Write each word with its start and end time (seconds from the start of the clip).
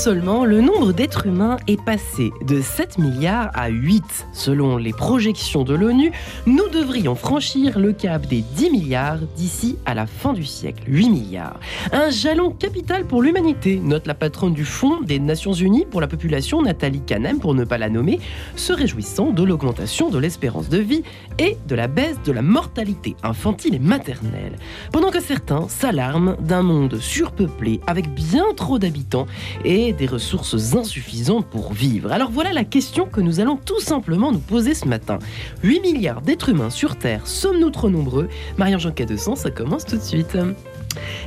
seulement, 0.00 0.46
le 0.46 0.62
nombre 0.62 0.92
d'êtres 0.92 1.26
humains 1.26 1.58
est 1.66 1.78
passé 1.78 2.30
de 2.46 2.62
7 2.62 2.96
milliards 2.96 3.50
à 3.52 3.68
8. 3.68 4.02
Selon 4.32 4.78
les 4.78 4.94
projections 4.94 5.62
de 5.62 5.74
l'ONU, 5.74 6.10
nous 6.46 6.66
devrions 6.70 7.14
franchir 7.14 7.78
le 7.78 7.92
cap 7.92 8.26
des 8.26 8.40
10 8.40 8.70
milliards 8.70 9.18
d'ici 9.36 9.76
à 9.84 9.92
la 9.92 10.06
fin 10.06 10.32
du 10.32 10.46
siècle. 10.46 10.84
8 10.86 11.10
milliards. 11.10 11.60
Un 11.92 12.08
jalon 12.08 12.50
capital 12.50 13.04
pour 13.04 13.20
l'humanité, 13.20 13.76
note 13.76 14.06
la 14.06 14.14
patronne 14.14 14.54
du 14.54 14.64
Fonds 14.64 15.02
des 15.02 15.18
Nations 15.18 15.52
Unies 15.52 15.84
pour 15.84 16.00
la 16.00 16.08
population, 16.08 16.62
Nathalie 16.62 17.02
Canem, 17.02 17.38
pour 17.38 17.54
ne 17.54 17.64
pas 17.64 17.76
la 17.76 17.90
nommer, 17.90 18.20
se 18.56 18.72
réjouissant 18.72 19.32
de 19.32 19.42
l'augmentation 19.42 20.08
de 20.08 20.18
l'espérance 20.18 20.70
de 20.70 20.78
vie 20.78 21.02
et 21.38 21.58
de 21.68 21.74
la 21.74 21.88
baisse 21.88 22.16
de 22.24 22.32
la 22.32 22.40
mortalité 22.40 23.16
infantile 23.22 23.74
et 23.74 23.78
maternelle. 23.78 24.56
Pendant 24.92 25.10
que 25.10 25.20
certains 25.20 25.68
s'alarment 25.68 26.36
d'un 26.40 26.62
monde 26.62 26.96
surpeuplé 26.96 27.80
avec 27.86 28.08
bien 28.14 28.46
trop 28.56 28.78
d'habitants 28.78 29.26
et 29.66 29.89
des 29.92 30.06
ressources 30.06 30.74
insuffisantes 30.74 31.46
pour 31.46 31.72
vivre. 31.72 32.12
Alors 32.12 32.30
voilà 32.30 32.52
la 32.52 32.64
question 32.64 33.06
que 33.06 33.20
nous 33.20 33.40
allons 33.40 33.56
tout 33.56 33.80
simplement 33.80 34.32
nous 34.32 34.38
poser 34.38 34.74
ce 34.74 34.86
matin. 34.86 35.18
8 35.62 35.80
milliards 35.80 36.22
d'êtres 36.22 36.50
humains 36.50 36.70
sur 36.70 36.96
Terre, 36.96 37.26
sommes-nous 37.26 37.70
trop 37.70 37.90
nombreux? 37.90 38.28
Marie-Jean 38.56 38.92
Cadescent, 38.92 39.36
ça 39.36 39.50
commence 39.50 39.84
tout 39.84 39.96
de 39.96 40.02
suite. 40.02 40.36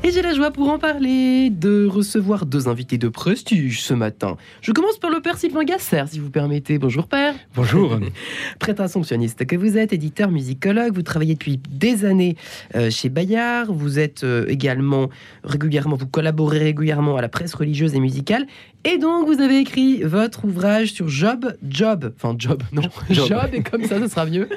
Et 0.03 0.11
j'ai 0.11 0.21
la 0.21 0.33
joie 0.33 0.51
pour 0.51 0.69
en 0.69 0.79
parler 0.79 1.49
de 1.49 1.85
recevoir 1.85 2.45
deux 2.45 2.67
invités 2.67 2.97
de 2.97 3.07
prestige 3.07 3.81
ce 3.81 3.93
matin. 3.93 4.35
Je 4.61 4.71
commence 4.73 4.97
par 4.97 5.09
le 5.09 5.21
père 5.21 5.37
Sylvain 5.37 5.63
Gasser, 5.63 6.03
si 6.07 6.19
vous 6.19 6.29
permettez. 6.29 6.77
Bonjour 6.77 7.07
père. 7.07 7.33
Bonjour. 7.55 7.97
Prêtre 8.59 8.81
assomptionniste 8.81 9.45
que 9.45 9.55
vous 9.55 9.77
êtes, 9.77 9.93
éditeur, 9.93 10.29
musicologue, 10.29 10.93
vous 10.93 11.03
travaillez 11.03 11.35
depuis 11.35 11.59
des 11.69 12.03
années 12.03 12.35
euh, 12.75 12.89
chez 12.89 13.07
Bayard, 13.07 13.71
vous 13.71 13.99
êtes 13.99 14.25
euh, 14.25 14.45
également 14.49 15.09
régulièrement, 15.45 15.95
vous 15.95 16.07
collaborez 16.07 16.59
régulièrement 16.59 17.15
à 17.15 17.21
la 17.21 17.29
presse 17.29 17.53
religieuse 17.53 17.95
et 17.95 17.99
musicale, 17.99 18.45
et 18.85 18.97
donc 18.97 19.27
vous 19.27 19.41
avez 19.41 19.59
écrit 19.59 20.03
votre 20.03 20.45
ouvrage 20.45 20.91
sur 20.93 21.07
Job, 21.07 21.55
Job, 21.67 22.13
enfin 22.15 22.35
Job, 22.37 22.61
non, 22.71 22.83
Job, 23.09 23.27
Job 23.27 23.49
et 23.53 23.63
comme 23.63 23.83
ça, 23.85 23.99
ce 23.99 24.07
sera 24.07 24.25
mieux. 24.25 24.49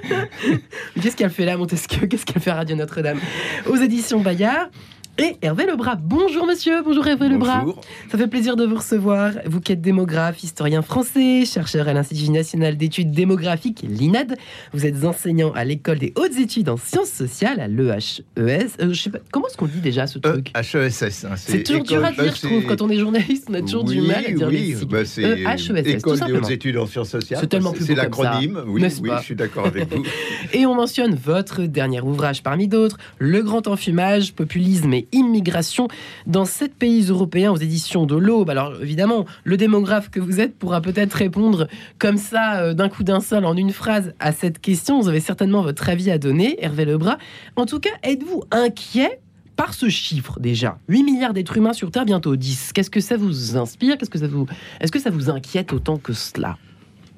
Qu'est-ce 1.01 1.17
qu'elle 1.17 1.31
fait 1.31 1.45
là, 1.45 1.57
Montesquieu? 1.57 2.07
Qu'est-ce 2.07 2.27
qu'elle 2.27 2.43
fait 2.43 2.51
à 2.51 2.57
Radio 2.57 2.77
Notre-Dame? 2.77 3.21
Aux 3.69 3.77
éditions 3.77 4.21
Bayard 4.21 4.69
et 5.19 5.37
Hervé 5.41 5.67
Lebras. 5.67 5.97
Bonjour 5.97 6.47
monsieur, 6.47 6.83
bonjour 6.83 7.07
Hervé 7.07 7.29
Lebras. 7.29 7.65
Ça 8.11 8.19
fait 8.19 8.27
plaisir 8.27 8.57
de 8.57 8.67
vous 8.67 8.77
recevoir. 8.77 9.33
Vous 9.47 9.61
qui 9.61 9.73
êtes 9.73 9.81
démographe, 9.81 10.43
historien 10.43 10.83
français, 10.83 11.45
chercheur 11.47 11.89
à 11.89 11.95
l'Institut 11.95 12.31
national 12.31 12.77
d'études 12.77 13.13
démographiques, 13.13 13.85
l'INAD. 13.89 14.37
Vous 14.73 14.85
êtes 14.85 15.05
enseignant 15.05 15.53
à 15.53 15.65
l'école 15.65 15.99
des 15.99 16.13
hautes 16.17 16.39
études 16.39 16.69
en 16.69 16.77
sciences 16.77 17.11
sociales 17.11 17.61
à 17.61 17.69
l'EHES. 17.69 18.23
Euh, 18.39 18.69
je 18.81 19.01
sais 19.01 19.11
pas, 19.11 19.19
comment 19.31 19.47
est-ce 19.47 19.57
qu'on 19.57 19.67
dit 19.67 19.81
déjà 19.81 20.07
ce 20.07 20.19
truc 20.19 20.53
HESS. 20.55 21.25
Hein, 21.25 21.37
c'est 21.37 21.63
toujours 21.63 21.85
dur 21.85 22.05
à 22.05 22.13
dire, 22.13 22.35
je 22.35 22.47
trouve. 22.47 22.67
Quand 22.67 22.83
on 22.83 22.91
est 22.91 22.99
journaliste, 22.99 23.47
on 23.49 23.55
a 23.55 23.63
toujours 23.63 23.85
du 23.85 24.01
mal 24.01 24.25
à 24.27 24.31
dire 24.33 24.49
oui, 24.49 24.77
les 24.79 24.87
bah 24.87 25.05
c'est 25.05 25.23
EHESS, 25.23 25.71
École 25.87 26.21
des 26.21 26.33
hautes 26.33 26.51
études 26.51 26.77
en 26.77 26.87
sciences 26.87 27.11
sociales. 27.11 27.41
C'est 27.41 27.47
tellement 27.47 27.73
plus 27.73 27.87
C'est 27.87 27.95
l'acronyme, 27.95 28.63
oui, 28.67 28.83
oui, 29.01 29.11
je 29.19 29.25
suis 29.25 29.37
d'accord 29.37 29.67
avec 29.67 29.93
vous. 29.95 30.05
et 30.53 30.67
on 30.67 30.75
mentionne 30.75 31.15
votre 31.15 31.63
dernier 31.63 32.01
ouvrage 32.01 32.43
parmi 32.43 32.69
d'autres, 32.69 32.99
Le 33.19 33.43
grand 33.43 33.67
enfumage, 33.67 34.35
populisme 34.35 34.93
et 34.93 35.06
immigration 35.13 35.89
dans 36.27 36.45
sept 36.45 36.75
pays 36.75 37.09
européens 37.09 37.53
aux 37.53 37.57
éditions 37.57 38.07
de 38.07 38.17
l'Aube. 38.17 38.51
Alors 38.51 38.81
évidemment, 38.81 39.27
le 39.45 39.57
démographe 39.57 40.11
que 40.11 40.21
vous 40.21 40.41
êtes 40.41 40.57
pourra 40.59 40.81
peut-être 40.81 41.15
répondre 41.15 41.69
comme 41.99 42.17
ça, 42.17 42.61
euh, 42.61 42.75
d'un 42.75 42.89
coup 42.89 43.05
d'un 43.05 43.21
seul, 43.21 43.45
en 43.45 43.57
une 43.57 43.73
phrase, 43.73 44.15
à 44.21 44.33
cette 44.33 44.61
question. 44.61 45.01
Vous 45.01 45.09
avez 45.09 45.21
certainement 45.21 45.63
votre 45.63 45.89
avis 45.89 46.11
à 46.11 46.19
donner, 46.19 46.63
Hervé 46.65 46.85
Lebras. 46.85 47.19
En 47.57 47.67
tout 47.67 47.81
cas, 47.81 47.91
êtes-vous 48.03 48.43
inquiet 48.51 49.21
par 49.57 49.75
ce 49.75 49.89
chiffre 49.89 50.39
déjà? 50.39 50.79
8 50.89 51.03
milliards 51.03 51.33
d'êtres 51.33 51.57
humains 51.57 51.73
sur 51.73 51.91
Terre, 51.91 52.05
bientôt 52.05 52.37
10. 52.37 52.73
Qu'est-ce 52.73 52.91
que 52.91 53.01
ça 53.01 53.17
vous 53.17 53.57
inspire? 53.57 53.99
Qu'est-ce 53.99 54.11
que 54.11 54.19
ça 54.19 54.29
vous 54.29 54.47
Est-ce 54.81 54.93
que 54.93 55.01
ça 55.01 55.11
vous 55.11 55.31
inquiète 55.31 55.73
autant 55.73 55.97
que 55.97 56.13
cela? 56.13 56.59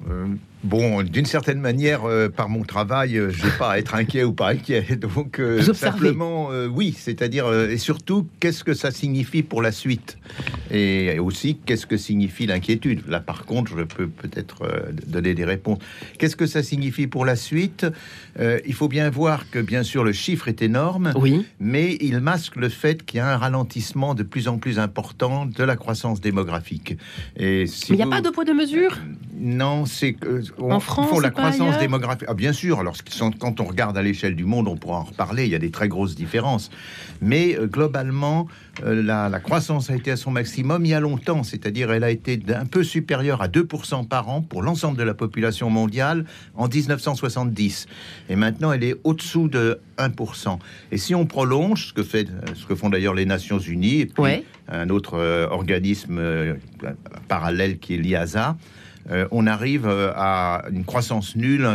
Euh, 0.09 0.27
Bon, 0.63 1.03
d'une 1.03 1.25
certaine 1.25 1.61
manière, 1.61 2.03
euh, 2.03 2.27
par 2.27 2.49
mon 2.49 2.63
travail, 2.63 3.17
euh, 3.17 3.29
je 3.29 3.45
n'ai 3.45 3.51
pas 3.51 3.71
à 3.71 3.79
être 3.79 3.95
inquiet 3.95 4.25
ou 4.25 4.33
pas 4.33 4.49
inquiet. 4.49 4.85
Donc, 4.97 5.39
euh, 5.39 5.61
simplement, 5.73 6.49
oui, 6.69 6.93
c'est-à-dire, 6.97 7.51
et 7.53 7.77
surtout, 7.77 8.27
qu'est-ce 8.39 8.63
que 8.63 8.73
ça 8.73 8.91
signifie 8.91 9.41
pour 9.41 9.61
la 9.61 9.71
suite? 9.71 10.17
Et 10.71 11.17
aussi, 11.19 11.57
qu'est-ce 11.65 11.85
que 11.85 11.97
signifie 11.97 12.45
l'inquiétude? 12.45 13.07
Là, 13.07 13.19
par 13.19 13.45
contre, 13.45 13.77
je 13.77 13.83
peux 13.83 14.07
peut-être 14.07 14.91
donner 15.07 15.33
des 15.33 15.45
réponses. 15.45 15.79
Qu'est-ce 16.17 16.35
que 16.35 16.45
ça 16.45 16.61
signifie 16.61 17.07
pour 17.07 17.25
la 17.25 17.35
suite? 17.35 17.85
Il 18.39 18.73
faut 18.73 18.87
bien 18.87 19.09
voir 19.09 19.49
que, 19.49 19.59
bien 19.59 19.83
sûr, 19.83 20.03
le 20.03 20.11
chiffre 20.11 20.47
est 20.47 20.61
énorme, 20.61 21.13
oui. 21.15 21.45
mais 21.59 21.97
il 22.01 22.19
masque 22.19 22.55
le 22.55 22.69
fait 22.69 23.05
qu'il 23.05 23.17
y 23.17 23.21
a 23.21 23.31
un 23.31 23.37
ralentissement 23.37 24.13
de 24.13 24.23
plus 24.23 24.47
en 24.47 24.57
plus 24.57 24.79
important 24.79 25.45
de 25.45 25.63
la 25.63 25.75
croissance 25.75 26.21
démographique. 26.21 26.97
Et 27.37 27.65
si 27.65 27.91
mais 27.91 27.97
il 27.97 28.05
n'y 28.05 28.11
a 28.11 28.15
pas 28.15 28.21
de 28.21 28.29
poids 28.29 28.45
de 28.45 28.53
mesure? 28.53 28.97
Non, 29.39 29.85
c'est 29.85 30.13
que 30.13 30.43
en 30.57 30.79
France, 30.79 31.21
la 31.21 31.29
croissance 31.29 31.77
démographique. 31.79 32.27
Ah, 32.27 32.33
bien 32.33 32.53
sûr. 32.53 32.79
Alors, 32.79 32.95
quand 33.39 33.59
on 33.59 33.65
regarde 33.65 33.97
à 33.97 34.01
l'échelle 34.01 34.35
du 34.35 34.45
monde, 34.45 34.67
on 34.67 34.77
pourra 34.77 34.99
en 34.99 35.03
reparler. 35.03 35.45
Il 35.45 35.51
y 35.51 35.55
a 35.55 35.59
des 35.59 35.71
très 35.71 35.87
grosses 35.87 36.15
différences. 36.15 36.69
Mais 37.21 37.57
euh, 37.57 37.67
globalement, 37.67 38.47
euh, 38.83 39.01
la, 39.01 39.39
croissance 39.39 39.89
a 39.89 39.95
été 39.95 40.11
à 40.11 40.17
son 40.17 40.31
maximum 40.31 40.85
il 40.85 40.89
y 40.89 40.93
a 40.93 40.99
longtemps. 40.99 41.43
C'est-à-dire, 41.43 41.91
elle 41.91 42.03
a 42.03 42.11
été 42.11 42.39
un 42.53 42.65
peu 42.65 42.83
supérieure 42.83 43.41
à 43.41 43.47
2% 43.47 44.07
par 44.07 44.29
an 44.29 44.41
pour 44.41 44.61
l'ensemble 44.61 44.97
de 44.97 45.03
la 45.03 45.13
population 45.13 45.69
mondiale 45.69 46.25
en 46.55 46.67
1970. 46.67 47.87
Et 48.29 48.35
maintenant, 48.35 48.71
elle 48.71 48.83
est 48.83 48.95
au-dessous 49.03 49.47
de 49.47 49.79
1%. 49.97 50.59
Et 50.91 50.97
si 50.97 51.15
on 51.15 51.25
prolonge, 51.25 51.87
ce 51.87 51.93
que, 51.93 52.03
fait, 52.03 52.27
ce 52.55 52.65
que 52.65 52.75
font 52.75 52.89
d'ailleurs 52.89 53.13
les 53.13 53.25
Nations 53.25 53.59
Unies 53.59 54.01
et 54.01 54.05
puis 54.05 54.45
un 54.71 54.89
autre 54.89 55.15
euh, 55.15 55.47
organisme 55.49 56.21
parallèle 57.27 57.79
qui 57.79 57.95
est 57.95 57.97
l'IASA, 57.97 58.55
euh, 59.11 59.27
on 59.31 59.47
arrive 59.47 59.87
euh, 59.87 60.11
à 60.15 60.63
une 60.71 60.85
croissance 60.85 61.35
nulle. 61.35 61.67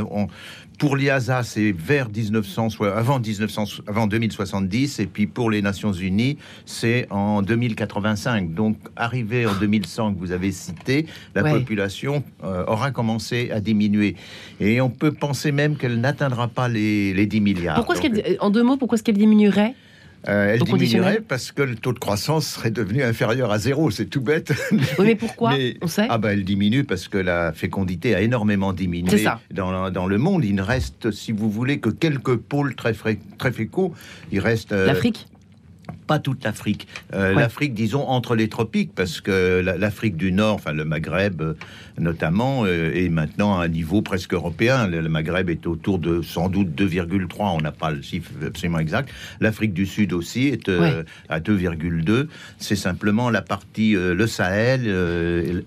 pour 0.78 0.96
l'IASA, 0.96 1.42
c'est 1.42 1.72
vers 1.72 2.08
1900, 2.08 2.68
avant, 2.94 3.20
1900, 3.20 3.82
avant 3.86 4.06
2070, 4.06 4.98
et 5.00 5.06
puis 5.06 5.26
pour 5.26 5.50
les 5.50 5.62
Nations 5.62 5.92
Unies, 5.92 6.36
c'est 6.66 7.06
en 7.10 7.42
2085. 7.42 8.54
Donc, 8.54 8.76
arrivé 8.96 9.46
en 9.46 9.54
2100 9.54 10.14
que 10.14 10.18
vous 10.18 10.32
avez 10.32 10.52
cité, 10.52 11.06
la 11.34 11.42
population 11.42 12.24
euh, 12.42 12.64
aura 12.66 12.90
commencé 12.90 13.50
à 13.50 13.60
diminuer. 13.60 14.16
Et 14.60 14.80
on 14.80 14.90
peut 14.90 15.12
penser 15.12 15.52
même 15.52 15.76
qu'elle 15.76 16.00
n'atteindra 16.00 16.48
pas 16.48 16.68
les, 16.68 17.26
10 17.26 17.40
milliards. 17.40 17.76
Pourquoi 17.76 17.96
en 18.40 18.50
deux 18.50 18.62
mots, 18.62 18.76
pourquoi 18.76 18.96
est-ce 18.96 19.04
qu'elle 19.04 19.16
diminuerait? 19.16 19.74
Euh, 20.28 20.54
elle 20.54 20.60
diminuerait 20.62 21.20
parce 21.20 21.52
que 21.52 21.62
le 21.62 21.74
taux 21.74 21.92
de 21.92 21.98
croissance 21.98 22.46
serait 22.46 22.70
devenu 22.70 23.02
inférieur 23.02 23.50
à 23.50 23.58
zéro. 23.58 23.90
C'est 23.90 24.06
tout 24.06 24.20
bête. 24.20 24.52
Oui, 24.98 25.06
mais 25.06 25.14
pourquoi 25.14 25.54
On 25.82 25.86
sait. 25.86 26.06
Ah 26.08 26.18
bah, 26.18 26.32
elle 26.32 26.44
diminue 26.44 26.84
parce 26.84 27.08
que 27.08 27.18
la 27.18 27.52
fécondité 27.52 28.14
a 28.14 28.20
énormément 28.20 28.72
diminué 28.72 29.18
ça. 29.18 29.40
Dans, 29.50 29.90
dans, 29.90 30.06
le 30.06 30.18
monde. 30.18 30.44
Il 30.44 30.54
ne 30.54 30.62
reste, 30.62 31.10
si 31.10 31.32
vous 31.32 31.50
voulez, 31.50 31.78
que 31.78 31.90
quelques 31.90 32.36
pôles 32.36 32.74
très, 32.74 32.94
très 33.38 33.52
féconds. 33.52 33.92
Il 34.32 34.40
reste 34.40 34.72
euh, 34.72 34.86
l'Afrique? 34.86 35.26
Pas 36.06 36.18
toute 36.18 36.44
l'Afrique. 36.44 36.86
Euh, 37.12 37.34
L'Afrique, 37.34 37.74
disons, 37.74 38.06
entre 38.08 38.34
les 38.34 38.48
tropiques, 38.48 38.92
parce 38.94 39.20
que 39.20 39.60
l'Afrique 39.60 40.16
du 40.16 40.32
Nord, 40.32 40.54
enfin 40.54 40.72
le 40.72 40.84
Maghreb 40.84 41.40
euh, 41.40 41.54
notamment, 41.98 42.64
euh, 42.64 42.92
est 42.94 43.08
maintenant 43.08 43.58
à 43.58 43.64
un 43.64 43.68
niveau 43.68 44.02
presque 44.02 44.34
européen. 44.34 44.86
Le, 44.86 45.08
Maghreb 45.08 45.50
est 45.50 45.66
autour 45.66 45.98
de 45.98 46.22
sans 46.22 46.48
doute 46.48 46.68
2,3, 46.76 47.56
on 47.56 47.60
n'a 47.60 47.72
pas 47.72 47.90
le 47.90 48.02
chiffre 48.02 48.30
absolument 48.44 48.78
exact. 48.78 49.10
L'Afrique 49.40 49.72
du 49.72 49.86
Sud 49.86 50.12
aussi 50.12 50.48
est 50.48 50.68
à 51.28 51.40
2,2. 51.40 52.26
C'est 52.58 52.76
simplement 52.76 53.30
la 53.30 53.42
partie, 53.42 53.92
le 53.92 54.26
Sahel, 54.26 54.86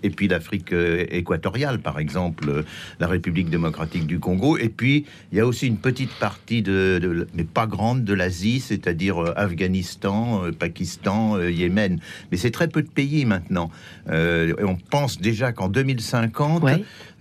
et 0.03 0.09
puis 0.09 0.27
l'Afrique 0.27 0.73
équatoriale, 0.73 1.79
par 1.79 1.99
exemple, 1.99 2.63
la 2.99 3.07
République 3.07 3.49
démocratique 3.49 4.05
du 4.05 4.19
Congo. 4.19 4.57
Et 4.57 4.69
puis, 4.69 5.05
il 5.31 5.37
y 5.37 5.41
a 5.41 5.45
aussi 5.45 5.67
une 5.67 5.77
petite 5.77 6.11
partie, 6.19 6.61
de 6.61 7.27
mais 7.33 7.43
pas 7.43 7.67
grande, 7.67 8.03
de 8.03 8.13
l'Asie, 8.13 8.59
c'est-à-dire 8.59 9.33
Afghanistan, 9.37 10.26
euh, 10.35 10.51
Pakistan, 10.51 11.35
euh, 11.35 11.51
Yémen. 11.51 11.99
Mais 12.31 12.37
c'est 12.37 12.51
très 12.51 12.67
peu 12.67 12.81
de 12.81 12.89
pays 12.89 13.25
maintenant. 13.25 13.69
Euh, 14.09 14.53
on 14.61 14.75
pense 14.75 15.19
déjà 15.19 15.51
qu'en 15.51 15.69
2050, 15.69 16.63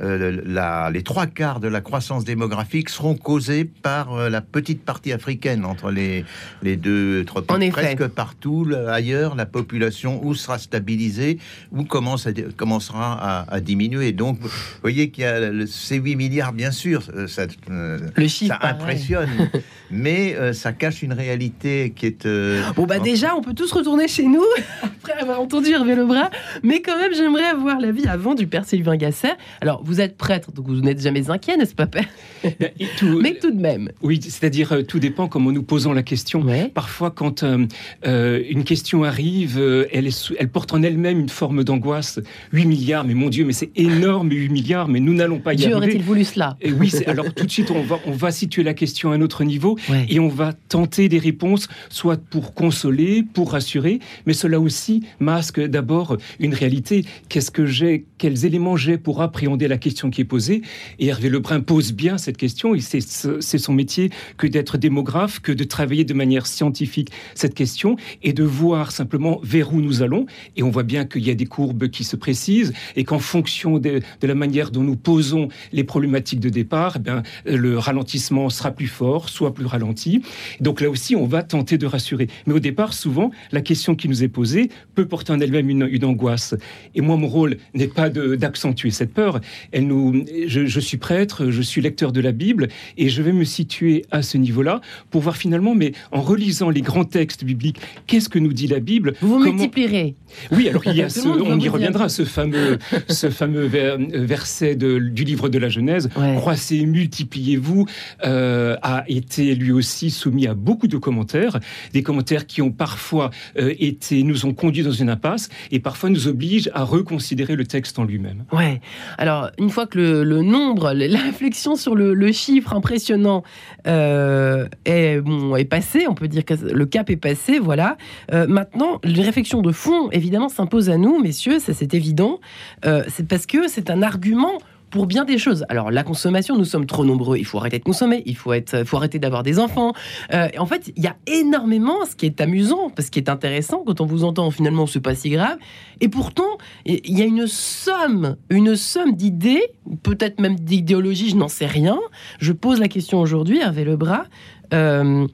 les 0.01 1.03
trois 1.03 1.27
quarts 1.27 1.61
de 1.61 1.69
la 1.69 1.81
croissance 1.81 2.25
démographique 2.25 2.89
seront 2.89 3.15
causés 3.15 3.65
par 3.65 4.31
la 4.31 4.41
petite 4.41 4.85
partie 4.85 5.13
africaine 5.13 5.65
entre 5.65 5.91
les, 5.91 6.25
les 6.63 6.77
deux 6.77 7.25
tropiques. 7.25 7.73
Presque 7.73 8.07
partout 8.09 8.67
ailleurs, 8.89 9.35
la 9.35 9.47
population 9.47 10.25
ou 10.25 10.35
sera 10.35 10.59
stabilisée 10.59 11.39
ou 11.73 11.85
commence 11.85 12.29
commencera 12.57 13.45
à, 13.49 13.61
diminuer. 13.61 14.13
Donc, 14.13 14.39
vous 14.41 14.49
voyez 14.83 15.11
qu'il 15.11 15.25
y 15.25 15.27
a 15.27 15.67
ces 15.67 15.97
8 15.97 16.17
milliards, 16.17 16.53
bien 16.53 16.71
sûr, 16.71 17.03
ça, 17.27 17.47
Le 17.71 18.29
chiffre, 18.29 18.57
ça 18.61 18.69
impressionne, 18.69 19.51
mais 19.91 20.53
ça 20.53 20.73
cache 20.73 21.03
une 21.03 21.13
réalité 21.13 21.93
qui 21.95 22.07
est 22.07 22.27
Bon, 22.75 22.87
bah 22.87 22.99
déjà, 22.99 23.37
on 23.37 23.41
peut 23.41 23.55
tous 23.55 23.73
retourner 23.73 24.09
chez 24.09 24.25
nous 24.25 24.45
après 24.83 25.13
avoir 25.13 25.41
entendu 25.41 25.71
Hervé 25.71 25.95
Lebras. 25.95 26.31
Mais 26.63 26.81
quand 26.81 26.99
même, 26.99 27.15
j'aimerais 27.15 27.45
avoir 27.45 27.81
l'avis 27.81 28.07
avant 28.07 28.35
du 28.35 28.47
père 28.47 28.65
Sylvain 28.65 28.97
Gasser. 28.97 29.33
Alors, 29.61 29.83
vous 29.87 30.01
êtes 30.01 30.17
prêtre, 30.17 30.53
donc 30.53 30.67
vous 30.67 30.81
n'êtes 30.81 31.01
jamais 31.01 31.31
inquiet, 31.31 31.57
n'est-ce 31.57 31.75
pas, 31.75 31.87
père 31.87 32.09
Mais 32.45 33.35
tout 33.41 33.51
de 33.51 33.61
même. 33.61 33.91
Oui, 34.03 34.21
c'est-à-dire, 34.21 34.73
euh, 34.73 34.83
tout 34.83 34.99
dépend 34.99 35.29
comment 35.29 35.53
nous 35.53 35.63
posons 35.63 35.93
la 35.93 36.03
question. 36.03 36.45
Parfois, 36.75 37.11
quand 37.11 37.43
euh, 37.43 37.67
euh, 38.07 38.43
une 38.51 38.65
question 38.65 39.05
arrive, 39.05 39.59
elle, 39.93 40.09
elle 40.39 40.49
porte 40.49 40.75
en 40.75 40.83
elle-même 40.83 41.21
une 41.21 41.29
forme 41.29 41.65
d'angoisse. 41.65 42.21
8 42.53 42.67
milliards, 42.67 43.05
mais 43.05 43.15
mon 43.15 43.29
Dieu, 43.29 43.45
mais 43.45 43.53
c'est 43.53 43.71
énorme, 43.77 44.31
8 44.31 44.49
milliards, 44.49 44.89
mais 44.89 45.01
nous 45.01 45.15
n'allons 45.15 45.39
pas 45.39 45.55
y 45.55 45.57
Dieu 45.57 45.67
arriver. 45.67 45.77
aurait-il 45.77 46.03
voulu 46.03 46.25
cela 46.25 46.57
et 46.61 46.73
Oui, 46.73 46.93
alors 47.07 47.33
tout 47.33 47.47
de 47.47 47.51
suite, 47.51 47.71
on 47.71 47.83
va, 47.83 48.01
on 48.07 48.13
va 48.13 48.31
situer 48.31 48.65
la 48.65 48.75
question 48.75 49.13
à 49.13 49.15
un 49.15 49.21
autre 49.21 49.45
niveau 49.45 49.79
et 50.09 50.19
on 50.19 50.29
va 50.29 50.53
tenter 50.53 51.09
des 51.09 51.19
réponses, 51.19 51.69
soit 51.89 52.21
pour 52.21 52.55
consoler, 52.55 53.23
pour 53.23 53.53
rassurer, 53.53 54.01
mais 54.27 54.33
cela 54.33 54.59
aussi 54.59 55.05
masque 55.21 55.61
d'abord 55.61 56.17
une 56.41 56.55
réalité. 56.55 57.05
Qu'est-ce 57.29 57.51
que 57.51 57.67
j'ai 57.67 58.05
quels 58.19 58.45
éléments 58.45 58.77
j'ai 58.77 58.99
pour 58.99 59.23
appréhender 59.23 59.69
la 59.69 59.76
question 59.79 60.11
qui 60.11 60.21
est 60.21 60.25
posée. 60.25 60.63
Et 60.99 61.07
Hervé 61.07 61.29
Lebrun 61.29 61.61
pose 61.61 61.93
bien 61.93 62.19
cette 62.19 62.37
question, 62.37 62.75
c'est 62.79 63.59
son 63.59 63.73
métier 63.73 64.11
que 64.37 64.47
d'être 64.47 64.79
démographe, 64.79 65.41
que 65.41 65.53
de 65.53 65.65
travailler 65.65 66.05
de 66.05 66.15
manière 66.15 66.47
scientifique 66.47 67.11
cette 67.35 67.55
question, 67.55 67.97
et 68.23 68.33
de 68.33 68.45
voir 68.45 68.93
simplement 68.93 69.41
vers 69.43 69.73
où 69.73 69.81
nous 69.81 70.03
allons. 70.03 70.27
Et 70.57 70.63
on 70.63 70.71
voit 70.71 70.83
bien 70.83 71.05
qu'il 71.05 71.27
y 71.27 71.31
a 71.31 71.35
des 71.35 71.47
courbes 71.47 71.89
qui 71.89 72.05
se 72.05 72.17
précisent, 72.17 72.73
et 72.97 73.05
qu'en 73.05 73.19
fonction 73.19 73.79
de, 73.79 74.01
la 74.23 74.35
manière 74.35 74.71
dont 74.71 74.83
nous 74.83 74.97
posons 74.97 75.49
les 75.73 75.85
problématiques 75.85 76.41
de 76.41 76.49
départ, 76.49 76.99
eh 77.47 77.57
le 77.57 77.79
ralentissement 77.79 78.51
sera 78.51 78.71
plus 78.71 78.89
fort, 78.89 79.29
soit 79.29 79.55
plus 79.55 79.67
ralenti. 79.67 80.23
Donc 80.61 80.81
là 80.81 80.91
aussi, 80.91 81.17
on 81.17 81.27
va 81.27 81.43
tenter 81.43 81.79
de 81.79 81.87
rassurer. 81.87 82.29
Mais 82.47 82.55
au 82.55 82.61
départ, 82.61 82.93
souvent, 82.93 83.31
la 83.53 83.61
question 83.61 83.95
qui 83.95 84.09
nous 84.09 84.23
est 84.23 84.29
posée 84.29 84.71
peut 84.95 85.07
porter 85.07 85.33
en 85.33 85.41
elle-même 85.41 85.71
une, 85.71 85.89
une 85.91 86.05
angoisse. 86.05 86.55
Et 86.95 87.01
moi, 87.01 87.17
mon 87.17 87.29
rôle 87.29 87.57
n'est 87.75 87.89
pas 87.89 88.11
d'accentuer 88.11 88.91
cette 88.91 89.13
peur. 89.13 89.41
Elle 89.73 89.87
nous, 89.87 90.25
je, 90.47 90.81
suis 90.81 90.97
prêtre, 90.97 91.51
je 91.51 91.63
suis 91.63 91.81
lecteur 91.81 92.13
de 92.13 92.21
la 92.21 92.33
Bible, 92.33 92.69
et 92.97 93.09
je 93.09 93.23
vais 93.23 93.33
me 93.33 93.45
situer 93.45 94.05
à 94.11 94.23
ce 94.23 94.39
niveau-là 94.39 94.81
pour 95.11 95.23
voir 95.23 95.37
finalement, 95.37 95.75
mais 95.75 95.93
en 96.13 96.21
relisant 96.21 96.71
les 96.71 96.83
grands 96.83 97.05
textes 97.05 97.45
bibliques, 97.45 97.79
qu'est-ce 98.07 98.29
que 98.29 98.39
nous 98.39 98.53
dit 98.53 98.67
la 98.67 98.81
Bible? 98.81 99.15
Vous 99.21 99.39
vous 99.39 99.39
multiplierez. 99.39 100.15
Oui, 100.53 100.69
alors 100.69 100.83
il 100.87 100.97
y 100.97 101.03
a 101.03 101.09
ce, 101.09 101.27
on 101.29 101.59
y 101.59 101.69
reviendra, 101.69 102.09
ce 102.09 102.25
fameux, 102.25 102.79
ce 103.09 103.31
fameux 103.31 103.67
verset 103.67 104.77
du 104.77 105.25
livre 105.25 105.49
de 105.49 105.59
la 105.59 105.69
Genèse, 105.69 106.09
croissez, 106.37 106.85
multipliez-vous, 106.87 107.87
euh, 108.25 108.77
a 108.83 109.05
été 109.09 109.55
lui 109.55 109.73
aussi 109.73 110.11
soumis 110.11 110.47
à 110.47 110.55
beaucoup 110.55 110.89
de 110.89 110.97
commentaires, 110.97 111.59
des 111.93 112.03
commentaires 112.03 112.47
qui 112.47 112.63
ont 112.63 112.71
parfois 112.71 113.31
euh, 113.59 113.75
été, 113.79 114.23
nous 114.23 114.47
ont 114.47 114.55
conduits 114.55 114.83
dans 114.83 114.91
une 114.91 115.11
impasse, 115.11 115.49
et 115.71 115.81
parfois 115.81 116.11
nous 116.11 116.29
obligent 116.29 116.71
à 116.75 116.85
reconsidérer 116.85 117.57
le 117.57 117.65
texte 117.65 117.99
en 117.99 118.05
lui-même. 118.05 118.45
Ouais. 118.53 118.81
Alors, 119.19 119.51
une 119.59 119.71
fois 119.71 119.87
que 119.87 119.99
le, 119.99 120.43
nombre, 120.43 120.93
la 120.93 121.21
réflexion 121.23 121.77
sur 121.77 121.95
le, 121.95 122.33
chiffre 122.33 122.75
impressionnant 122.75 123.45
euh, 123.87 124.67
est, 124.85 125.21
bon, 125.21 125.57
est 125.57 125.65
passé, 125.65 126.07
on 126.09 126.15
peut 126.15 126.29
dire 126.29 126.45
que 126.45 126.55
le 126.55 126.87
cap 126.87 127.09
est 127.11 127.17
passé, 127.17 127.59
voilà. 127.59 127.97
Euh, 128.33 128.47
maintenant, 128.47 129.01
les 129.05 129.23
réflexions 129.23 129.63
de 129.63 129.73
fond, 129.73 130.11
évidemment, 130.11 130.49
s'imposent 130.49 130.91
à 130.91 130.97
nous, 130.97 131.21
messieurs, 131.21 131.59
ça 131.59 131.73
c'est 131.73 131.95
évident. 131.95 132.41
Euh, 132.85 133.05
c'est 133.09 133.27
parce 133.27 133.47
que 133.47 133.69
c'est 133.69 133.91
un 133.91 134.03
argument 134.03 134.59
pour 134.91 135.07
bien 135.07 135.25
des 135.25 135.39
choses. 135.39 135.65
Alors 135.69 135.91
la 135.91 136.03
consommation, 136.03 136.57
nous 136.57 136.65
sommes 136.65 136.87
trop 136.87 137.05
nombreux, 137.05 137.39
il 137.39 137.45
faut 137.45 137.59
arrêter 137.59 137.79
de 137.79 137.85
consommer, 137.85 138.23
il 138.27 138.37
faut, 138.37 138.53
être, 138.53 138.85
faut 138.85 138.97
arrêter 138.97 139.19
d'avoir 139.19 139.43
des 139.43 139.59
enfants. 139.59 139.93
Euh, 140.33 140.49
en 140.59 140.67
fait, 140.67 140.93
il 140.97 141.03
y 141.03 141.07
a 141.07 141.17
énormément, 141.27 142.05
ce 142.05 142.15
qui 142.15 142.27
est 142.27 142.41
amusant, 142.41 142.93
ce 142.99 143.11
qui 143.11 143.19
est 143.19 143.29
intéressant 143.29 143.83
quand 143.87 144.01
on 144.01 144.07
vous 144.07 144.25
entend, 144.25 144.51
finalement, 144.51 144.87
c'est 144.87 145.01
pas 145.01 145.15
si 145.15 145.31
grave. 145.31 145.59
Et 146.01 146.09
pourtant, 146.09 146.59
il 146.85 147.19
y 147.19 147.23
a 147.23 147.25
une 147.25 147.47
somme, 147.47 148.37
une 148.51 148.77
somme 148.77 149.15
d'idées, 149.15 149.63
peut-être 150.03 150.41
même 150.41 150.57
d'idéologies, 150.57 151.31
je 151.31 151.37
n'en 151.37 151.49
sais 151.49 151.67
rien. 151.67 151.99
Je 152.39 152.53
pose 152.53 152.81
la 152.81 152.89
question 152.89 153.21
aujourd'hui, 153.21 153.61
Hervé 153.61 153.85
Lebras, 153.85 154.25
euh, 154.73 155.27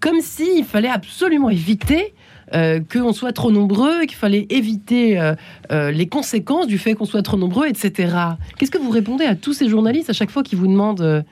comme 0.00 0.20
s'il 0.20 0.64
fallait 0.64 0.88
absolument 0.88 1.50
éviter 1.50 2.14
euh, 2.54 2.80
qu'on 2.80 3.12
soit 3.12 3.32
trop 3.32 3.50
nombreux, 3.50 4.06
qu'il 4.06 4.16
fallait 4.16 4.46
éviter 4.48 5.20
euh, 5.20 5.34
euh, 5.70 5.90
les 5.90 6.08
conséquences 6.08 6.66
du 6.66 6.78
fait 6.78 6.94
qu'on 6.94 7.04
soit 7.04 7.22
trop 7.22 7.36
nombreux, 7.36 7.66
etc. 7.66 8.14
Qu'est-ce 8.56 8.70
que 8.70 8.78
vous 8.78 8.90
répondez 8.90 9.24
à 9.24 9.34
tous 9.34 9.52
ces 9.52 9.68
journalistes 9.68 10.08
à 10.08 10.14
chaque 10.14 10.30
fois 10.30 10.42
qui 10.42 10.54
vous 10.54 10.66
demandent 10.66 11.24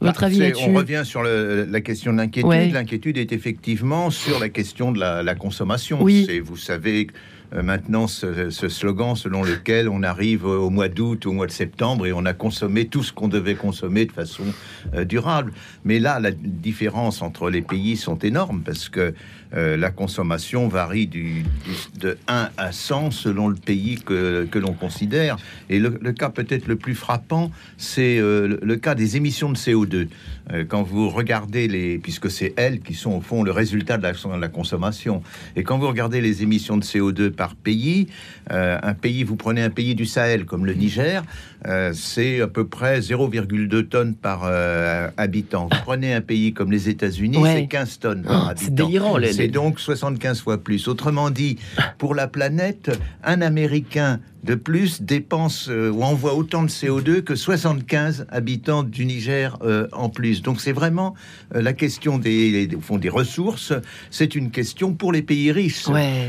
votre 0.00 0.20
bah, 0.20 0.26
avis 0.26 0.38
là-dessus 0.38 0.64
On 0.68 0.74
revient 0.74 1.02
sur 1.04 1.22
la 1.22 1.80
question 1.80 2.12
de 2.12 2.18
l'inquiétude. 2.18 2.72
L'inquiétude 2.72 3.18
est 3.18 3.32
effectivement 3.32 4.10
sur 4.10 4.40
la 4.40 4.48
question 4.48 4.90
de 4.90 4.98
la, 4.98 5.34
consommation. 5.34 6.02
Oui. 6.02 6.40
Vous 6.44 6.56
savez 6.56 7.06
maintenant 7.52 8.08
ce, 8.08 8.50
slogan 8.50 9.14
selon 9.14 9.44
lequel 9.44 9.88
on 9.88 10.02
arrive 10.02 10.44
au 10.44 10.70
mois 10.70 10.88
d'août, 10.88 11.26
au 11.26 11.32
mois 11.32 11.46
de 11.46 11.52
septembre 11.52 12.06
et 12.06 12.12
on 12.12 12.24
a 12.24 12.32
consommé 12.32 12.86
tout 12.86 13.04
ce 13.04 13.12
qu'on 13.12 13.28
devait 13.28 13.54
consommer 13.54 14.06
de 14.06 14.12
façon 14.12 14.44
durable. 15.04 15.52
Mais 15.84 16.00
là, 16.00 16.18
la 16.18 16.32
différence 16.32 17.22
entre 17.22 17.48
les 17.48 17.62
pays 17.62 17.96
sont 17.96 18.18
énormes 18.18 18.62
parce 18.64 18.88
que 18.88 19.14
euh, 19.56 19.76
la 19.76 19.90
consommation 19.90 20.68
varie 20.68 21.06
de 21.06 22.16
1 22.28 22.50
à 22.56 22.72
100 22.72 23.12
selon 23.12 23.48
le 23.48 23.54
pays 23.54 23.96
que, 24.04 24.48
l'on 24.54 24.72
considère. 24.72 25.36
Et 25.70 25.78
le, 25.78 25.90
cas 26.12 26.30
peut-être 26.30 26.66
le 26.66 26.76
plus 26.76 26.94
frappant, 26.94 27.50
c'est 27.76 28.18
euh, 28.18 28.58
le, 28.60 28.76
cas 28.76 28.94
des 28.94 29.16
émissions 29.16 29.50
de 29.50 29.56
CO2. 29.56 30.08
Euh, 30.52 30.64
quand 30.66 30.82
vous 30.82 31.08
regardez 31.08 31.68
les, 31.68 31.98
puisque 31.98 32.30
c'est 32.30 32.52
elles 32.56 32.80
qui 32.80 32.94
sont 32.94 33.12
au 33.12 33.20
fond 33.20 33.42
le 33.42 33.52
résultat 33.52 33.96
de 33.96 34.02
la, 34.02 34.12
de 34.12 34.40
la 34.40 34.48
consommation, 34.48 35.22
et 35.56 35.62
quand 35.62 35.78
vous 35.78 35.88
regardez 35.88 36.20
les 36.20 36.42
émissions 36.42 36.76
de 36.76 36.84
CO2 36.84 37.30
par 37.30 37.54
pays, 37.54 38.08
un 38.50 38.94
pays, 38.94 39.24
vous 39.24 39.36
prenez 39.36 39.62
un 39.62 39.70
pays 39.70 39.94
du 39.94 40.04
Sahel 40.04 40.44
comme 40.44 40.66
le 40.66 40.74
Niger, 40.74 41.22
c'est 41.92 42.40
à 42.40 42.46
peu 42.46 42.66
près 42.66 43.00
0,2 43.00 43.88
tonnes 43.88 44.14
par 44.14 44.44
habitant. 45.16 45.68
Vous 45.70 45.78
prenez 45.84 46.14
un 46.14 46.20
pays 46.20 46.52
comme 46.52 46.70
les 46.70 46.88
États-Unis, 46.88 47.38
c'est 47.44 47.66
15 47.66 47.98
tonnes 47.98 48.22
par 48.22 48.44
oh, 48.46 48.50
habitant. 48.50 48.64
C'est 48.64 48.74
délirant, 48.74 49.16
les, 49.16 49.32
c'est 49.32 49.48
donc 49.48 49.80
75 49.80 50.40
fois 50.40 50.58
plus. 50.58 50.88
Autrement 50.88 51.30
dit, 51.30 51.58
pour 51.98 52.14
la 52.14 52.28
planète, 52.28 52.90
un 53.22 53.40
Américain 53.40 54.20
de 54.44 54.54
plus 54.54 55.02
dépense 55.02 55.68
euh, 55.70 55.90
ou 55.90 56.02
envoie 56.02 56.34
autant 56.34 56.62
de 56.62 56.68
CO2 56.68 57.22
que 57.22 57.34
75 57.34 58.26
habitants 58.30 58.82
du 58.82 59.06
Niger 59.06 59.58
euh, 59.62 59.88
en 59.92 60.10
plus. 60.10 60.42
Donc 60.42 60.60
c'est 60.60 60.72
vraiment 60.72 61.14
euh, 61.54 61.62
la 61.62 61.72
question 61.72 62.18
des, 62.18 62.68
fond, 62.80 62.98
des 62.98 63.08
ressources. 63.08 63.72
C'est 64.10 64.34
une 64.34 64.50
question 64.50 64.92
pour 64.92 65.12
les 65.12 65.22
pays 65.22 65.50
riches. 65.50 65.86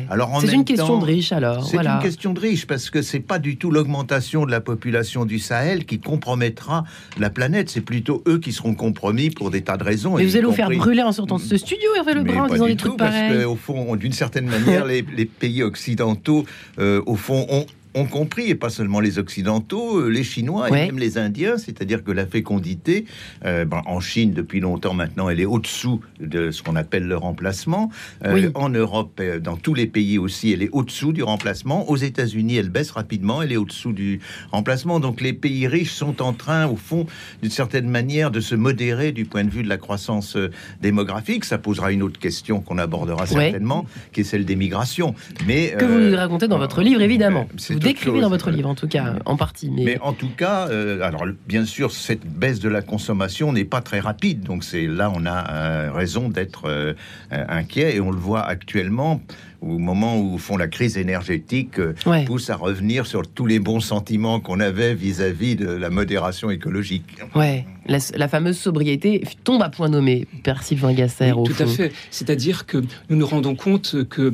Alors 0.10 0.40
c'est 0.42 0.54
une 0.54 0.64
question 0.64 0.98
de 1.00 1.06
riches 1.06 1.34
alors. 1.34 1.66
C'est 1.68 1.78
une 1.78 2.00
question 2.02 2.34
de 2.34 2.40
riches 2.40 2.66
parce 2.66 2.90
que 2.90 3.02
c'est 3.02 3.20
pas 3.20 3.38
du 3.38 3.58
tout 3.58 3.70
l'augmentation 3.70 4.46
de 4.46 4.52
la 4.52 4.62
population 4.62 5.26
du 5.26 5.40
Sahel 5.40 5.86
qui 5.86 6.00
compromettra 6.00 6.86
la 7.20 7.30
planète. 7.30 7.70
C'est 7.70 7.82
plutôt 7.82 8.24
eux 8.28 8.40
qui 8.40 8.54
seront 8.54 8.76
compromis 8.76 9.30
pour 9.30 9.52
des 9.52 9.62
tas 9.62 9.78
de 9.78 9.84
raisons. 9.84 10.16
Mais 10.16 10.26
vous 10.26 10.38
allez 10.38 10.46
vous 10.46 10.54
faire 10.54 10.70
brûler 10.70 11.04
en 11.04 11.12
sortant 11.12 11.36
de 11.36 11.42
ce 11.42 11.58
studio, 11.58 11.90
Hervé 11.98 12.14
Lebrun, 12.14 12.44
en 12.44 12.48
disant 12.48 12.66
des 12.68 12.76
trucs 12.78 12.98
pareils. 12.98 13.34
Parce 13.34 13.44
qu'au 13.44 13.56
fond, 13.56 13.96
d'une 13.98 14.14
certaine 14.14 14.46
manière, 14.46 14.86
les, 14.86 15.04
les, 15.16 15.26
pays 15.26 15.64
occidentaux, 15.64 16.46
au 16.78 17.16
fond, 17.16 17.46
ont 17.50 17.66
ont 17.96 18.06
compris, 18.06 18.50
et 18.50 18.56
pas 18.56 18.70
seulement 18.70 19.00
les 19.00 19.20
Occidentaux, 19.20 20.00
euh, 20.00 20.10
les 20.10 20.24
Chinois 20.24 20.68
et 20.68 20.72
même 20.72 21.00
les 21.00 21.18
Indiens, 21.18 21.58
c'est-à-dire 21.58 22.04
que 22.04 22.12
la 22.12 22.26
fécondité, 22.28 23.06
euh, 23.46 23.64
ben, 23.64 23.82
en 23.86 24.02
Chine 24.02 24.34
depuis 24.34 24.60
longtemps 24.60 24.94
maintenant, 24.94 25.30
elle 25.30 25.40
est 25.40 25.46
au-dessous 25.46 26.02
de 26.20 26.52
ce 26.52 26.62
qu'on 26.62 26.76
appelle 26.76 27.08
le 27.08 27.16
remplacement. 27.16 27.90
Euh, 28.26 28.52
en 28.54 28.70
Europe, 28.70 29.22
dans 29.42 29.56
tous 29.56 29.74
les 29.74 29.88
pays 29.88 30.18
aussi, 30.18 30.52
elle 30.52 30.62
est 30.62 30.70
au-dessous 30.74 31.14
du 31.14 31.24
remplacement. 31.24 31.90
Aux 31.90 31.96
États-Unis, 31.96 32.58
elle 32.58 32.70
baisse 32.70 32.92
rapidement, 32.92 33.42
elle 33.42 33.54
est 33.54 33.58
au-dessous 33.58 33.94
du 33.94 34.20
remplacement. 34.52 35.00
Donc 35.00 35.22
les 35.22 35.34
pays 35.34 35.68
riches 35.68 35.94
sont 35.94 36.22
en 36.22 36.34
train, 36.34 36.68
au 36.68 36.76
fond, 36.76 37.06
d'une 37.42 37.52
certaine 37.52 37.90
manière, 37.90 38.30
de 38.30 38.42
se 38.42 38.56
modérer 38.56 39.14
du 39.14 39.24
point 39.24 39.46
de 39.46 39.50
vue 39.50 39.64
de 39.64 39.70
la 39.70 39.78
croissance 39.78 40.38
démographique. 40.82 41.46
Ça 41.46 41.58
posera 41.58 41.94
une 41.94 42.04
autre 42.04 42.20
question 42.20 42.60
qu'on 42.60 42.78
abordera 42.78 43.26
certainement, 43.26 43.86
qui 44.12 44.22
est 44.22 44.26
celle 44.26 44.44
des 44.44 44.58
migrations. 44.58 45.16
Mais 45.48 45.74
que 45.80 45.86
vous 45.86 46.16
racontez 46.16 46.50
dans 46.50 46.58
votre 46.58 46.82
livre, 46.82 47.02
évidemment 47.02 47.48
décrivez 47.86 48.22
dans 48.22 48.30
votre 48.30 48.52
livre, 48.52 48.70
en 48.70 48.76
tout 48.76 48.88
cas, 48.88 49.16
en 49.26 49.38
partie. 49.38 49.70
Mais, 49.70 50.00
en 50.02 50.14
tout 50.14 50.30
cas, 50.36 50.68
euh, 50.70 51.02
alors 51.02 51.26
bien 51.48 51.66
sûr, 51.66 51.92
cette 51.92 52.26
baisse 52.26 52.60
de 52.60 52.70
la 52.70 52.82
consommation 52.82 53.54
n'est 53.54 53.66
pas 53.66 53.82
très 53.82 54.00
rapide. 54.00 54.44
Donc 54.44 54.64
c'est 54.64 54.88
là, 54.88 55.12
on 55.14 55.26
a 55.26 55.52
euh, 55.52 55.92
raison 55.92 56.30
d'être 56.30 56.64
euh, 56.66 56.94
inquiet 57.32 57.96
et 57.96 58.02
on 58.02 58.12
le 58.12 58.18
voit 58.18 58.44
actuellement 58.44 59.22
au 59.62 59.80
moment 59.80 60.20
où 60.20 60.38
font 60.38 60.58
la 60.58 60.68
crise 60.68 60.96
énergétique 60.96 61.80
pousse 62.28 62.52
à 62.52 62.56
revenir 62.56 63.08
sur 63.08 63.24
tous 63.24 63.48
les 63.48 63.58
bons 63.58 63.80
sentiments 63.80 64.40
qu'on 64.40 64.60
avait 64.60 64.94
vis-à-vis 64.94 65.56
de 65.56 65.68
la 65.68 65.90
modération 65.90 66.52
écologique. 66.52 67.18
Ouais, 67.34 67.66
la, 67.88 68.28
fameuse 68.28 68.60
sobriété 68.60 69.24
tombe 69.44 69.64
à 69.64 69.70
point 69.70 69.90
nommé, 69.90 70.28
Père 70.44 70.62
Sylvain 70.62 70.94
Gasser. 70.94 71.32
tout 71.32 71.64
à 71.64 71.66
fait. 71.66 71.92
C'est-à-dire 72.12 72.68
que 72.68 72.78
nous 73.10 73.16
nous 73.16 73.26
rendons 73.26 73.56
compte 73.56 74.08
que 74.08 74.34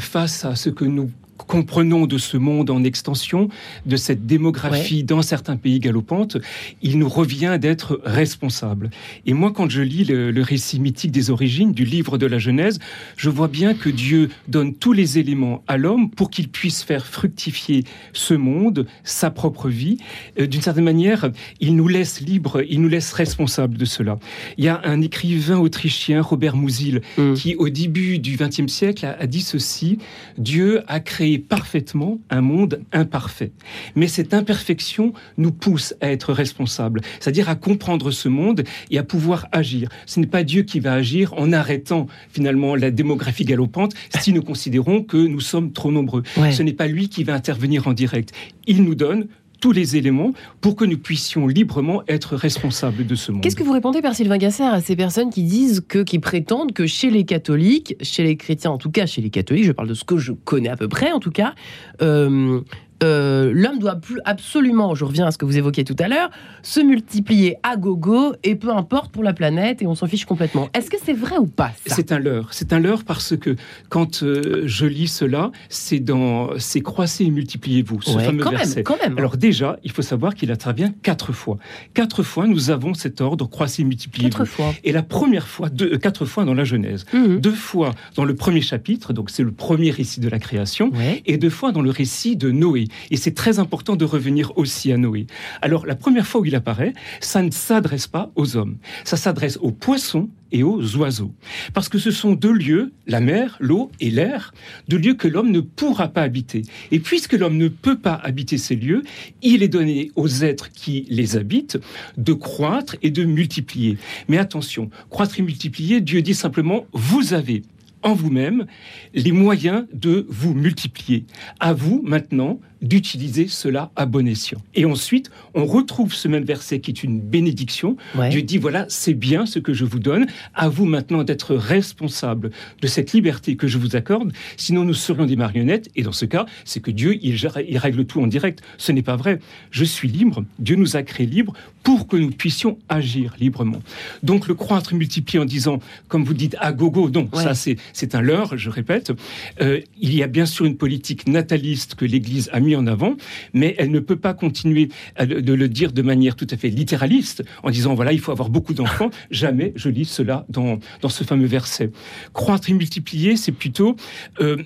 face 0.00 0.44
à 0.44 0.56
ce 0.56 0.70
que 0.70 0.84
nous 0.84 1.10
comprenons 1.46 2.06
de 2.06 2.18
ce 2.18 2.36
monde 2.36 2.70
en 2.70 2.84
extension, 2.84 3.48
de 3.86 3.96
cette 3.96 4.26
démographie 4.26 5.04
dans 5.04 5.22
certains 5.22 5.56
pays 5.56 5.80
galopantes, 5.80 6.36
il 6.82 6.98
nous 6.98 7.08
revient 7.08 7.58
d'être 7.60 8.00
responsables. 8.04 8.90
Et 9.26 9.32
moi, 9.34 9.52
quand 9.52 9.70
je 9.70 9.82
lis 9.82 10.04
le, 10.04 10.44
récit 10.44 10.78
mythique 10.78 11.10
des 11.10 11.30
origines 11.30 11.72
du 11.72 11.84
livre 11.84 12.18
de 12.18 12.26
la 12.26 12.38
Genèse, 12.38 12.78
je 13.16 13.30
vois 13.30 13.48
bien 13.48 13.74
que 13.74 13.88
Dieu 13.88 14.28
donne 14.48 14.74
tous 14.74 14.92
les 14.92 15.18
éléments 15.18 15.62
à 15.66 15.76
l'homme 15.78 16.10
pour 16.10 16.30
qu'il 16.30 16.48
puisse 16.48 16.82
faire 16.82 17.06
fructifier 17.06 17.84
ce 18.12 18.34
monde, 18.34 18.86
sa 19.04 19.30
propre 19.30 19.68
vie. 19.68 19.96
Euh, 20.38 20.46
d'une 20.46 20.60
certaine 20.60 20.84
manière, 20.84 21.30
il 21.60 21.76
nous 21.76 21.88
laisse 21.88 22.20
libres, 22.20 22.62
il 22.68 22.82
nous 22.82 22.88
laisse 22.88 23.12
responsables 23.12 23.76
de 23.76 23.84
cela. 23.84 24.18
Il 24.58 24.64
y 24.64 24.68
a 24.68 24.80
un 24.84 25.00
écrivain 25.00 25.58
autrichien, 25.58 26.20
Robert 26.20 26.56
Musil, 26.56 27.00
mm. 27.16 27.34
qui 27.34 27.54
au 27.56 27.68
début 27.68 28.18
du 28.18 28.36
XXe 28.36 28.70
siècle 28.70 29.06
a, 29.06 29.16
a 29.18 29.26
dit 29.26 29.40
ceci 29.40 29.98
Dieu 30.36 30.82
a 30.86 31.00
créé 31.00 31.33
parfaitement 31.38 32.18
un 32.30 32.40
monde 32.40 32.80
imparfait. 32.92 33.52
Mais 33.94 34.08
cette 34.08 34.34
imperfection 34.34 35.12
nous 35.36 35.52
pousse 35.52 35.94
à 36.00 36.10
être 36.10 36.32
responsables, 36.32 37.00
c'est-à-dire 37.20 37.48
à 37.48 37.54
comprendre 37.54 38.10
ce 38.10 38.28
monde 38.28 38.64
et 38.90 38.98
à 38.98 39.02
pouvoir 39.02 39.46
agir. 39.52 39.88
Ce 40.06 40.20
n'est 40.20 40.26
pas 40.26 40.44
Dieu 40.44 40.62
qui 40.62 40.80
va 40.80 40.94
agir 40.94 41.34
en 41.34 41.52
arrêtant 41.52 42.06
finalement 42.30 42.74
la 42.74 42.90
démographie 42.90 43.44
galopante 43.44 43.94
si 44.20 44.32
nous 44.32 44.42
considérons 44.42 45.02
que 45.02 45.16
nous 45.16 45.40
sommes 45.40 45.72
trop 45.72 45.92
nombreux. 45.92 46.22
Ce 46.52 46.62
n'est 46.62 46.72
pas 46.72 46.86
lui 46.86 47.08
qui 47.08 47.24
va 47.24 47.34
intervenir 47.34 47.86
en 47.88 47.92
direct. 47.92 48.32
Il 48.66 48.84
nous 48.84 48.94
donne 48.94 49.26
tous 49.64 49.72
les 49.72 49.96
éléments 49.96 50.32
pour 50.60 50.76
que 50.76 50.84
nous 50.84 50.98
puissions 50.98 51.46
librement 51.46 52.02
être 52.06 52.36
responsables 52.36 53.06
de 53.06 53.14
ce 53.14 53.32
monde. 53.32 53.40
Qu'est-ce 53.40 53.56
que 53.56 53.62
vous 53.62 53.72
répondez, 53.72 54.02
Père 54.02 54.14
Sylvain 54.14 54.36
Gasser, 54.36 54.62
à 54.62 54.82
ces 54.82 54.94
personnes 54.94 55.30
qui 55.30 55.42
disent 55.42 55.82
que, 55.88 56.00
qui 56.00 56.18
prétendent 56.18 56.74
que 56.74 56.84
chez 56.84 57.08
les 57.08 57.24
catholiques, 57.24 57.96
chez 58.02 58.24
les 58.24 58.36
chrétiens, 58.36 58.72
en 58.72 58.76
tout 58.76 58.90
cas 58.90 59.06
chez 59.06 59.22
les 59.22 59.30
catholiques, 59.30 59.64
je 59.64 59.72
parle 59.72 59.88
de 59.88 59.94
ce 59.94 60.04
que 60.04 60.18
je 60.18 60.32
connais 60.32 60.68
à 60.68 60.76
peu 60.76 60.86
près, 60.86 61.12
en 61.12 61.18
tout 61.18 61.30
cas, 61.30 61.54
euh, 62.02 62.60
euh, 63.02 63.52
l'homme 63.52 63.78
doit 63.78 63.96
plus 63.96 64.20
absolument, 64.24 64.94
je 64.94 65.04
reviens 65.04 65.26
à 65.26 65.30
ce 65.30 65.38
que 65.38 65.44
vous 65.44 65.58
évoquiez 65.58 65.84
tout 65.84 65.96
à 65.98 66.08
l'heure, 66.08 66.30
se 66.62 66.80
multiplier 66.80 67.56
à 67.62 67.76
gogo 67.76 68.34
et 68.44 68.54
peu 68.54 68.70
importe 68.70 69.12
pour 69.12 69.22
la 69.22 69.32
planète 69.32 69.82
et 69.82 69.86
on 69.86 69.94
s'en 69.94 70.06
fiche 70.06 70.24
complètement. 70.24 70.68
Est-ce 70.74 70.90
que 70.90 70.96
c'est 71.02 71.12
vrai 71.12 71.36
ou 71.38 71.46
pas 71.46 71.72
C'est 71.86 72.12
un 72.12 72.18
leurre. 72.18 72.48
C'est 72.52 72.72
un 72.72 72.78
leurre 72.78 73.04
parce 73.04 73.36
que 73.36 73.56
quand 73.88 74.22
euh, 74.22 74.62
je 74.66 74.86
lis 74.86 75.08
cela, 75.08 75.50
c'est 75.68 75.98
dans 75.98 76.50
c'est 76.58 76.80
croissez 76.80 77.24
et 77.24 77.30
multipliez-vous 77.30 78.02
ce 78.02 78.18
fameux 78.18 78.42
quand 78.42 78.50
verset. 78.50 78.76
Même, 78.76 78.84
quand 78.84 78.98
même. 79.02 79.18
Alors 79.18 79.36
déjà, 79.36 79.78
il 79.82 79.90
faut 79.90 80.02
savoir 80.02 80.34
qu'il 80.34 80.50
intervient 80.50 80.92
quatre 81.02 81.32
fois. 81.32 81.58
Quatre 81.94 82.22
fois, 82.22 82.46
nous 82.46 82.70
avons 82.70 82.94
cet 82.94 83.20
ordre 83.20 83.48
croissez 83.48 83.82
et 83.82 83.84
multipliez-vous. 83.84 84.30
Quatre 84.30 84.44
fois. 84.44 84.72
Et 84.84 84.92
la 84.92 85.02
première 85.02 85.48
fois, 85.48 85.68
deux, 85.68 85.98
quatre 85.98 86.24
fois 86.24 86.44
dans 86.44 86.54
la 86.54 86.64
Genèse, 86.64 87.04
mhm. 87.12 87.40
deux 87.40 87.52
fois 87.52 87.92
dans 88.14 88.24
le 88.24 88.34
premier 88.34 88.60
chapitre, 88.60 89.12
donc 89.12 89.30
c'est 89.30 89.42
le 89.42 89.52
premier 89.52 89.90
récit 89.90 90.20
de 90.20 90.28
la 90.28 90.38
création, 90.38 90.92
et 91.26 91.36
deux 91.36 91.50
fois 91.50 91.72
dans 91.72 91.82
le 91.82 91.90
récit 91.90 92.36
de 92.36 92.50
Noé. 92.50 92.86
Et 93.10 93.16
c'est 93.16 93.34
très 93.34 93.58
important 93.58 93.96
de 93.96 94.04
revenir 94.04 94.56
aussi 94.56 94.92
à 94.92 94.96
Noé. 94.96 95.26
Alors, 95.62 95.86
la 95.86 95.94
première 95.94 96.26
fois 96.26 96.40
où 96.40 96.44
il 96.44 96.54
apparaît, 96.54 96.92
ça 97.20 97.42
ne 97.42 97.50
s'adresse 97.50 98.06
pas 98.06 98.30
aux 98.36 98.56
hommes. 98.56 98.76
Ça 99.04 99.16
s'adresse 99.16 99.58
aux 99.60 99.72
poissons 99.72 100.28
et 100.52 100.62
aux 100.62 100.96
oiseaux. 100.96 101.34
Parce 101.74 101.88
que 101.88 101.98
ce 101.98 102.10
sont 102.10 102.32
deux 102.32 102.52
lieux, 102.52 102.92
la 103.06 103.20
mer, 103.20 103.56
l'eau 103.60 103.90
et 104.00 104.10
l'air, 104.10 104.54
deux 104.88 104.98
lieux 104.98 105.14
que 105.14 105.26
l'homme 105.26 105.50
ne 105.50 105.60
pourra 105.60 106.08
pas 106.08 106.22
habiter. 106.22 106.62
Et 106.92 107.00
puisque 107.00 107.32
l'homme 107.32 107.56
ne 107.56 107.68
peut 107.68 107.98
pas 107.98 108.14
habiter 108.14 108.56
ces 108.56 108.76
lieux, 108.76 109.02
il 109.42 109.62
est 109.62 109.68
donné 109.68 110.12
aux 110.14 110.28
êtres 110.28 110.70
qui 110.70 111.06
les 111.10 111.36
habitent 111.36 111.78
de 112.16 112.32
croître 112.32 112.96
et 113.02 113.10
de 113.10 113.24
multiplier. 113.24 113.98
Mais 114.28 114.38
attention, 114.38 114.90
croître 115.10 115.40
et 115.40 115.42
multiplier, 115.42 116.00
Dieu 116.00 116.22
dit 116.22 116.34
simplement, 116.34 116.86
vous 116.92 117.34
avez 117.34 117.62
en 118.04 118.14
vous-même 118.14 118.66
les 119.14 119.32
moyens 119.32 119.86
de 119.92 120.26
vous 120.28 120.54
multiplier. 120.54 121.24
À 121.58 121.72
vous 121.72 122.02
maintenant 122.04 122.60
d'utiliser 122.84 123.48
cela 123.48 123.90
à 123.96 124.06
bon 124.06 124.28
escient. 124.28 124.62
Et 124.74 124.84
ensuite, 124.84 125.30
on 125.54 125.64
retrouve 125.64 126.14
ce 126.14 126.28
même 126.28 126.44
verset 126.44 126.80
qui 126.80 126.90
est 126.90 127.02
une 127.02 127.20
bénédiction. 127.20 127.96
Dieu 128.30 128.42
dit, 128.42 128.58
voilà, 128.58 128.86
c'est 128.88 129.14
bien 129.14 129.46
ce 129.46 129.58
que 129.58 129.72
je 129.72 129.84
vous 129.84 129.98
donne. 129.98 130.26
À 130.54 130.68
vous 130.68 130.84
maintenant 130.84 131.24
d'être 131.24 131.54
responsable 131.54 132.50
de 132.80 132.86
cette 132.86 133.12
liberté 133.12 133.56
que 133.56 133.66
je 133.66 133.78
vous 133.78 133.96
accorde. 133.96 134.32
Sinon, 134.56 134.84
nous 134.84 134.94
serions 134.94 135.26
des 135.26 135.36
marionnettes. 135.36 135.90
Et 135.96 136.02
dans 136.02 136.12
ce 136.12 136.26
cas, 136.26 136.46
c'est 136.64 136.80
que 136.80 136.90
Dieu, 136.90 137.18
il, 137.22 137.36
il 137.68 137.78
règle 137.78 138.04
tout 138.04 138.20
en 138.20 138.26
direct. 138.26 138.62
Ce 138.78 138.92
n'est 138.92 139.02
pas 139.02 139.16
vrai. 139.16 139.40
Je 139.70 139.84
suis 139.84 140.08
libre. 140.08 140.44
Dieu 140.58 140.76
nous 140.76 140.96
a 140.96 141.02
créés 141.02 141.26
libres 141.26 141.54
pour 141.82 142.06
que 142.06 142.16
nous 142.16 142.30
puissions 142.30 142.78
agir 142.88 143.34
librement. 143.40 143.82
Donc, 144.22 144.46
le 144.46 144.54
croître 144.54 144.94
multiplié 144.94 145.38
en 145.38 145.44
disant, 145.44 145.80
comme 146.08 146.24
vous 146.24 146.34
dites, 146.34 146.56
à 146.60 146.72
gogo, 146.72 147.08
non, 147.10 147.28
ça 147.32 147.54
c'est 147.54 148.14
un 148.14 148.20
leurre, 148.20 148.56
je 148.56 148.70
répète. 148.70 149.12
Euh, 149.60 149.80
il 150.00 150.14
y 150.14 150.22
a 150.22 150.26
bien 150.26 150.46
sûr 150.46 150.66
une 150.66 150.76
politique 150.76 151.26
nataliste 151.28 151.94
que 151.94 152.04
l'Église 152.04 152.50
a 152.52 152.60
mis 152.60 152.73
en 152.76 152.86
avant, 152.86 153.16
mais 153.52 153.74
elle 153.78 153.90
ne 153.90 154.00
peut 154.00 154.16
pas 154.16 154.34
continuer 154.34 154.88
de 155.20 155.52
le 155.52 155.68
dire 155.68 155.92
de 155.92 156.02
manière 156.02 156.36
tout 156.36 156.46
à 156.50 156.56
fait 156.56 156.68
littéraliste, 156.68 157.44
en 157.62 157.70
disant 157.70 157.94
voilà, 157.94 158.12
il 158.12 158.20
faut 158.20 158.32
avoir 158.32 158.50
beaucoup 158.50 158.74
d'enfants. 158.74 159.10
Jamais 159.30 159.72
je 159.76 159.88
lis 159.88 160.04
cela 160.04 160.46
dans, 160.48 160.78
dans 161.00 161.08
ce 161.08 161.24
fameux 161.24 161.46
verset. 161.46 161.90
Croître 162.32 162.70
et 162.70 162.74
multiplier, 162.74 163.36
c'est 163.36 163.52
plutôt 163.52 163.96
euh, 164.40 164.56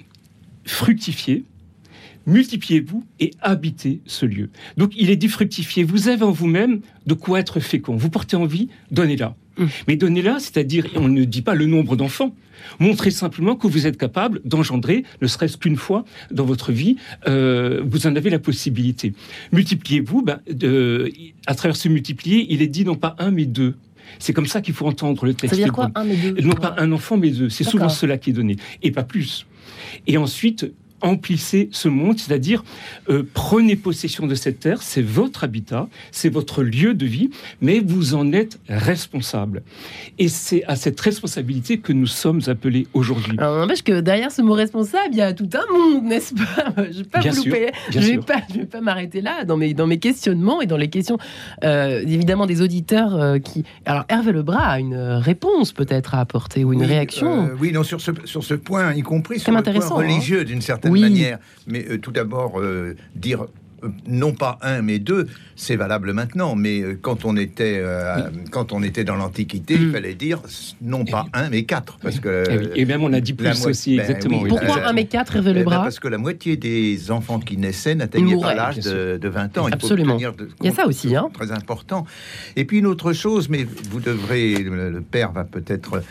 fructifier, 0.65 1.45
multipliez-vous 2.27 3.05
et 3.21 3.31
habitez 3.41 4.01
ce 4.07 4.27
lieu. 4.27 4.51
Donc 4.77 4.93
il 4.97 5.11
est 5.11 5.17
dit 5.17 5.29
fructifier. 5.29 5.85
Vous 5.85 6.09
avez 6.09 6.23
en 6.23 6.31
vous-même 6.31 6.81
de 7.07 7.15
quoi 7.15 7.41
être 7.41 7.61
fécond. 7.61 7.97
Vous 7.97 8.11
portez 8.11 8.37
envie, 8.37 8.69
donnez-la. 8.91 9.35
Hum. 9.59 9.69
Mais 9.89 9.97
donnez-la, 9.97 10.39
c'est-à-dire, 10.39 10.87
on 10.95 11.09
ne 11.09 11.25
dit 11.25 11.43
pas 11.43 11.55
le 11.55 11.67
nombre 11.67 11.97
d'enfants. 11.97 12.35
Montrez 12.79 13.11
simplement 13.11 13.57
que 13.57 13.67
vous 13.67 13.87
êtes 13.87 13.97
capable 13.97 14.41
d'engendrer, 14.45 15.05
ne 15.21 15.27
serait-ce 15.27 15.57
qu'une 15.57 15.77
fois 15.77 16.05
dans 16.31 16.45
votre 16.45 16.73
vie, 16.73 16.97
euh, 17.27 17.83
vous 17.85 18.07
en 18.07 18.17
avez 18.17 18.31
la 18.31 18.39
possibilité. 18.39 19.13
Multipliez-vous, 19.53 20.23
ben, 20.23 20.41
à 21.47 21.55
travers 21.55 21.77
ce 21.77 21.89
multiplier, 21.89 22.47
il 22.51 22.63
est 22.63 22.69
dit 22.69 22.85
non 22.85 22.97
pas 22.97 23.17
un, 23.19 23.31
mais 23.31 23.47
deux. 23.47 23.75
C'est 24.19 24.33
comme 24.33 24.47
ça 24.47 24.61
qu'il 24.61 24.75
faut 24.75 24.87
entendre 24.87 25.27
le 25.27 25.35
texte. 25.35 25.55
Ça 25.55 25.57
veut 25.57 25.65
dire 25.65 25.73
quoi, 25.73 25.91
un 25.95 26.05
mais 26.05 26.17
deux? 26.17 26.41
Non 26.43 26.55
pas 26.55 26.75
un 26.79 26.93
enfant, 26.93 27.17
mais 27.17 27.31
deux. 27.31 27.51
C'est 27.51 27.65
souvent 27.65 27.89
cela 27.89 28.19
qui 28.19 28.31
est 28.31 28.33
donné, 28.33 28.57
et 28.83 28.91
pas 28.91 29.05
plus. 29.05 29.47
Et 30.07 30.17
ensuite, 30.17 30.73
emplissez 31.01 31.69
ce 31.73 31.89
monde, 31.89 32.19
c'est-à-dire 32.19 32.65
euh, 33.09 33.23
prenez 33.35 33.77
possession 33.77 34.27
de 34.27 34.35
cette 34.35 34.61
terre, 34.61 34.83
c'est 34.83 35.03
votre 35.03 35.45
habitat, 35.45 35.89
c'est 36.11 36.29
votre 36.29 36.63
lieu 36.63 36.95
de 36.95 37.07
vie, 37.07 37.31
mais 37.61 37.81
vous 37.81 38.15
en 38.15 38.33
êtes 38.33 38.59
responsable. 38.69 39.63
Et 40.19 40.29
c'est 40.29 40.65
à 40.65 40.77
cette 40.77 41.01
responsabilité 41.01 41.79
que 41.79 41.93
nous 41.93 42.07
sommes 42.07 42.41
appelés 42.47 42.87
aujourd'hui. 42.95 43.37
Alors, 43.39 43.59
n'empêche 43.59 43.83
que 43.83 44.01
derrière 44.01 44.33
ce 44.33 44.43
mot 44.43 44.55
responsable, 44.55 45.09
il 45.13 45.19
y 45.19 45.23
a 45.23 45.33
tout 45.33 45.49
un 45.55 45.73
monde, 45.73 46.05
n'est-ce 46.05 46.35
pas? 46.35 46.75
Je 46.91 46.99
ne 46.99 47.05
vais 47.51 48.21
pas 48.21 48.41
je 48.51 48.59
vais 48.59 48.67
pas, 48.67 48.81
m'arrêter 48.81 49.21
là 49.21 49.45
dans 49.45 49.57
mes, 49.57 49.75
dans 49.75 49.87
mes 49.87 49.99
questionnements 49.99 50.61
et 50.61 50.67
dans 50.67 50.77
les 50.77 50.89
questions, 50.89 51.19
euh, 51.65 52.03
évidemment, 52.07 52.47
des 52.47 52.63
auditeurs 52.63 53.15
euh, 53.15 53.39
qui... 53.39 53.65
Alors, 53.85 54.05
Hervé 54.09 54.33
Lebras 54.33 54.65
a 54.65 54.81
une 54.81 54.97
réponse 54.97 55.73
peut-être 55.73 56.15
à 56.15 56.21
apporter 56.21 56.65
ou 56.65 56.73
une 56.73 56.85
réaction. 56.85 57.51
oui, 57.61 57.73
non, 57.73 57.83
sur 57.83 58.01
ce, 58.01 58.11
sur 58.25 58.45
ce 58.45 58.55
point, 58.55 58.95
y 58.95 59.03
compris 59.03 59.39
sur 59.39 59.53
le 59.53 59.63
point 59.63 59.73
hein. 59.75 59.95
religieux, 59.95 60.45
d'une 60.45 60.61
certaine 60.61 60.88
manière. 60.91 61.39
Mais 61.67 61.87
euh, 61.89 61.99
tout 61.99 62.13
d'abord, 62.13 62.61
euh, 62.61 62.97
dire 63.15 63.47
euh, 63.85 63.89
non 64.09 64.33
pas 64.33 64.59
un 64.63 64.83
mais 64.83 64.99
deux, 64.99 65.29
c'est 65.55 65.77
valable 65.77 66.13
maintenant, 66.13 66.57
mais 66.57 66.83
quand 67.01 67.25
on 67.25 67.37
était 67.37 67.81
quand 68.51 68.73
on 68.73 68.83
était 68.83 69.05
dans 69.05 69.15
l'Antiquité, 69.15 69.75
il 69.75 69.89
mm. 69.89 69.93
fallait 69.93 70.15
dire 70.15 70.43
non 70.83 71.05
pas 71.05 71.27
un 71.33 71.49
mais 71.49 71.63
quatre, 71.63 71.97
parce 72.03 72.19
que 72.19 72.73
et, 72.75 72.85
même 72.85 73.05
on 73.05 73.13
a 73.13 73.21
dit 73.21 73.35
plus 73.35 73.67
aussi 73.67 73.97
ben 73.97 74.03
exactement. 74.03 74.43
Pourquoi 74.49 74.85
un 74.89 74.93
mais 74.93 75.05
quatre, 75.05 75.39
le 75.39 75.63
bras 75.63 75.83
Parce 75.83 76.01
que 76.01 76.09
la 76.09 76.19
moitié 76.19 76.57
des 76.57 77.13
enfants 77.13 77.39
qui 77.39 77.57
naissaient 77.57 77.95
n'atteignaient 77.95 78.41
pas 78.41 78.55
l'âge 78.55 78.79
de, 78.79 79.29
20 79.29 79.59
ans. 79.59 79.67
Absolument. 79.71 80.19
Il, 80.19 80.67
y 80.67 80.69
a 80.69 80.73
ça 80.73 80.87
aussi, 80.87 81.15
hein. 81.15 81.29
Très 81.33 81.53
important. 81.53 82.05
Et 82.57 82.65
puis 82.65 82.79
une 82.79 82.87
autre 82.87 83.13
chose, 83.13 83.49
mais 83.49 83.65
vous 83.91 84.01
devrez, 84.01 84.55
le 84.55 85.03
père 85.03 85.31
va 85.31 85.45
peut-être 85.45 86.03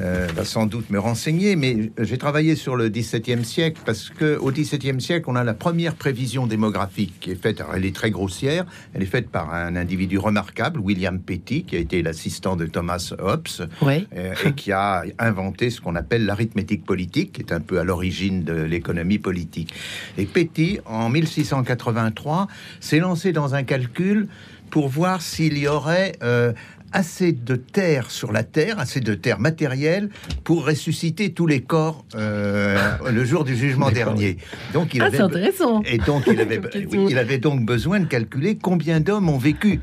euh, 0.00 0.26
va 0.34 0.44
sans 0.44 0.66
doute 0.66 0.90
me 0.90 0.98
renseigner, 0.98 1.56
mais 1.56 1.90
j'ai 1.98 2.18
travaillé 2.18 2.56
sur 2.56 2.76
le 2.76 2.88
XVIIe 2.88 3.44
siècle 3.44 3.82
parce 3.84 4.08
que 4.08 4.38
au 4.38 4.50
XVIIe 4.50 5.00
siècle, 5.00 5.26
on 5.28 5.36
a 5.36 5.44
la 5.44 5.54
première 5.54 5.94
prévision 5.94 6.46
démographique 6.46 7.14
qui 7.20 7.30
est 7.30 7.42
faite. 7.42 7.62
elle 7.74 7.84
est 7.84 7.94
très 7.94 8.10
grossière. 8.10 8.64
Elle 8.94 9.02
est 9.02 9.06
faite 9.06 9.28
par 9.28 9.52
un 9.52 9.76
individu 9.76 10.18
remarquable, 10.18 10.80
William 10.80 11.18
Petty, 11.18 11.64
qui 11.64 11.76
a 11.76 11.78
été 11.78 12.02
l'assistant 12.02 12.56
de 12.56 12.66
Thomas 12.66 13.12
Hobbes 13.18 13.68
euh, 13.82 14.34
et 14.44 14.52
qui 14.52 14.72
a 14.72 15.04
inventé 15.18 15.70
ce 15.70 15.80
qu'on 15.80 15.96
appelle 15.96 16.24
l'arithmétique 16.24 16.84
politique, 16.84 17.32
qui 17.32 17.42
est 17.42 17.52
un 17.52 17.60
peu 17.60 17.78
à 17.78 17.84
l'origine 17.84 18.44
de 18.44 18.54
l'économie 18.54 19.18
politique. 19.18 19.74
Et 20.16 20.24
Petty, 20.24 20.78
en 20.86 21.08
1683, 21.10 22.48
s'est 22.80 22.98
lancé 22.98 23.32
dans 23.32 23.54
un 23.54 23.62
calcul 23.62 24.28
pour 24.70 24.88
voir 24.88 25.20
s'il 25.20 25.58
y 25.58 25.68
aurait 25.68 26.12
euh, 26.22 26.54
assez 26.92 27.32
de 27.32 27.56
terre 27.56 28.10
sur 28.10 28.32
la 28.32 28.42
terre, 28.42 28.78
assez 28.78 29.00
de 29.00 29.14
terre 29.14 29.38
matérielle 29.38 30.10
pour 30.44 30.66
ressusciter 30.66 31.32
tous 31.32 31.46
les 31.46 31.60
corps 31.60 32.04
euh, 32.14 32.78
le 33.10 33.24
jour 33.24 33.44
du 33.44 33.56
jugement 33.56 33.90
dernier. 33.90 34.36
Donc 34.72 34.94
il 34.94 35.02
ah, 35.02 35.06
avait 35.06 35.20
intéressant. 35.20 35.82
Et 35.84 35.98
donc 35.98 36.24
il 36.26 36.40
avait, 36.40 36.60
il 36.74 37.18
avait 37.18 37.38
donc 37.38 37.64
besoin 37.64 38.00
de 38.00 38.06
calculer 38.06 38.56
combien 38.56 39.00
d'hommes 39.00 39.28
ont 39.28 39.38
vécu 39.38 39.80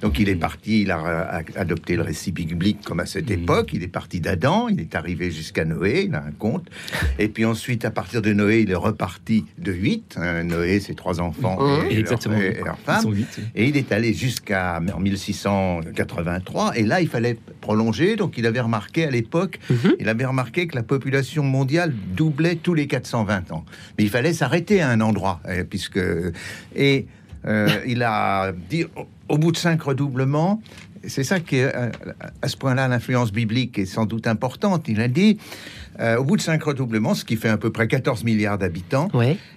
Donc 0.00 0.18
il 0.18 0.28
est 0.28 0.36
parti, 0.36 0.82
il 0.82 0.90
a, 0.90 1.42
adopté 1.56 1.96
le 1.96 2.02
récit 2.02 2.32
biblique 2.32 2.82
comme 2.84 3.00
à 3.00 3.06
cette 3.06 3.28
mmh. 3.28 3.34
époque. 3.34 3.70
Il 3.72 3.82
est 3.82 3.88
parti 3.88 4.20
d'Adam, 4.20 4.68
il 4.68 4.80
est 4.80 4.94
arrivé 4.94 5.30
jusqu'à 5.30 5.64
Noé, 5.64 6.06
il 6.08 6.14
a 6.14 6.24
un 6.24 6.32
conte. 6.32 6.66
Et 7.18 7.28
puis 7.28 7.44
ensuite, 7.44 7.84
à 7.84 7.90
partir 7.90 8.22
de 8.22 8.32
Noé, 8.32 8.60
il 8.60 8.70
est 8.70 8.74
reparti 8.74 9.44
de 9.58 9.72
8. 9.72 10.16
Hein, 10.16 10.44
Noé, 10.44 10.80
ses 10.80 10.94
trois 10.94 11.20
enfants 11.20 11.58
et, 11.88 11.98
Exactement. 11.98 12.38
Leur, 12.64 12.78
femme. 12.78 13.04
Et 13.54 13.66
il 13.66 13.76
est 13.76 13.92
allé 13.92 14.14
jusqu'à 14.14 14.80
1683. 14.80 16.76
Et 16.76 16.82
là, 16.82 17.00
il 17.00 17.08
fallait 17.08 17.38
prolonger. 17.60 18.16
Donc 18.16 18.38
il 18.38 18.46
avait 18.46 18.60
remarqué 18.60 19.04
à 19.04 19.10
l'époque, 19.10 19.58
mmh. 19.68 19.74
il 19.98 20.08
avait 20.08 20.24
remarqué 20.24 20.66
que 20.66 20.76
la 20.76 20.82
population 20.82 21.42
mondiale 21.42 21.92
doublait 22.16 22.56
tous 22.56 22.74
les 22.74 22.86
420 22.86 23.52
ans. 23.52 23.64
Mais 23.98 24.04
il 24.04 24.10
fallait 24.10 24.32
s'arrêter 24.32 24.80
à 24.80 24.88
un 24.88 25.00
endroit, 25.00 25.40
euh, 25.46 25.64
puisque... 25.64 26.00
Et 26.74 27.06
euh, 27.46 27.68
il 27.86 28.02
a 28.02 28.52
dit, 28.52 28.84
au 29.30 29.38
bout 29.38 29.52
de 29.52 29.56
cinq 29.56 29.82
redoublements, 29.82 30.60
c'est 31.06 31.24
ça 31.24 31.40
qui 31.40 31.56
est, 31.56 31.74
euh, 31.74 31.90
à 32.42 32.48
ce 32.48 32.56
point-là, 32.56 32.88
l'influence 32.88 33.32
biblique 33.32 33.78
est 33.78 33.86
sans 33.86 34.04
doute 34.04 34.26
importante. 34.26 34.86
Il 34.88 35.00
a 35.00 35.08
dit, 35.08 35.38
euh, 36.00 36.16
au 36.16 36.24
bout 36.24 36.36
de 36.36 36.42
cinq 36.42 36.62
redoublements, 36.62 37.14
ce 37.14 37.24
qui 37.24 37.36
fait 37.36 37.48
à 37.48 37.58
peu 37.58 37.70
près 37.70 37.86
14 37.86 38.24
milliards 38.24 38.58
d'habitants, 38.58 39.08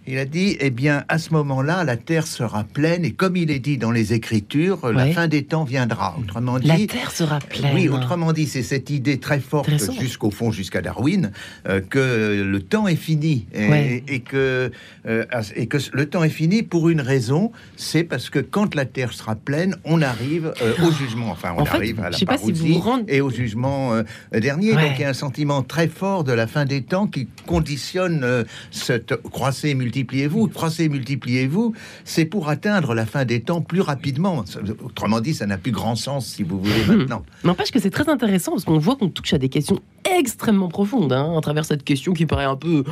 il 0.05 0.17
a 0.17 0.25
dit, 0.25 0.57
eh 0.59 0.69
bien, 0.71 1.05
à 1.07 1.17
ce 1.17 1.31
moment-là, 1.33 1.83
la 1.83 1.95
Terre 1.95 2.27
sera 2.27 2.65
pleine, 2.65 3.05
et 3.05 3.12
comme 3.12 3.38
il 3.38 3.50
est 3.50 3.59
dit 3.59 3.77
dans 3.77 3.91
les 3.91 4.13
Écritures, 4.13 4.91
la 4.91 5.07
fin 5.07 5.27
des 5.27 5.43
temps 5.43 5.63
viendra. 5.63 6.17
Autrement 6.19 6.59
dit... 6.59 6.67
La 6.67 6.77
Terre 6.88 7.12
sera 7.12 7.39
pleine. 7.39 7.73
Oui, 7.73 7.88
autrement 7.88 8.33
dit, 8.33 8.47
c'est 8.47 8.63
cette 8.63 8.89
idée 8.89 9.19
très 9.19 9.39
forte, 9.39 9.69
jusqu'au 10.00 10.31
fond, 10.31 10.51
jusqu'à 10.51 10.81
Darwin, 10.81 11.31
euh, 11.67 11.79
que 11.79 12.43
le 12.43 12.62
temps 12.62 12.88
est 12.88 12.95
fini, 12.95 13.47
et, 13.53 14.19
que, 14.19 14.71
euh, 15.07 15.25
et 15.55 15.67
que 15.67 15.77
le 15.93 16.05
temps 16.07 16.23
est 16.23 16.29
fini 16.29 16.63
pour 16.63 16.89
une 16.89 17.01
raison, 17.01 17.51
c'est 17.77 18.03
parce 18.03 18.29
que 18.29 18.39
quand 18.39 18.75
la 18.75 18.85
Terre 18.85 19.13
sera 19.13 19.35
pleine, 19.35 19.77
on 19.85 20.01
arrive 20.01 20.53
au 20.83 20.91
jugement, 20.91 21.31
enfin, 21.31 21.53
on 21.57 21.63
arrive 21.63 22.01
à 22.01 22.09
la 22.09 22.17
parousie 22.25 22.81
et 23.07 23.21
au 23.21 23.29
jugement 23.29 23.93
dernier. 24.33 24.73
Donc, 24.73 24.91
il 24.97 25.01
y 25.01 25.05
a 25.05 25.09
un 25.09 25.13
sentiment 25.13 25.63
très 25.63 25.88
fort 25.88 26.23
de 26.23 26.33
la 26.36 26.48
fin 26.48 26.66
des 26.66 26.82
temps 26.84 27.08
qui 27.08 27.28
conditionne 27.48 28.24
euh, 28.24 28.44
cette 28.72 29.16
croissez, 29.16 29.74
multipliez-vous, 29.74 30.48
croissez, 30.48 30.90
multipliez-vous, 30.90 31.74
c'est 32.06 32.25
pour 32.25 32.50
atteindre 32.50 32.94
la 32.94 33.06
fin 33.06 33.25
des 33.25 33.42
temps 33.42 33.62
plus 33.62 33.82
rapidement. 33.82 34.44
Autrement 34.84 35.20
dit, 35.20 35.34
ça 35.34 35.46
n'a 35.46 35.58
plus 35.58 35.72
grand 35.72 35.96
sens 35.96 36.28
si 36.28 36.44
vous 36.44 36.60
voulez 36.60 36.84
hmm. 36.86 36.98
maintenant. 36.98 37.25
N'empêche 37.44 37.72
que 37.72 37.80
c'est 37.80 37.90
très 37.90 38.10
intéressant 38.10 38.52
parce 38.52 38.66
qu'on 38.66 38.78
voit 38.78 38.96
qu'on 38.96 39.10
touche 39.10 39.34
à 39.34 39.38
des 39.38 39.50
questions 39.50 39.80
extrêmement 40.17 40.69
profondes 40.69 41.13
hein, 41.13 41.33
à 41.38 41.41
travers 41.41 41.65
cette 41.65 41.83
question 41.83 42.13
qui 42.13 42.25
paraît 42.25 42.45
un 42.45 42.55
peu 42.55 42.83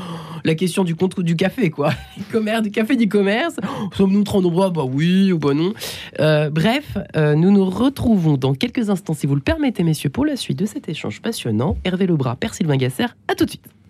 la 0.44 0.56
question 0.56 0.84
du 0.84 0.96
contre 0.96 1.24
du 1.24 1.36
café, 1.36 1.70
quoi. 1.70 1.92
commerce, 2.32 2.64
du 2.64 2.72
café, 2.72 2.96
du 2.96 3.08
commerce. 3.08 3.56
Sommes-nous 3.96 4.24
trop 4.24 4.42
nombreux 4.42 4.70
Bah 4.72 4.84
oui 4.84 5.32
ou 5.32 5.40
bah 5.40 5.54
non. 5.54 5.74
Euh, 6.20 6.50
bref, 6.50 6.98
euh, 7.16 7.36
nous 7.36 7.52
nous 7.52 7.70
retrouvons 7.70 8.38
dans 8.38 8.54
quelques 8.54 8.90
instants, 8.90 9.14
si 9.14 9.28
vous 9.28 9.36
le 9.36 9.42
permettez, 9.42 9.84
messieurs, 9.84 10.10
pour 10.10 10.26
la 10.26 10.36
suite 10.36 10.60
de 10.60 10.66
cet 10.66 10.90
échange 10.90 11.22
passionnant. 11.22 11.78
Hervé 11.84 12.08
Lebras, 12.08 12.36
Père 12.36 12.54
Sylvain 12.54 12.78
Gasser, 12.78 13.06
à 13.28 13.36
tout 13.36 13.46
de 13.46 13.50
suite. 13.50 13.81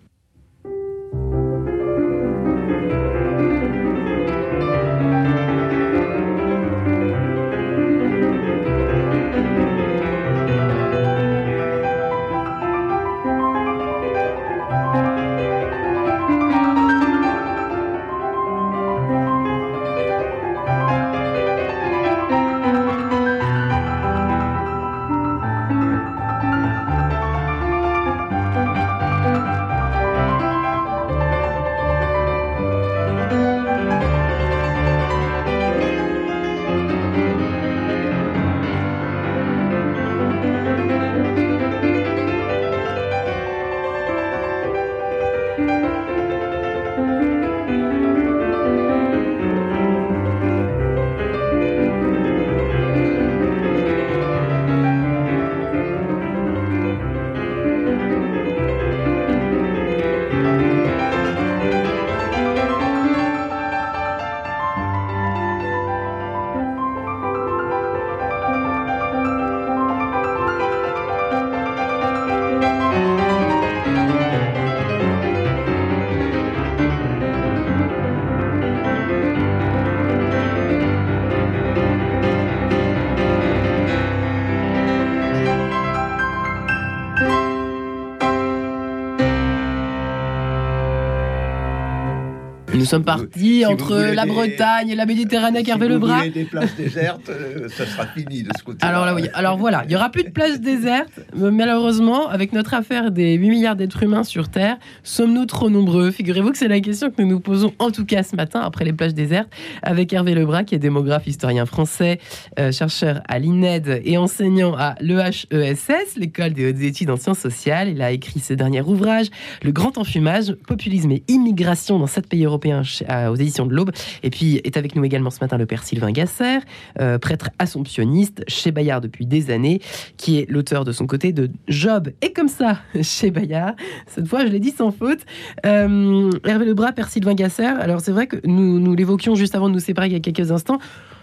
Sommes 92.92 93.04
partis 93.04 93.64
entre 93.64 93.96
la 94.14 94.26
Bretagne 94.26 94.90
et 94.90 94.94
la 94.94 95.06
Méditerranée 95.06 95.58
avec 95.58 95.68
Hervé 95.68 95.96
vous 95.96 96.06
des 96.34 96.44
places 96.44 96.76
désertes, 96.76 97.30
euh, 97.30 97.68
ça 97.68 97.86
sera 97.86 98.06
fini 98.06 98.42
de 98.42 98.50
ce 98.56 98.62
côté. 98.62 98.84
Alors 98.84 99.06
là, 99.06 99.14
oui. 99.14 99.28
Alors 99.32 99.56
voilà, 99.56 99.82
il 99.84 99.88
n'y 99.88 99.96
aura 99.96 100.10
plus 100.10 100.24
de 100.24 100.28
places 100.28 100.60
désertes. 100.60 101.20
Malheureusement, 101.34 102.28
avec 102.28 102.52
notre 102.52 102.74
affaire 102.74 103.10
des 103.10 103.34
8 103.34 103.48
milliards 103.48 103.76
d'êtres 103.76 104.02
humains 104.02 104.24
sur 104.24 104.50
Terre, 104.50 104.76
sommes-nous 105.04 105.46
trop 105.46 105.70
nombreux? 105.70 106.10
Figurez-vous 106.10 106.50
que 106.50 106.58
c'est 106.58 106.68
la 106.68 106.80
question 106.80 107.10
que 107.10 107.22
nous 107.22 107.28
nous 107.28 107.40
posons 107.40 107.72
en 107.78 107.90
tout 107.90 108.04
cas 108.04 108.22
ce 108.22 108.36
matin 108.36 108.60
après 108.60 108.84
les 108.84 108.92
plages 108.92 109.14
désertes 109.14 109.48
avec 109.82 110.12
Hervé 110.12 110.34
Lebras, 110.34 110.64
qui 110.64 110.74
est 110.74 110.78
démographe, 110.78 111.26
historien 111.26 111.64
français, 111.64 112.18
euh, 112.58 112.72
chercheur 112.72 113.22
à 113.26 113.38
l'INED 113.38 114.02
et 114.04 114.18
enseignant 114.18 114.74
à 114.76 114.96
l'EHESS, 115.00 116.16
l'école 116.16 116.52
des 116.52 116.68
hautes 116.68 116.82
études 116.82 117.08
en 117.08 117.16
sciences 117.16 117.38
sociales. 117.38 117.88
Il 117.88 118.02
a 118.02 118.10
écrit 118.10 118.40
ce 118.40 118.52
dernier 118.52 118.82
ouvrage, 118.82 119.28
Le 119.62 119.72
grand 119.72 119.96
enfumage, 119.96 120.52
populisme 120.66 121.10
et 121.12 121.22
immigration 121.28 121.98
dans 121.98 122.06
sept 122.06 122.28
pays 122.28 122.44
européens 122.44 122.81
aux 122.82 123.34
éditions 123.36 123.66
de 123.66 123.74
l'Aube. 123.74 123.90
Et 124.22 124.30
puis 124.30 124.60
est 124.64 124.76
avec 124.76 124.96
nous 124.96 125.04
également 125.04 125.30
ce 125.30 125.40
matin 125.40 125.56
le 125.56 125.66
père 125.66 125.82
Sylvain 125.82 126.12
Gasser, 126.12 126.58
euh, 127.00 127.18
prêtre 127.18 127.50
assomptionniste 127.58 128.44
chez 128.48 128.70
Bayard 128.70 129.02
depuis 129.02 129.26
des 129.26 129.50
années, 129.50 129.80
qui 130.16 130.38
est 130.38 130.50
l'auteur 130.50 130.84
de 130.84 130.92
son 130.92 131.06
côté 131.06 131.32
de 131.32 131.50
Job 131.68 132.10
et 132.20 132.32
comme 132.32 132.48
ça 132.48 132.78
chez 133.02 133.30
Bayard. 133.30 133.74
Cette 134.06 134.26
fois, 134.26 134.44
je 134.46 134.50
l'ai 134.50 134.60
dit 134.60 134.70
sans 134.70 134.90
faute. 134.90 135.20
Euh, 135.66 136.30
Hervé 136.44 136.66
Lebras, 136.66 136.92
père 136.92 137.08
Sylvain 137.08 137.34
Gasser. 137.34 137.64
Alors 137.64 138.00
c'est 138.00 138.12
vrai 138.12 138.26
que 138.26 138.36
nous, 138.44 138.78
nous 138.78 138.94
l'évoquions 138.94 139.34
juste 139.34 139.54
avant 139.54 139.68
de 139.68 139.74
nous 139.74 139.80
séparer 139.80 140.08
il 140.08 140.12
y 140.12 140.16
a 140.16 140.20
quelques 140.20 140.50
instants. 140.50 140.78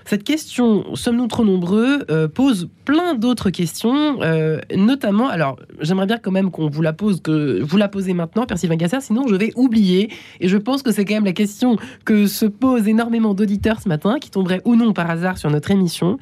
Cette 0.10 0.24
question, 0.24 0.96
sommes-nous 0.96 1.28
trop 1.28 1.46
nombreux, 1.46 2.04
euh, 2.10 2.28
pose 2.28 2.68
plein 2.84 3.14
d'autres 3.14 3.52
questions, 3.52 4.18
euh, 4.24 4.58
notamment, 4.76 5.28
alors 5.28 5.60
j'aimerais 5.82 6.08
bien 6.08 6.18
quand 6.18 6.32
même 6.32 6.50
qu'on 6.50 6.68
vous 6.68 6.82
la 6.82 6.94
pose, 6.94 7.22
que 7.22 7.62
vous 7.62 7.78
la 7.78 7.90
posez 7.90 8.16
maintenant, 8.16 8.48
Percy 8.48 8.68
Gasser, 8.70 9.02
sinon 9.02 9.28
je 9.28 9.36
vais 9.36 9.52
oublier. 9.56 10.12
Et 10.40 10.48
je 10.48 10.58
pense 10.58 10.82
que 10.82 10.92
c'est 10.92 11.06
quand 11.06 11.14
même 11.14 11.26
la 11.26 11.34
question 11.34 11.78
que 12.06 12.26
se 12.26 12.48
posent 12.48 12.88
énormément 12.88 13.36
d'auditeurs 13.36 13.82
ce 13.82 13.88
matin, 13.88 14.18
qui 14.20 14.32
tomberaient 14.32 14.64
ou 14.66 14.76
non 14.76 14.94
par 14.94 15.12
hasard 15.12 15.38
sur 15.38 15.52
notre 15.52 15.70
émission. 15.70 16.18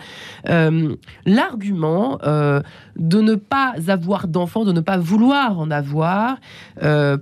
Euh, 0.50 0.94
l'argument 1.26 2.20
de 2.98 3.22
ne 3.22 3.36
pas 3.36 3.74
avoir 3.88 4.28
d'enfants, 4.28 4.66
de 4.66 4.72
ne 4.72 4.82
pas 4.82 4.98
vouloir 4.98 5.60
en 5.60 5.72
avoir, 5.72 6.38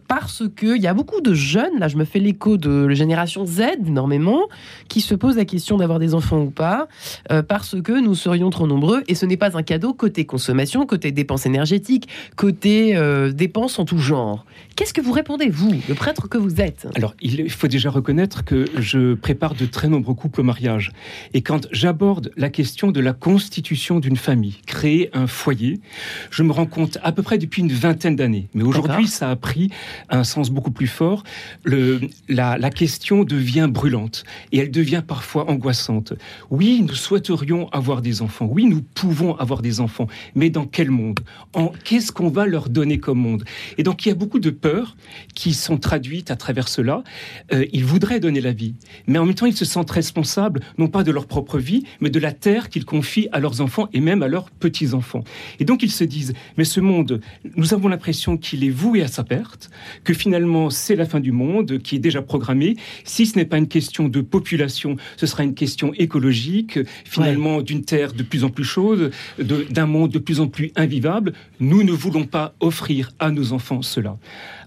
parce 0.07 0.43
qu'il 0.57 0.81
y 0.81 0.87
a 0.87 0.93
beaucoup 0.93 1.21
de 1.21 1.33
jeunes, 1.33 1.79
là 1.79 1.87
je 1.87 1.97
me 1.97 2.05
fais 2.05 2.19
l'écho 2.19 2.57
de 2.57 2.85
la 2.85 2.95
génération 2.95 3.45
Z 3.45 3.61
énormément, 3.85 4.43
qui 4.87 5.01
se 5.01 5.15
posent 5.15 5.37
la 5.37 5.45
question 5.45 5.77
d'avoir 5.77 5.99
des 5.99 6.13
enfants 6.13 6.39
ou 6.39 6.49
pas, 6.49 6.87
euh, 7.31 7.41
parce 7.41 7.81
que 7.81 7.91
nous 7.91 8.15
serions 8.15 8.49
trop 8.49 8.67
nombreux. 8.67 9.03
Et 9.07 9.15
ce 9.15 9.25
n'est 9.25 9.37
pas 9.37 9.57
un 9.57 9.63
cadeau 9.63 9.93
côté 9.93 10.25
consommation, 10.25 10.85
côté 10.85 11.11
dépenses 11.11 11.45
énergétiques, 11.45 12.07
côté 12.35 12.95
euh, 12.95 13.31
dépenses 13.31 13.79
en 13.79 13.85
tout 13.85 13.97
genre. 13.97 14.45
Qu'est-ce 14.75 14.93
que 14.93 14.99
vous 14.99 15.13
répondez, 15.13 15.47
vous, 15.47 15.73
le 15.87 15.95
prêtre 15.95 16.27
que 16.27 16.37
vous 16.37 16.59
êtes? 16.59 16.85
Alors, 16.95 17.15
il 17.21 17.49
faut 17.49 17.69
déjà 17.69 17.89
reconnaître 17.89 18.43
que 18.43 18.65
je 18.77 19.13
prépare 19.13 19.55
de 19.55 19.65
très 19.65 19.87
nombreux 19.87 20.15
couples 20.15 20.41
au 20.41 20.43
mariage. 20.43 20.91
Et 21.33 21.41
quand 21.41 21.69
j'aborde 21.71 22.31
la 22.35 22.49
question 22.49 22.91
de 22.91 22.99
la 22.99 23.13
constitution 23.13 24.01
d'une 24.01 24.17
famille, 24.17 24.57
créer 24.65 25.09
un 25.13 25.27
foyer. 25.27 25.79
Je 26.29 26.43
me 26.43 26.51
rends 26.51 26.65
compte 26.65 26.97
à 27.03 27.13
peu 27.13 27.23
près 27.23 27.37
depuis 27.37 27.61
une 27.61 27.71
vingtaine 27.71 28.17
d'années, 28.17 28.49
mais 28.53 28.63
aujourd'hui 28.63 29.07
ça 29.07 29.31
a 29.31 29.35
pris 29.37 29.69
un 30.09 30.25
sens 30.25 30.49
beaucoup 30.49 30.71
plus 30.71 30.87
fort. 30.87 31.23
Le, 31.63 32.01
la, 32.27 32.57
la 32.57 32.69
question 32.69 33.23
devient 33.23 33.69
brûlante 33.71 34.25
et 34.51 34.57
elle 34.57 34.71
devient 34.71 35.03
parfois 35.07 35.49
angoissante. 35.49 36.13
Oui, 36.49 36.81
nous 36.85 36.95
souhaiterions 36.95 37.69
avoir 37.69 38.01
des 38.01 38.21
enfants. 38.21 38.49
Oui, 38.51 38.65
nous 38.65 38.81
pouvons 38.81 39.35
avoir 39.37 39.61
des 39.61 39.79
enfants, 39.79 40.07
mais 40.35 40.49
dans 40.49 40.65
quel 40.65 40.91
monde? 40.91 41.21
En 41.53 41.71
qu'est-ce 41.85 42.11
qu'on 42.11 42.29
va 42.29 42.45
leur 42.45 42.67
donner 42.67 42.99
comme 42.99 43.19
monde? 43.19 43.45
Et 43.77 43.83
donc 43.83 44.05
il 44.05 44.09
y 44.09 44.11
a 44.11 44.15
beaucoup 44.15 44.39
de 44.39 44.49
peurs 44.65 44.97
qui 45.35 45.53
sont 45.53 45.77
traduites 45.77 46.31
à 46.31 46.35
travers 46.35 46.67
cela. 46.69 47.03
Euh, 47.53 47.67
ils 47.71 47.85
voudraient 47.85 48.19
donner 48.19 48.41
la 48.41 48.51
vie, 48.51 48.73
mais 49.05 49.19
en 49.19 49.25
même 49.27 49.35
temps 49.35 49.45
ils 49.45 49.55
se 49.55 49.63
sentent 49.63 49.91
responsables 49.91 50.59
non 50.79 50.87
pas 50.87 51.03
de 51.03 51.11
leur 51.11 51.27
propre 51.27 51.59
vie, 51.59 51.83
mais 52.01 52.09
de 52.09 52.17
la 52.17 52.31
terre 52.31 52.69
qu'ils 52.69 52.83
confient 52.83 53.29
à 53.31 53.39
leurs 53.39 53.61
enfants 53.61 53.87
et 53.93 53.99
même 53.99 54.23
à 54.23 54.27
leurs 54.27 54.49
petits-enfants. 54.49 55.23
Et 55.59 55.65
donc 55.65 55.83
ils 55.83 55.91
se 55.91 56.03
disent, 56.03 56.33
mais 56.57 56.63
ce 56.63 56.79
monde, 56.79 57.21
nous 57.55 57.75
avons 57.75 57.89
l'impression 57.89 58.37
qu'il 58.37 58.63
est 58.63 58.71
voué 58.71 59.03
à 59.03 59.07
sa 59.07 59.23
perte, 59.23 59.69
que 60.03 60.15
finalement 60.15 60.71
c'est 60.71 60.95
la 60.95 61.05
fin 61.05 61.19
du 61.19 61.31
monde, 61.31 61.77
qui 61.77 61.97
est 61.97 61.99
déjà 61.99 62.23
programmée. 62.23 62.75
Si 63.03 63.27
ce 63.27 63.37
n'est 63.37 63.45
pas 63.45 63.59
une 63.59 63.67
question 63.67 64.07
de 64.07 64.21
population, 64.21 64.97
ce 65.15 65.27
sera 65.27 65.43
une 65.43 65.53
question 65.53 65.93
écologique, 65.93 66.79
finalement 67.03 67.61
d'une 67.61 67.85
terre 67.85 68.13
de 68.13 68.23
plus 68.23 68.43
en 68.43 68.49
plus 68.49 68.63
chaude, 68.63 69.11
d'un 69.37 69.85
monde 69.85 70.09
de 70.09 70.19
plus 70.19 70.39
en 70.39 70.47
plus 70.47 70.71
invivable. 70.75 71.33
Nous 71.59 71.83
ne 71.83 71.91
voulons 71.91 72.25
pas 72.25 72.55
offrir 72.61 73.11
à 73.19 73.29
nos 73.29 73.53
enfants 73.53 73.83
cela. 73.83 74.17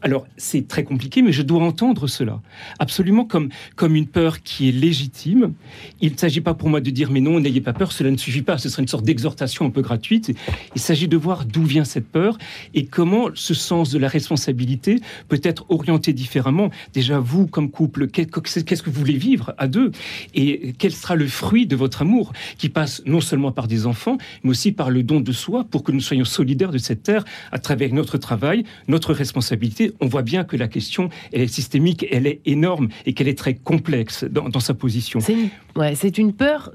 Alors, 0.02 0.26
c'est 0.36 0.68
très 0.68 0.84
compliqué, 0.84 1.22
mais 1.22 1.32
je 1.32 1.42
dois 1.42 1.62
entendre 1.62 2.06
cela. 2.06 2.40
Absolument 2.78 3.24
comme, 3.24 3.48
comme 3.76 3.96
une 3.96 4.06
peur 4.06 4.42
qui 4.42 4.68
est 4.68 4.72
légitime. 4.72 5.54
Il 6.00 6.12
ne 6.12 6.16
s'agit 6.16 6.40
pas 6.40 6.54
pour 6.54 6.68
moi 6.68 6.80
de 6.80 6.90
dire, 6.90 7.10
mais 7.10 7.20
non, 7.20 7.40
n'ayez 7.40 7.60
pas 7.60 7.72
peur, 7.72 7.92
cela 7.92 8.10
ne 8.10 8.16
suffit 8.16 8.42
pas. 8.42 8.58
Ce 8.58 8.68
serait 8.68 8.82
une 8.82 8.88
sorte 8.88 9.04
d'exhortation 9.04 9.66
un 9.66 9.70
peu 9.70 9.82
gratuite. 9.82 10.34
Il 10.74 10.80
s'agit 10.80 11.08
de 11.08 11.16
voir 11.16 11.44
d'où 11.44 11.64
vient 11.64 11.84
cette 11.84 12.06
peur 12.06 12.38
et 12.74 12.86
comment 12.86 13.28
ce 13.34 13.54
sens 13.54 13.90
de 13.90 13.98
la 13.98 14.08
responsabilité 14.08 15.00
peut 15.28 15.40
être 15.42 15.66
orienté 15.68 16.12
différemment. 16.12 16.70
Déjà, 16.92 17.18
vous, 17.18 17.46
comme 17.46 17.70
couple, 17.70 18.08
qu'est-ce 18.08 18.82
que 18.82 18.90
vous 18.90 19.00
voulez 19.00 19.18
vivre 19.18 19.54
à 19.58 19.66
deux? 19.66 19.90
Et 20.34 20.74
quel 20.78 20.92
sera 20.92 21.16
le 21.16 21.26
fruit 21.26 21.66
de 21.66 21.76
votre 21.76 22.02
amour 22.02 22.32
qui 22.56 22.68
passe 22.68 23.02
non 23.06 23.20
seulement 23.20 23.52
par 23.52 23.68
des 23.68 23.86
enfants, 23.86 24.18
mais 24.42 24.50
aussi 24.50 24.72
par 24.72 24.90
le 24.90 25.02
don 25.02 25.20
de 25.20 25.32
soi 25.32 25.64
pour 25.64 25.82
que 25.82 25.92
nous 25.92 26.00
soyons 26.00 26.24
solidaires 26.24 26.70
de 26.70 26.78
cette 26.78 27.02
terre 27.02 27.24
à 27.52 27.58
travers 27.58 27.92
notre 27.92 28.18
travail, 28.18 28.64
notre 28.86 29.12
responsabilité 29.12 29.87
on 30.00 30.06
voit 30.06 30.22
bien 30.22 30.44
que 30.44 30.56
la 30.56 30.68
question, 30.68 31.10
est 31.32 31.46
systémique, 31.46 32.06
elle 32.10 32.26
est 32.26 32.40
énorme 32.46 32.88
et 33.06 33.12
qu'elle 33.12 33.28
est 33.28 33.38
très 33.38 33.54
complexe 33.54 34.24
dans, 34.24 34.60
sa 34.60 34.74
position. 34.74 35.20
C'est 35.20 36.18
une 36.18 36.32
peur 36.32 36.72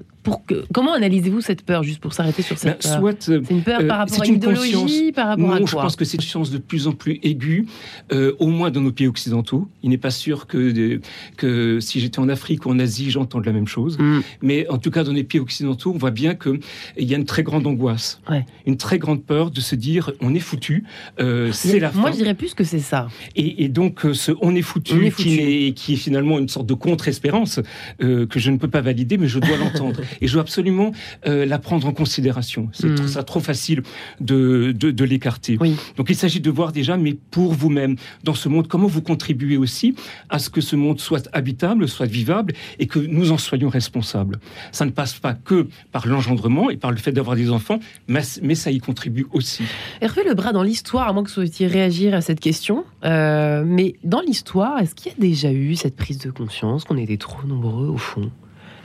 comment 0.73 0.93
analysez-vous 0.93 1.41
cette 1.41 1.63
peur, 1.63 1.83
juste 1.83 1.99
pour 1.99 2.13
s'arrêter 2.13 2.41
sur 2.41 2.57
cette 2.57 2.85
ben, 2.85 3.01
peur 3.01 3.13
C'est 3.19 3.49
une 3.49 3.61
peur 3.61 3.85
par 3.87 3.97
euh, 3.97 4.03
rapport 4.03 4.21
à 4.21 4.27
une 4.27 4.35
idéologie, 4.35 5.11
par 5.11 5.27
rapport 5.27 5.47
non, 5.47 5.53
à 5.53 5.57
quoi 5.59 5.67
je 5.67 5.75
pense 5.75 5.95
que 5.95 6.05
c'est 6.05 6.17
une 6.17 6.23
science 6.23 6.51
de 6.51 6.57
plus 6.57 6.87
en 6.87 6.93
plus 6.93 7.19
aiguë, 7.23 7.65
euh, 8.11 8.33
au 8.39 8.47
moins 8.47 8.71
dans 8.71 8.81
nos 8.81 8.91
pays 8.91 9.07
occidentaux. 9.07 9.67
Il 9.81 9.89
n'est 9.89 9.97
pas 9.97 10.11
sûr 10.11 10.47
que, 10.47 10.99
que 11.37 11.79
si 11.79 11.99
j'étais 11.99 12.19
en 12.19 12.29
Afrique 12.29 12.65
ou 12.65 12.69
en 12.69 12.79
Asie, 12.79 13.11
j'entende 13.11 13.45
la 13.45 13.51
même 13.51 13.67
chose. 13.67 13.97
Mm. 13.99 14.19
Mais 14.41 14.67
en 14.69 14.77
tout 14.77 14.91
cas, 14.91 15.03
dans 15.03 15.13
les 15.13 15.23
pays 15.23 15.39
occidentaux, 15.39 15.91
on 15.93 15.97
voit 15.97 16.11
bien 16.11 16.35
qu'il 16.35 16.59
y 16.97 17.13
a 17.13 17.17
une 17.17 17.25
très 17.25 17.43
grande 17.43 17.67
angoisse, 17.67 18.21
une 18.65 18.77
très 18.77 18.99
grande 18.99 19.23
peur 19.23 19.51
de 19.51 19.61
se 19.61 19.75
dire 19.75 20.11
on 20.21 20.33
est 20.33 20.39
foutu, 20.39 20.83
euh, 21.19 21.51
c'est 21.51 21.79
la 21.79 21.91
fin. 21.91 22.01
Moi, 22.01 22.11
je 22.11 22.17
dirais 22.17 22.33
plus 22.33 22.53
que 22.53 22.63
c'est 22.63 22.79
ça. 22.79 23.07
Et, 23.35 23.67
donc, 23.67 24.01
ce 24.13 24.31
on 24.41 24.55
est 24.55 24.61
foutu, 24.61 25.11
Qui, 25.15 25.39
est, 25.39 25.73
qui 25.73 25.93
est 25.93 25.97
finalement 25.97 26.39
une 26.39 26.49
sorte 26.49 26.65
de 26.65 26.73
contre-espérance 26.73 27.59
que 27.99 28.39
je 28.39 28.51
ne 28.51 28.57
peux 28.57 28.67
pas 28.67 28.81
valider, 28.81 29.17
mais 29.17 29.27
je 29.27 29.39
dois 29.39 29.57
l'entendre. 29.63 30.01
Et 30.21 30.27
je 30.27 30.33
dois 30.33 30.41
absolument 30.41 30.91
euh, 31.27 31.45
la 31.45 31.59
prendre 31.59 31.87
en 31.87 31.93
considération. 31.93 32.69
C'est 32.73 32.87
hmm. 32.87 33.07
ça 33.07 33.23
trop 33.23 33.39
facile 33.39 33.83
de, 34.19 34.71
de, 34.71 35.03
l'écarter. 35.03 35.57
Donc 35.97 36.09
il 36.09 36.15
s'agit 36.15 36.39
de 36.39 36.49
voir 36.49 36.71
déjà, 36.71 36.97
mais 36.97 37.13
pour 37.31 37.53
vous-même, 37.53 37.95
dans 38.23 38.33
ce 38.33 38.49
monde, 38.49 38.67
comment 38.67 38.87
vous 38.87 39.01
contribuez 39.01 39.57
aussi 39.57 39.95
à 40.29 40.39
ce 40.39 40.49
que 40.49 40.61
ce 40.61 40.75
monde 40.75 40.99
soit 40.99 41.29
habitable, 41.33 41.87
soit 41.87 42.05
vivable, 42.05 42.53
et 42.79 42.87
que 42.87 42.99
nous 42.99 43.31
en 43.31 43.37
soyons 43.37 43.69
responsables. 43.69 44.39
Ça 44.71 44.85
ne 44.85 44.91
passe 44.91 45.13
pas 45.13 45.33
que 45.33 45.67
par 45.91 46.07
l'engendrement 46.07 46.69
et 46.69 46.77
par 46.77 46.91
le 46.91 46.97
fait 46.97 47.11
d'avoir 47.11 47.35
des 47.35 47.51
enfants, 47.51 47.79
mais, 48.07 48.21
mais, 48.41 48.55
ça 48.55 48.71
y 48.71 48.79
contribue 48.79 49.27
aussi. 49.31 49.63
Hervé 50.01 50.23
bras 50.33 50.53
dans 50.53 50.63
l'histoire, 50.63 51.07
à 51.07 51.13
moins 51.13 51.23
que 51.23 51.29
vous 51.29 51.35
souhaitiez 51.35 51.67
réagir 51.67 52.13
à 52.13 52.21
cette 52.21 52.39
question, 52.39 52.85
euh, 53.03 53.63
mais 53.65 53.95
dans 54.03 54.21
l'histoire, 54.21 54.79
est-ce 54.79 54.95
qu'il 54.95 55.11
y 55.11 55.15
a 55.15 55.19
déjà 55.19 55.51
eu 55.51 55.75
cette 55.75 55.95
prise 55.95 56.17
de 56.19 56.31
conscience 56.31 56.83
qu'on 56.85 56.97
était 56.97 57.17
trop 57.17 57.45
nombreux 57.47 57.87
au 57.87 57.97
fond? 57.97 58.31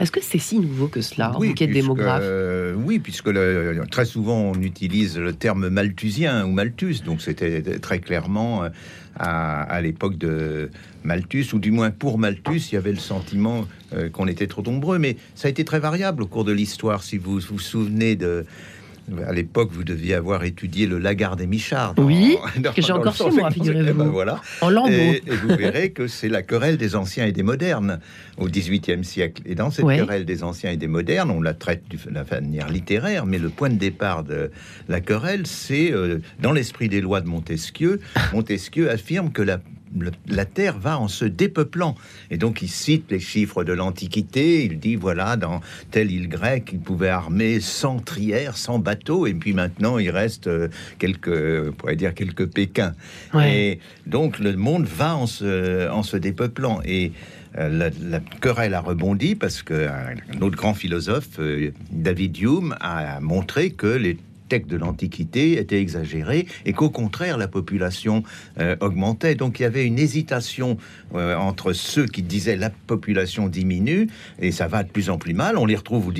Est-ce 0.01 0.13
que 0.13 0.21
c'est 0.23 0.39
si 0.39 0.59
nouveau 0.59 0.89
que 0.89 1.01
cela 1.01 1.37
en 1.37 1.41
oui, 1.41 1.55
démographe 1.55 2.25
Oui, 2.77 2.99
puisque 2.99 3.31
très 3.91 4.05
souvent 4.05 4.39
on 4.39 4.55
utilise 4.55 5.19
le 5.19 5.33
terme 5.33 5.69
malthusien 5.69 6.45
ou 6.47 6.53
Malthus, 6.53 7.03
donc 7.05 7.21
c'était 7.21 7.63
très 7.79 7.99
clairement 7.99 8.65
euh, 8.65 8.69
à, 9.17 9.81
l'époque 9.81 10.17
de 10.17 10.71
Malthus, 11.03 11.47
ou 11.53 11.59
du 11.59 11.71
moins 11.71 11.91
pour 11.91 12.19
Malthus, 12.19 12.69
il 12.71 12.75
y 12.75 12.77
avait 12.77 12.93
le 12.93 12.99
sentiment 12.99 13.67
euh, 13.93 14.09
qu'on 14.09 14.29
était 14.29 14.47
trop 14.47 14.63
nombreux, 14.63 14.99
mais 14.99 15.17
ça 15.35 15.49
a 15.49 15.51
été 15.51 15.65
très 15.65 15.81
variable 15.81 16.23
au 16.23 16.27
cours 16.27 16.45
de 16.45 16.53
l'histoire. 16.53 17.03
Si 17.03 17.19
vous 17.19 17.41
vous 17.41 17.59
souvenez 17.59 18.15
de 18.15 18.45
à 19.27 19.33
l'époque, 19.33 19.71
vous 19.73 19.85
deviez 19.85 20.15
avoir 20.15 20.45
étudié 20.45 20.87
le 20.87 20.99
Lagarde 20.99 21.41
et 21.41 21.47
Michard. 21.47 21.95
oui, 21.99 22.37
que 22.75 22.83
j'ai 22.83 22.93
encore 22.93 23.15
chez 23.15 23.31
moi, 23.31 23.51
figurez-vous. 23.51 23.99
Ben 23.99 24.09
voilà. 24.09 24.41
En 24.61 24.71
lambeaux. 24.71 24.91
Et, 24.91 25.23
vous 25.27 25.57
verrez 25.57 25.91
que 25.91 26.07
c'est 26.07 26.29
la 26.29 26.43
querelle 26.43 26.77
des 26.77 26.97
anciens 26.97 27.27
et 27.27 27.33
des 27.33 27.43
modernes 27.43 28.01
au 28.37 28.49
XVIIIe 28.49 29.05
siècle. 29.05 29.43
Et 29.47 29.55
dans 29.55 29.71
cette 29.71 29.87
querelle 29.87 30.25
des 30.25 30.43
anciens 30.43 30.71
et 30.71 30.77
des 30.77 30.89
modernes, 30.89 31.31
on 31.31 31.41
la 31.41 31.55
traite 31.55 31.85
de 31.91 31.99
la 32.13 32.25
manière 32.25 32.69
littéraire, 32.69 33.27
mais 33.27 33.39
le 33.39 33.49
point 33.49 33.71
de 33.71 33.77
départ 33.77 34.25
de 34.25 34.51
la 34.89 35.01
querelle, 35.01 35.47
c'est 35.47 35.93
euh, 35.93 36.19
dans 36.41 36.53
l'esprit 36.53 36.89
des 36.89 37.01
lois 37.01 37.21
de 37.21 37.29
Montesquieu. 37.29 38.01
Montesquieu 38.33 38.91
affirme 38.91 39.33
que 39.33 39.43
la 39.43 39.59
la 40.29 40.45
Terre 40.45 40.79
va 40.79 40.99
en 40.99 41.09
se 41.09 41.25
dépeuplant. 41.25 41.95
Et 42.31 42.37
donc 42.37 42.63
il 42.63 42.69
cite 42.69 43.11
les 43.11 43.21
chiffres 43.21 43.65
de 43.65 43.73
l'Antiquité, 43.73 44.65
il 44.65 44.79
dit, 44.79 44.97
voilà, 44.97 45.37
dans 45.37 45.61
telle 45.91 46.11
île 46.11 46.29
grecque, 46.29 46.71
il 46.73 46.81
pouvait 46.81 47.09
armer 47.09 47.61
100 47.61 48.01
trières, 48.01 48.57
100 48.57 48.79
bateaux, 48.79 49.27
et 49.27 49.35
puis 49.35 49.53
maintenant 49.53 49.99
il 49.99 50.11
reste 50.11 50.47
euh, 50.47 50.69
quelques, 50.99 51.29
on 51.29 51.73
pourrait 51.73 51.97
dire 51.97 52.15
quelques 52.15 52.47
Pékins. 52.47 52.95
Et 53.41 53.79
donc 54.07 54.39
le 54.39 54.57
monde 54.57 54.87
va 54.87 55.17
en 55.17 55.27
se, 55.27 55.89
en 55.91 56.03
se 56.03 56.17
dépeuplant. 56.17 56.81
Et 56.85 57.13
euh, 57.57 57.91
la, 58.11 58.21
querelle 58.41 58.75
a 58.75 58.81
rebondi 58.81 59.35
parce 59.35 59.63
que 59.63 59.89
un 59.89 60.41
autre 60.41 60.57
grand 60.57 60.75
philosophe, 60.75 61.39
euh, 61.39 61.71
David 61.91 62.39
Hume, 62.39 62.77
a 62.81 63.21
montré 63.21 63.71
que 63.71 63.87
les 63.87 64.19
textes 64.49 64.71
de 64.71 64.77
l'Antiquité 64.77 65.59
étaient 65.59 65.81
exagérés 65.81 66.47
et 66.65 66.73
qu'au 66.73 66.91
contraire 66.91 67.39
la 67.39 67.49
population 67.49 68.23
euh, 68.59 68.77
augmentait. 68.81 69.35
Donc 69.35 69.61
il 69.61 69.63
y 69.63 69.67
avait 69.67 69.85
une 69.85 69.99
hésitation 69.99 70.79
euh, 71.15 71.37
entre 71.37 71.73
ceux 71.73 72.07
qui 72.07 72.23
disaient 72.23 72.57
la 72.57 72.71
population 72.71 73.49
diminue 73.49 74.09
et 74.41 74.53
ça 74.53 74.69
va 74.69 74.83
de 74.83 74.91
plus 74.91 75.11
en 75.11 75.19
plus 75.19 75.35
mal. 75.35 75.59
On 75.59 75.67
les 75.67 75.77
retrouve 75.77 76.09
au, 76.09 76.13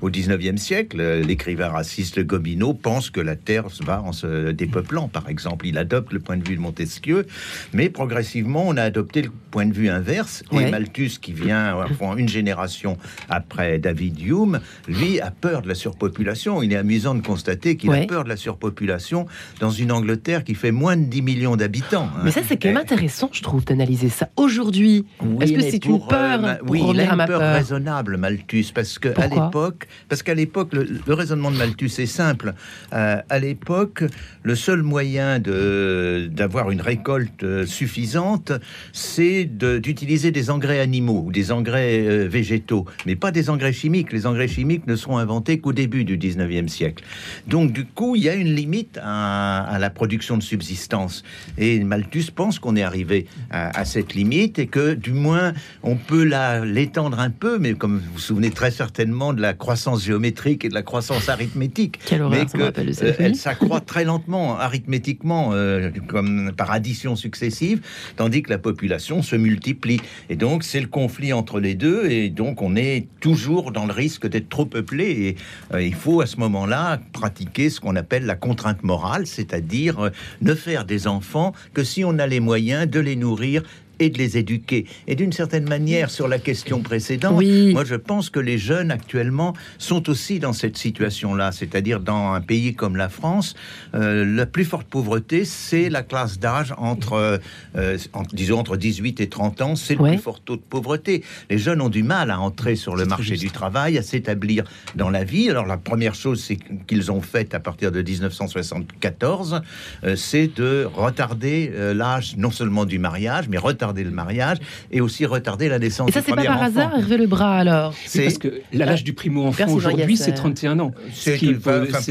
au 0.00 0.10
19e 0.10 0.56
siècle. 0.56 1.02
L'écrivain 1.20 1.68
raciste 1.68 2.20
Gobineau 2.20 2.74
pense 2.74 3.10
que 3.10 3.20
la 3.20 3.36
Terre 3.36 3.68
va 3.84 4.02
en 4.02 4.12
se 4.12 4.50
dépeuplant, 4.50 5.08
par 5.08 5.28
exemple. 5.28 5.66
Il 5.66 5.78
adopte 5.78 6.12
le 6.12 6.20
point 6.20 6.36
de 6.36 6.46
vue 6.46 6.56
de 6.56 6.60
Montesquieu, 6.60 7.26
mais 7.72 7.88
progressivement 7.88 8.64
on 8.66 8.76
a 8.76 8.82
adopté 8.82 9.22
le 9.22 9.30
point 9.50 9.66
de 9.66 9.72
vue 9.72 9.88
inverse. 9.88 10.42
Et 10.52 10.70
Malthus, 10.70 11.18
qui 11.20 11.32
vient 11.32 11.76
une 12.16 12.28
génération 12.28 12.96
après 13.28 13.78
David 13.78 14.20
Hume, 14.20 14.60
lui 14.86 15.20
a 15.20 15.30
peur 15.30 15.62
de 15.62 15.68
la 15.68 15.74
surpopulation. 15.74 16.62
Il 16.62 16.72
est 16.72 16.76
amusant 16.76 17.14
de 17.14 17.24
constater 17.24 17.67
qu'il 17.76 17.92
a 17.92 18.06
peur 18.06 18.24
de 18.24 18.28
la 18.28 18.36
surpopulation 18.36 19.26
dans 19.60 19.70
une 19.70 19.92
Angleterre 19.92 20.44
qui 20.44 20.54
fait 20.54 20.72
moins 20.72 20.96
de 20.96 21.04
10 21.04 21.22
millions 21.22 21.56
d'habitants. 21.56 22.08
Hein. 22.16 22.22
Mais 22.24 22.30
ça, 22.30 22.40
c'est 22.46 22.56
quand 22.56 22.68
même 22.68 22.78
intéressant, 22.78 23.30
je 23.32 23.42
trouve, 23.42 23.64
d'analyser 23.64 24.08
ça. 24.08 24.28
Aujourd'hui, 24.36 25.04
est-ce 25.40 25.52
que 25.52 25.60
c'est 25.60 25.84
une 25.84 26.00
peur 26.06 26.44
euh, 26.44 26.54
Oui, 26.66 26.82
il 26.88 27.00
a 27.00 27.12
une 27.12 27.26
peur, 27.26 27.40
raisonnable, 27.40 28.16
Malthus, 28.16 28.66
parce 28.74 28.98
que 28.98 29.08
à 29.18 29.26
l'époque, 29.26 29.86
parce 30.08 30.22
qu'à 30.22 30.34
l'époque, 30.34 30.72
le, 30.72 31.14
raisonnement 31.14 31.50
de 31.50 31.56
Malthus 31.56 31.90
est 31.98 32.06
simple. 32.06 32.54
Euh, 32.92 33.20
à 33.28 33.38
l'époque, 33.38 34.04
le 34.42 34.54
seul 34.54 34.82
moyen 34.82 35.38
de 35.38 36.28
d'avoir 36.30 36.70
une 36.70 36.80
récolte 36.80 37.42
euh, 37.42 37.66
suffisante, 37.66 38.52
c'est 38.92 39.44
d'utiliser 39.44 40.30
des 40.30 40.50
engrais 40.50 40.80
animaux 40.80 41.24
ou 41.26 41.32
des 41.32 41.52
engrais 41.52 42.26
végétaux, 42.28 42.86
mais 43.06 43.16
pas 43.16 43.30
des 43.30 43.50
engrais 43.50 43.72
chimiques. 43.72 44.12
Les 44.12 44.26
engrais 44.26 44.48
chimiques 44.48 44.86
ne 44.86 44.96
seront 44.96 45.18
inventés 45.18 45.58
qu'au 45.58 45.72
début 45.72 46.04
du 46.04 46.16
19e 46.16 46.68
siècle. 46.68 47.04
Donc, 47.46 47.57
donc, 47.58 47.72
du 47.72 47.86
coup, 47.86 48.14
il 48.14 48.22
y 48.22 48.28
a 48.28 48.34
une 48.34 48.54
limite 48.54 49.00
à, 49.02 49.78
la 49.80 49.90
production 49.90 50.36
de 50.36 50.44
subsistance. 50.44 51.24
Et 51.56 51.82
Malthus 51.82 52.26
pense 52.32 52.60
qu'on 52.60 52.76
est 52.76 52.84
arrivé 52.84 53.26
à, 53.50 53.84
cette 53.84 54.14
limite 54.14 54.60
et 54.60 54.68
que, 54.68 54.94
du 54.94 55.12
moins, 55.12 55.54
on 55.82 55.96
peut 55.96 56.22
l'étendre 56.64 57.18
un 57.18 57.30
peu, 57.30 57.58
mais 57.58 57.74
comme 57.74 57.98
vous 57.98 58.12
vous 58.12 58.20
souvenez 58.20 58.50
très 58.50 58.70
certainement 58.70 59.32
de 59.32 59.42
la 59.42 59.54
croissance 59.54 60.04
géométrique 60.04 60.64
et 60.64 60.68
de 60.68 60.74
la 60.74 60.82
croissance 60.82 61.28
arithmétique, 61.28 61.98
mais 62.30 62.46
que 62.46 62.58
euh, 62.60 63.12
elle 63.18 63.34
s'accroît 63.34 63.80
très 63.80 64.04
lentement, 64.04 64.56
arithmétiquement, 64.56 65.50
euh, 65.52 65.90
comme 66.06 66.52
par 66.56 66.70
addition 66.70 67.16
successive, 67.16 67.80
tandis 68.14 68.44
que 68.44 68.50
la 68.50 68.58
population 68.58 69.20
se 69.20 69.34
multiplie. 69.34 70.00
Et 70.30 70.36
donc, 70.36 70.62
c'est 70.62 70.80
le 70.80 70.86
conflit 70.86 71.32
entre 71.32 71.58
les 71.58 71.74
deux, 71.74 72.08
et 72.08 72.30
donc 72.30 72.62
on 72.62 72.76
est 72.76 73.08
toujours 73.18 73.72
dans 73.72 73.86
le 73.86 73.92
risque 73.92 74.28
d'être 74.28 74.48
trop 74.48 74.66
peuplé. 74.66 75.04
Et 75.08 75.36
euh, 75.74 75.82
il 75.82 75.94
faut 75.94 76.20
à 76.20 76.26
ce 76.26 76.36
moment-là 76.36 77.00
pratiquer 77.12 77.47
ce 77.56 77.80
qu'on 77.80 77.96
appelle 77.96 78.26
la 78.26 78.36
contrainte 78.36 78.82
morale, 78.82 79.26
c'est-à-dire 79.26 79.98
euh, 80.00 80.10
ne 80.42 80.54
faire 80.54 80.84
des 80.84 81.06
enfants 81.06 81.52
que 81.74 81.84
si 81.84 82.04
on 82.04 82.18
a 82.18 82.26
les 82.26 82.40
moyens 82.40 82.88
de 82.88 83.00
les 83.00 83.16
nourrir 83.16 83.62
et 83.98 84.10
de 84.10 84.18
les 84.18 84.38
éduquer. 84.38 84.86
Et 85.06 85.14
d'une 85.14 85.32
certaine 85.32 85.68
manière, 85.68 86.10
sur 86.10 86.28
la 86.28 86.38
question 86.38 86.80
précédente, 86.80 87.42
moi 87.72 87.84
je 87.84 87.94
pense 87.94 88.30
que 88.30 88.40
les 88.40 88.58
jeunes 88.58 88.90
actuellement 88.90 89.54
sont 89.78 90.08
aussi 90.08 90.38
dans 90.38 90.52
cette 90.52 90.76
situation-là, 90.76 91.52
c'est-à-dire 91.52 92.00
dans 92.00 92.32
un 92.32 92.40
pays 92.40 92.74
comme 92.74 92.96
la 92.96 93.08
France, 93.08 93.54
euh, 93.94 94.24
la 94.24 94.46
plus 94.46 94.64
forte 94.64 94.86
pauvreté, 94.86 95.44
c'est 95.44 95.88
la 95.88 96.02
classe 96.02 96.38
d'âge 96.38 96.74
entre, 96.78 97.40
euh, 97.76 97.98
disons, 98.32 98.58
entre 98.58 98.76
18 98.76 99.20
et 99.20 99.28
30 99.28 99.62
ans, 99.62 99.76
c'est 99.76 99.94
le 99.94 100.04
plus 100.04 100.18
fort 100.18 100.40
taux 100.40 100.56
de 100.56 100.62
pauvreté. 100.62 101.24
Les 101.50 101.58
jeunes 101.58 101.80
ont 101.80 101.88
du 101.88 102.02
mal 102.02 102.30
à 102.30 102.40
entrer 102.40 102.76
sur 102.76 102.96
le 102.96 103.04
marché 103.04 103.36
du 103.36 103.50
travail, 103.50 103.98
à 103.98 104.02
s'établir 104.02 104.64
dans 104.94 105.10
la 105.10 105.24
vie. 105.24 105.50
Alors 105.50 105.66
la 105.66 105.76
première 105.76 106.14
chose 106.14 106.42
c'est 106.42 106.58
qu'ils 106.86 107.10
ont 107.10 107.20
faite 107.20 107.54
à 107.54 107.60
partir 107.60 107.92
de 107.92 108.02
1974, 108.02 109.62
euh, 110.04 110.16
c'est 110.16 110.48
de 110.54 110.88
retarder 110.92 111.72
l'âge 111.94 112.36
non 112.36 112.50
seulement 112.50 112.84
du 112.84 112.98
mariage, 112.98 113.48
mais 113.48 113.58
retarder 113.58 113.87
le 113.96 114.10
mariage 114.10 114.58
et 114.90 115.00
aussi 115.00 115.26
retarder 115.26 115.68
la 115.68 115.78
naissance. 115.78 116.08
Et 116.08 116.12
ça, 116.12 116.22
c'est 116.24 116.34
pas 116.34 116.44
par 116.44 116.62
hasard, 116.62 116.96
Hervé 116.96 117.16
Lebras 117.16 117.58
alors 117.58 117.94
C'est 118.06 118.24
parce 118.24 118.38
que 118.38 118.60
l'âge 118.72 119.04
du 119.04 119.12
primo-enfant 119.12 119.70
aujourd'hui, 119.70 120.16
c'est 120.16 120.32
31 120.32 120.78
ans. 120.80 120.92
C'est 121.12 121.38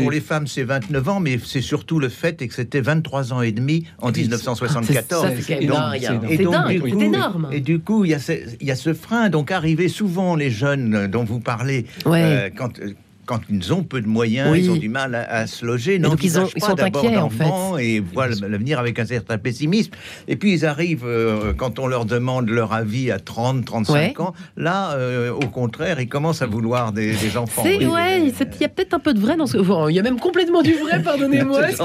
pour 0.01 0.11
les 0.11 0.21
femmes, 0.21 0.47
c'est 0.47 0.63
29 0.63 1.09
ans, 1.09 1.19
mais 1.19 1.39
c'est 1.43 1.61
surtout 1.61 1.99
le 1.99 2.09
fait 2.09 2.45
que 2.47 2.53
c'était 2.53 2.81
23 2.81 3.33
ans 3.33 3.41
et 3.41 3.51
demi 3.51 3.85
en 3.99 4.11
1974. 4.11 5.27
C'est 5.41 5.63
énorme. 5.63 7.49
Et 7.51 7.61
du 7.61 7.79
coup, 7.79 8.05
il 8.05 8.11
y, 8.11 8.13
a 8.13 8.19
ce, 8.19 8.33
il 8.59 8.67
y 8.67 8.71
a 8.71 8.75
ce 8.75 8.93
frein. 8.93 9.29
Donc, 9.29 9.51
arriver 9.51 9.87
souvent 9.87 10.35
les 10.35 10.51
jeunes 10.51 11.07
dont 11.07 11.23
vous 11.23 11.39
parlez, 11.39 11.85
euh, 12.05 12.49
quand 12.55 12.79
quand 13.27 13.41
ils 13.49 13.73
ont 13.73 13.83
peu 13.83 14.01
de 14.01 14.07
moyens, 14.07 14.57
ils 14.57 14.71
ont 14.71 14.77
du 14.77 14.89
mal 14.89 15.13
à, 15.13 15.45
se 15.47 15.65
loger, 15.65 15.99
donc 15.99 16.23
ils, 16.23 16.39
ont, 16.39 16.47
ils 16.55 16.63
sont 16.63 16.81
inquiets 16.81 17.17
en 17.17 17.29
fait. 17.29 17.51
et 17.79 17.99
voient 17.99 18.27
l'avenir 18.27 18.79
avec 18.79 18.97
un 18.99 19.05
certain 19.05 19.37
pessimisme. 19.37 19.91
Et 20.27 20.37
puis 20.37 20.53
ils 20.53 20.65
arrivent, 20.65 21.05
euh, 21.05 21.53
quand 21.53 21.77
on 21.77 21.87
leur 21.87 22.05
demande 22.05 22.49
leur 22.49 22.73
avis 22.73 23.11
à 23.11 23.19
30, 23.19 23.65
35 23.65 24.19
ans, 24.21 24.33
là, 24.55 24.93
euh, 24.93 25.31
au 25.31 25.47
contraire, 25.47 25.99
ils 25.99 26.07
commencent 26.07 26.41
à 26.41 26.47
vouloir 26.47 26.93
des, 26.93 27.17
enfants. 27.35 27.63
C'est, 27.65 27.85
ouais, 27.85 28.21
il 28.21 28.27
y 28.61 28.63
a 28.63 28.69
peut-être 28.69 28.93
un 28.93 28.99
peu 28.99 29.13
de 29.13 29.19
vrai 29.19 29.35
dans 29.35 29.45
ce... 29.45 29.57
il 29.89 29.95
y 29.95 29.99
a 29.99 30.03
même 30.03 30.19
complètement 30.19 30.61
du 30.61 30.75
vrai, 30.75 31.03
pardonnez-moi. 31.03 31.61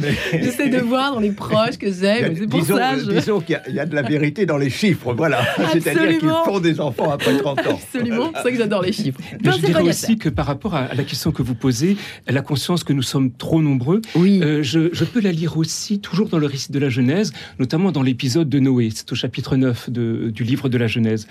J'essaie 0.32 0.70
de 0.70 0.78
voir 0.78 1.12
dans 1.14 1.20
les 1.20 1.32
proches 1.32 1.76
que 1.78 1.92
c'est, 1.92 2.34
c'est 2.34 2.46
pour 2.46 2.60
disons, 2.60 2.76
ça. 2.76 2.96
Disons 2.96 3.40
qu'il 3.40 3.60
y, 3.68 3.78
a 3.78 3.84
de 3.84 3.94
la 3.94 4.02
vérité 4.02 4.46
dans 4.46 4.56
les 4.56 4.70
chiffres, 4.70 5.12
voilà. 5.12 5.42
C'est-à-dire 5.72 6.18
qu'ils 6.18 6.32
font 6.46 6.60
des 6.60 6.80
enfants 6.80 7.10
après 7.10 7.36
30 7.36 7.58
ans. 7.66 7.78
Absolument, 7.92 8.30
c'est 8.34 8.42
ça 8.42 8.50
que 8.50 8.56
j'adore 8.56 8.80
les 8.82 8.92
chiffres 8.92 9.20
je 9.50 9.66
dirais 9.66 9.82
aussi 9.82 10.16
que 10.16 10.28
par 10.28 10.46
rapport 10.46 10.74
à, 10.74 10.94
la 10.94 11.04
question 11.04 11.32
que 11.32 11.42
vous 11.42 11.54
posez, 11.54 11.96
la 12.26 12.42
conscience 12.42 12.84
que 12.84 12.92
nous 12.92 13.02
sommes 13.02 13.32
trop 13.32 13.62
nombreux, 13.62 14.00
oui. 14.14 14.40
Euh, 14.42 14.62
je, 14.62 15.04
peux 15.04 15.20
la 15.20 15.32
lire 15.32 15.56
aussi 15.56 15.98
toujours 15.98 16.28
dans 16.28 16.38
le 16.38 16.46
récit 16.46 16.72
de 16.72 16.78
la 16.78 16.88
Genèse, 16.88 17.32
notamment 17.58 17.92
dans 17.92 18.02
l'épisode 18.02 18.48
de 18.48 18.60
Noé, 18.60 18.90
c'est 18.94 19.10
au 19.12 19.14
chapitre 19.14 19.56
9 19.56 19.90
du 19.90 20.44
livre 20.44 20.68
de 20.68 20.78
la 20.78 20.86
Genèse. 20.86 21.26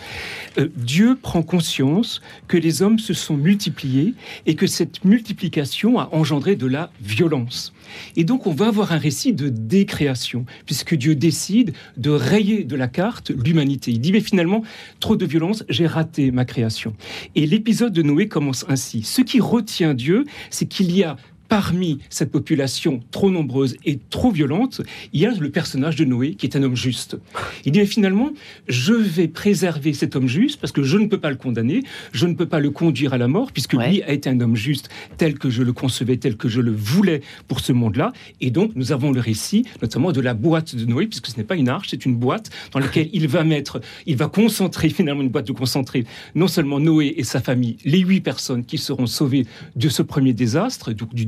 Euh, 0.57 0.67
Dieu 0.75 1.17
prend 1.21 1.43
conscience 1.43 2.21
que 2.47 2.57
les 2.57 2.81
hommes 2.81 2.99
se 2.99 3.13
sont 3.13 3.37
multipliés 3.37 4.13
et 4.45 4.55
que 4.55 4.67
cette 4.67 5.05
multiplication 5.05 5.99
a 5.99 6.09
engendré 6.11 6.55
de 6.55 6.67
la 6.67 6.91
violence. 7.01 7.73
Et 8.15 8.23
donc 8.23 8.47
on 8.47 8.51
va 8.51 8.67
avoir 8.67 8.91
un 8.91 8.97
récit 8.97 9.33
de 9.33 9.49
décréation, 9.49 10.45
puisque 10.65 10.95
Dieu 10.95 11.15
décide 11.15 11.73
de 11.97 12.09
rayer 12.09 12.63
de 12.63 12.75
la 12.75 12.87
carte 12.87 13.31
l'humanité. 13.31 13.91
Il 13.91 14.01
dit, 14.01 14.11
mais 14.11 14.21
finalement, 14.21 14.63
trop 14.99 15.15
de 15.15 15.25
violence, 15.25 15.63
j'ai 15.69 15.87
raté 15.87 16.31
ma 16.31 16.45
création. 16.45 16.95
Et 17.35 17.45
l'épisode 17.45 17.93
de 17.93 18.01
Noé 18.01 18.27
commence 18.27 18.65
ainsi. 18.69 19.03
Ce 19.03 19.21
qui 19.21 19.39
retient 19.39 19.93
Dieu, 19.93 20.25
c'est 20.49 20.65
qu'il 20.65 20.95
y 20.95 21.03
a 21.03 21.17
parmi 21.49 21.99
cette 22.09 22.31
population 22.31 23.01
trop 23.11 23.31
nombreuse 23.31 23.75
et 23.83 23.99
trop 24.09 24.31
violente, 24.31 24.81
il 25.11 25.19
y 25.19 25.25
a 25.25 25.31
le 25.31 25.49
personnage 25.49 25.95
de 25.95 26.05
Noé 26.05 26.35
qui 26.35 26.45
est 26.45 26.55
un 26.55 26.63
homme 26.63 26.75
juste. 26.75 27.17
Il 27.65 27.71
dit 27.71 27.79
mais 27.79 27.85
finalement, 27.85 28.29
je 28.67 28.93
vais 28.93 29.27
préserver 29.27 29.93
cet 29.93 30.15
homme 30.15 30.27
juste 30.27 30.61
parce 30.61 30.71
que 30.71 30.83
je 30.83 30.97
ne 30.97 31.07
peux 31.07 31.19
pas 31.19 31.31
le 31.31 31.35
condamner, 31.35 31.83
je 32.13 32.27
ne 32.27 32.33
peux 32.35 32.45
pas 32.45 32.59
le 32.59 32.69
conduire 32.69 33.13
à 33.13 33.17
la 33.17 33.27
mort 33.27 33.51
puisque 33.51 33.73
lui 33.73 34.03
a 34.03 34.11
été 34.11 34.29
un 34.29 34.39
homme 34.39 34.55
juste 34.55 34.89
tel 35.17 35.37
que 35.37 35.49
je 35.49 35.63
le 35.63 35.73
concevais, 35.73 36.17
tel 36.17 36.37
que 36.37 36.47
je 36.47 36.61
le 36.61 36.71
voulais 36.71 37.21
pour 37.47 37.59
ce 37.59 37.73
monde-là. 37.73 38.13
Et 38.41 38.51
donc 38.51 38.71
nous 38.75 38.91
avons 38.91 39.11
le 39.11 39.19
récit 39.19 39.65
notamment 39.81 40.11
de 40.11 40.21
la 40.21 40.35
boîte 40.35 40.75
de 40.75 40.85
Noé 40.85 41.07
puisque 41.07 41.27
ce 41.27 41.37
n'est 41.37 41.43
pas 41.43 41.55
une 41.55 41.69
arche, 41.69 41.87
c'est 41.89 42.05
une 42.05 42.15
boîte 42.15 42.51
dans 42.71 42.79
laquelle 42.79 43.09
il 43.13 43.27
va 43.27 43.43
mettre, 43.43 43.81
il 44.05 44.17
va 44.17 44.27
concentrer 44.27 44.89
finalement 44.89 45.23
une 45.23 45.29
boîte 45.29 45.47
de 45.47 45.53
concentrer 45.53 46.05
non 46.35 46.47
seulement 46.47 46.79
Noé 46.79 47.15
et 47.17 47.23
sa 47.23 47.41
famille, 47.41 47.77
les 47.85 47.99
huit 47.99 48.21
personnes 48.21 48.63
qui 48.63 48.77
seront 48.77 49.07
sauvées 49.07 49.47
de 49.75 49.89
ce 49.89 50.03
premier 50.03 50.33
désastre, 50.33 50.91
donc 50.93 51.15
du 51.15 51.25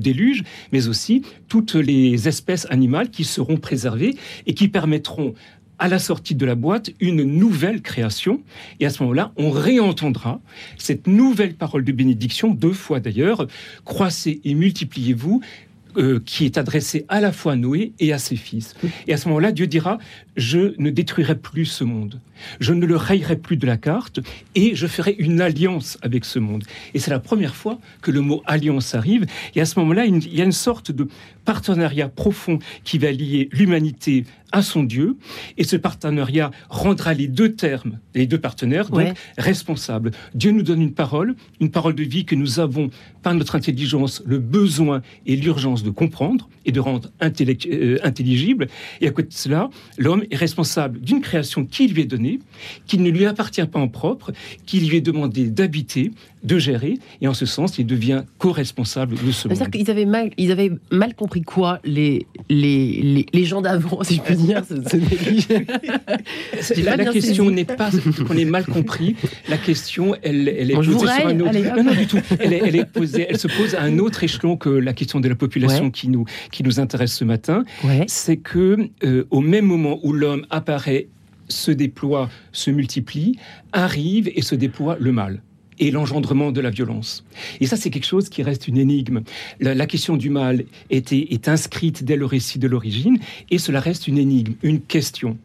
mais 0.71 0.88
aussi 0.88 1.21
toutes 1.47 1.76
les 1.76 2.28
espèces 2.28 2.67
animales 2.69 3.10
qui 3.10 3.24
seront 3.24 3.58
préservées 3.58 4.15
et 4.45 4.54
qui 4.54 4.67
permettront 4.67 5.34
à 5.82 5.88
la 5.88 5.97
sortie 5.97 6.36
de 6.36 6.45
la 6.45 6.54
boîte 6.54 6.91
une 7.00 7.24
nouvelle 7.24 7.82
création. 7.82 8.43
Et 8.80 8.86
à 8.86 8.91
ce 8.91 9.02
moment-là, 9.02 9.32
on 9.36 9.50
réentendra 9.50 10.39
cette 10.78 11.08
nouvelle 11.08 11.56
parole 11.56 11.84
de 11.84 11.91
bénédiction, 11.91 12.52
deux 12.52 12.71
fois 12.71 13.00
d'ailleurs, 13.00 13.47
croissez 13.84 14.41
et 14.43 14.54
multipliez-vous, 14.54 15.41
euh, 15.97 16.21
qui 16.24 16.45
est 16.45 16.58
adressée 16.58 17.04
à 17.10 17.19
la 17.19 17.32
fois 17.34 17.54
à 17.54 17.56
Noé 17.58 17.93
et 18.00 18.13
à 18.13 18.17
ses 18.17 18.38
fils. 18.38 18.76
Et 19.08 19.13
à 19.13 19.17
ce 19.17 19.28
moment-là, 19.28 19.52
Dieu 19.52 19.67
dira, 19.67 19.97
je 20.38 20.74
ne 20.78 20.89
détruirai 20.89 21.36
plus 21.36 21.65
ce 21.65 21.84
monde, 21.84 22.21
je 22.60 22.73
ne 22.73 22.86
le 22.86 22.95
rayerai 22.95 23.36
plus 23.36 23.58
de 23.58 23.65
la 23.65 23.77
carte, 23.77 24.19
et 24.56 24.75
je 24.75 24.88
ferai 24.88 25.15
une 25.17 25.41
alliance 25.41 25.97
avec 26.01 26.25
ce 26.25 26.39
monde. 26.39 26.63
Et 26.93 26.99
c'est 26.99 27.12
la 27.12 27.19
première 27.19 27.56
fois 27.56 27.80
que 28.01 28.12
le 28.12 28.21
mot 28.21 28.41
alliance 28.45 28.95
arrive, 28.95 29.25
et 29.56 29.62
à 29.62 29.65
ce 29.65 29.80
moment-là, 29.80 30.06
il 30.06 30.34
y 30.34 30.41
a 30.41 30.45
une 30.45 30.51
sorte 30.51 30.91
de 30.91 31.08
partenariat 31.45 32.10
profond 32.10 32.60
qui 32.84 32.97
va 32.97 33.12
lier 33.12 33.49
l'humanité 33.51 34.25
à 34.51 34.62
son 34.62 34.84
Dieu, 34.84 35.15
et 35.58 35.63
ce 35.63 35.75
partenariat 35.75 36.51
rendra 36.69 37.13
les 37.13 37.27
deux 37.27 37.54
termes, 37.54 37.99
les 38.13 38.27
deux 38.27 38.38
partenaires, 38.38 38.89
donc 38.89 39.15
responsables. 39.38 40.12
Dieu 40.36 40.51
nous 40.51 40.62
donne 40.62 40.82
une 40.82 40.93
parole, 40.93 41.36
une 41.60 41.71
parole 41.71 41.95
de 41.95 42.04
vie 42.04 42.25
que 42.25 42.36
nous 42.36 42.60
avons, 42.60 42.89
par 43.23 43.34
notre 43.34 43.56
intelligence, 43.56 44.21
le 44.25 44.39
besoin 44.39 45.01
et 45.25 45.36
l'urgence 45.36 45.84
de 45.84 45.89
comprendre 45.89 46.49
et 46.65 46.71
de 46.71 46.80
rendre 46.80 47.10
euh, 47.21 47.97
intelligible, 48.04 48.67
et 48.99 49.08
à 49.08 49.12
côté 49.12 49.30
de 49.30 49.34
cela, 49.34 49.69
l'homme 49.97 50.23
est 50.30 50.36
responsable 50.36 50.99
d'une 50.99 51.21
création 51.21 51.65
qui 51.65 51.88
lui 51.88 52.01
est 52.01 52.06
donnée, 52.06 52.31
qui 52.88 52.98
ne 52.98 53.10
lui 53.10 53.26
appartient 53.26 53.65
pas 53.65 53.80
en 53.80 53.88
propre, 53.88 54.32
qui 54.65 54.80
lui 54.80 54.98
est 54.98 55.02
demandé 55.02 55.48
d'habiter, 55.48 56.12
de 56.44 56.58
gérer, 56.58 56.98
et 57.22 57.28
en 57.28 57.34
ce 57.34 57.46
sens, 57.46 57.78
il 57.78 57.86
devient 57.86 58.24
co-responsable 58.38 59.15
de 59.15 59.32
ce 59.32 59.48
monde. 59.48 59.58
C'est-à-dire 59.58 59.80
qu'ils 59.80 59.91
avaient 59.91 60.06
mal, 60.06 60.32
ils 60.38 60.52
avaient 60.52 60.72
mal 60.89 61.13
compris 61.13 61.41
quoi, 61.41 61.80
les, 61.84 62.26
les, 62.50 63.26
les, 63.32 63.46
gens 63.46 63.62
d'avant, 63.62 64.04
si 64.04 64.15
je 64.15 64.22
peux 64.22 64.36
dire 64.36 64.63
La, 66.84 66.96
la 66.96 67.06
question 67.06 67.50
n'est 67.50 67.65
pas 67.65 67.89
qu'on 68.28 68.38
ait 68.38 68.46
mal 68.46 68.65
compris, 68.65 69.15
la 69.50 69.58
question, 69.58 70.15
elle, 70.24 70.48
elle 70.48 70.72
est 70.72 70.76
posée 70.76 70.98
sur 70.98 71.28
un 71.28 71.39
autre... 71.39 71.76
non, 71.76 71.84
non, 71.84 71.94
du 71.94 72.08
tout. 72.08 72.20
Elle, 72.39 72.54
elle, 72.54 72.76
est 72.76 72.86
posée, 72.86 73.28
elle 73.30 73.38
se 73.38 73.48
pose 73.48 73.76
à 73.76 73.84
un 73.84 74.00
autre 74.00 74.24
échelon 74.24 74.58
que 74.58 74.70
la 74.70 74.94
question 74.94 75.20
de 75.20 75.30
la 75.30 75.36
population 75.36 75.91
qui, 75.91 76.08
nous, 76.08 76.26
qui 76.52 76.63
nous 76.63 76.80
intéresse 76.80 77.13
ce 77.13 77.24
matin. 77.24 77.63
C'est 78.08 78.38
que 78.38 78.89
euh, 79.04 79.26
au 79.30 79.41
même 79.41 79.65
moment 79.65 80.00
où 80.04 80.13
l'homme 80.13 80.46
apparaît 80.50 81.08
se 81.52 81.72
déploie, 81.72 82.30
se 82.52 82.72
multiplie, 82.72 83.38
arrive 83.72 84.30
et 84.34 84.42
se 84.42 84.56
déploie 84.56 84.98
le 85.00 85.12
mal 85.12 85.42
et 85.82 85.90
l'engendrement 85.90 86.52
de 86.52 86.62
la 86.62 86.70
violence. 86.70 87.26
Et 87.60 87.66
ça, 87.66 87.76
c'est 87.76 87.90
quelque 87.90 88.06
chose 88.06 88.30
qui 88.30 88.44
reste 88.44 88.68
une 88.68 88.78
énigme. 88.78 89.22
La, 89.60 89.86
question 89.88 90.16
du 90.16 90.30
mal 90.30 90.64
est, 90.92 91.12
est, 91.12 91.48
inscrite 91.48 92.04
dès 92.04 92.16
le 92.16 92.26
récit 92.26 92.60
de 92.60 92.68
l'origine, 92.68 93.18
et 93.50 93.58
cela 93.58 93.80
reste 93.80 94.08
une 94.08 94.20
énigme, 94.20 94.54
une 94.62 94.80
question. 94.80 95.38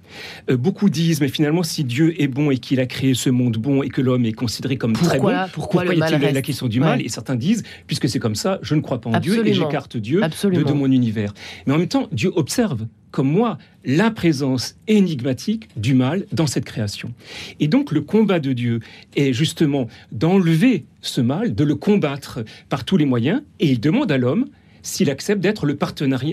Euh, 0.51 0.57
beaucoup 0.59 0.91
disent, 0.91 1.23
mais 1.23 1.29
finalement, 1.29 1.63
si 1.63 1.85
Dieu 1.85 2.21
est 2.21 2.29
bon 2.29 2.51
et 2.51 2.59
qu'il 2.59 2.81
a 2.81 2.87
créé 2.87 3.15
ce 3.15 3.31
monde 3.31 3.57
bon 3.57 3.83
et 3.83 3.89
que 3.89 4.03
l'homme 4.03 4.27
est 4.27 4.33
considéré 4.33 4.77
comme 4.77 4.93
très 4.93 5.19
bon, 5.19 5.35
pourquoi, 5.55 5.85
le 5.85 5.97
y 5.97 6.03
a-t-il 6.03 6.21
la 6.21 6.43
question 6.43 6.69
du 6.69 6.81
mal 6.81 7.01
Et 7.01 7.09
certains 7.09 7.37
disent, 7.37 7.63
puisque 7.87 8.09
c'est 8.09 8.19
comme 8.19 8.37
ça, 8.37 8.59
je 8.61 8.75
ne 8.75 8.83
crois 8.83 9.01
pas 9.01 9.11
en 9.11 9.21
Dieu 9.21 9.47
et 9.47 9.55
j'écarte 9.55 9.97
Dieu 9.97 10.21
de, 10.21 10.63
de 10.63 10.73
mon 10.73 10.93
univers. 10.93 11.33
Mais 11.67 11.73
en 11.73 11.79
même 11.79 11.89
temps, 11.89 12.09
Dieu 12.13 12.31
observe 12.37 12.87
comme 13.17 13.33
moi 13.33 13.57
la 13.87 14.11
présence 14.11 14.77
énigmatique 14.89 15.71
du 15.75 15.95
mal 15.95 16.27
dans 16.33 16.47
cette 16.47 16.67
création. 16.67 17.15
Et 17.61 17.67
donc 17.67 17.91
le 17.91 18.03
combat 18.03 18.41
de 18.41 18.53
Dieu 18.53 18.81
est 19.15 19.33
justement 19.33 19.89
d'enlever 20.13 20.85
ce 21.01 21.23
mal, 21.23 21.55
de 21.55 21.65
le 21.65 21.77
combattre 21.77 22.45
par 22.69 22.85
tous 22.85 22.99
les 22.99 23.07
moyens, 23.07 23.41
et 23.59 23.71
il 23.71 23.81
demande 23.81 24.13
à 24.13 24.19
l'homme 24.19 24.45
s'il 24.83 25.09
accepte 25.09 25.41
d'être 25.41 25.65
le, 25.65 25.79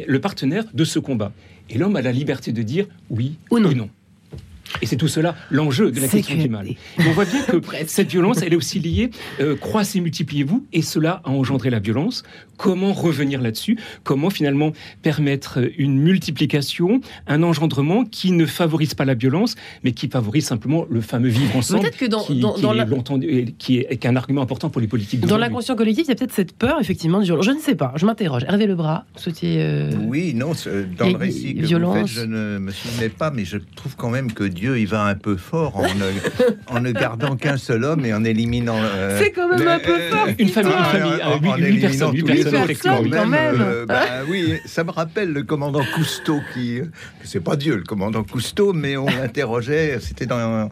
le 0.08 0.20
partenaire 0.20 0.66
de 0.74 0.84
ce 0.84 1.00
combat. 1.00 1.32
Et 1.70 1.78
l'homme 1.78 1.96
a 1.96 2.02
la 2.02 2.12
liberté 2.12 2.52
de 2.52 2.64
dire 2.64 2.86
oui 3.10 3.38
ou 3.50 3.60
non. 3.60 3.90
Et 4.82 4.86
c'est 4.86 4.98
tout 4.98 5.08
cela 5.08 5.36
l'enjeu 5.52 5.92
de 5.92 6.00
la 6.00 6.08
question 6.08 6.36
du 6.36 6.50
mal. 6.50 6.68
on 7.00 7.12
voit 7.12 7.26
bien 7.26 7.44
que 7.44 7.58
cette 7.88 8.10
violence, 8.10 8.42
elle 8.42 8.54
est 8.54 8.58
aussi 8.58 8.80
liée, 8.80 9.12
euh, 9.40 9.56
croissez, 9.56 10.00
multipliez-vous, 10.02 10.66
et 10.74 10.82
cela 10.82 11.22
a 11.24 11.30
engendré 11.30 11.70
la 11.70 11.80
violence. 11.80 12.24
Comment 12.58 12.94
revenir 12.94 13.42
là-dessus? 13.42 13.78
Comment 14.04 14.30
finalement 14.30 14.72
permettre 15.02 15.60
une 15.78 16.00
multiplication, 16.00 17.02
un 17.28 17.44
engendrement 17.44 18.06
qui 18.06 18.32
ne 18.32 18.46
favorise 18.46 18.94
pas 18.94 19.06
la 19.06 19.16
violence, 19.16 19.56
mais 19.84 19.92
qui 19.92 20.08
favorise 20.08 20.46
simplement 20.46 20.86
le 20.90 21.02
fameux 21.02 21.30
vivre 21.30 21.56
ensemble, 21.56 21.90
que 21.92 22.06
dans, 22.06 22.24
qui, 22.24 22.40
dans, 22.40 22.56
est 23.22 23.58
qui, 23.58 23.80
est, 23.80 24.06
un 24.06 24.16
argument 24.16 24.42
important 24.42 24.70
pour 24.70 24.82
les 24.82 24.88
politiques. 24.88 25.22
Dans 25.22 25.38
l'inconscient 25.38 25.76
collectif, 25.76 26.06
il 26.06 26.10
y 26.10 26.12
a 26.12 26.16
peut-être 26.16 26.34
cette 26.34 26.54
peur, 26.54 26.78
effectivement, 26.80 27.20
de 27.20 27.26
violence. 27.26 27.46
Je 27.46 27.52
ne 27.52 27.60
sais 27.60 27.76
pas, 27.76 27.94
je 27.96 28.06
m'interroge. 28.06 28.44
Hervé 28.48 28.68
Lebras, 28.68 29.06
souhaitiez... 29.16 29.58
Euh... 29.60 29.92
Oui, 30.06 30.34
non, 30.34 30.52
dans 30.98 31.10
le 31.10 31.18
récit 31.18 31.56
que 31.56 31.66
violence. 31.66 31.98
vous 31.98 32.08
faites, 32.08 32.16
je 32.16 32.26
ne 32.26 32.60
me 32.60 32.72
souvenais 32.72 33.10
pas, 33.10 33.32
mais 33.32 33.46
je 33.46 33.58
trouve 33.76 33.96
quand 33.96 34.10
même 34.10 34.32
que 34.32 34.44
Dieu, 34.44 34.63
il 34.64 34.88
va 34.88 35.04
un 35.06 35.16
peu 35.16 35.36
fort 35.36 35.78
en 35.78 35.84
ne, 35.84 36.12
en 36.68 36.80
ne 36.80 36.92
gardant 36.92 37.36
qu'un 37.36 37.58
seul 37.58 37.84
homme 37.84 38.06
et 38.06 38.14
en 38.14 38.24
éliminant... 38.24 38.78
Euh, 38.78 39.20
C'est 39.22 39.32
quand 39.32 39.50
même 39.50 39.68
un 39.68 39.80
peu 39.80 40.00
fort. 40.10 40.28
Une 40.38 40.50
famille, 40.50 40.74
une 40.74 40.86
famille, 40.86 41.24
en, 41.24 41.32
euh, 41.32 41.50
en, 41.50 41.58
8 41.58 41.80
personnes, 41.80 42.16
8 42.16 42.24
personnes, 42.24 43.10
quand 43.10 43.28
même. 43.28 43.62
Euh, 43.62 43.86
bah, 43.86 44.06
oui, 44.28 44.60
ça 44.66 44.84
me 44.84 44.92
rappelle 44.92 45.32
le 45.34 45.44
commandant 45.44 45.84
Cousteau 45.96 46.40
qui... 46.54 46.82
C'est 47.24 47.44
pas 47.44 47.56
Dieu, 47.56 47.76
le 47.76 47.84
commandant 47.84 48.24
Cousteau, 48.24 48.74
mais 48.74 48.98
on 48.98 49.06
l'interrogeait, 49.06 50.00
c'était 50.00 50.26
dans 50.26 50.70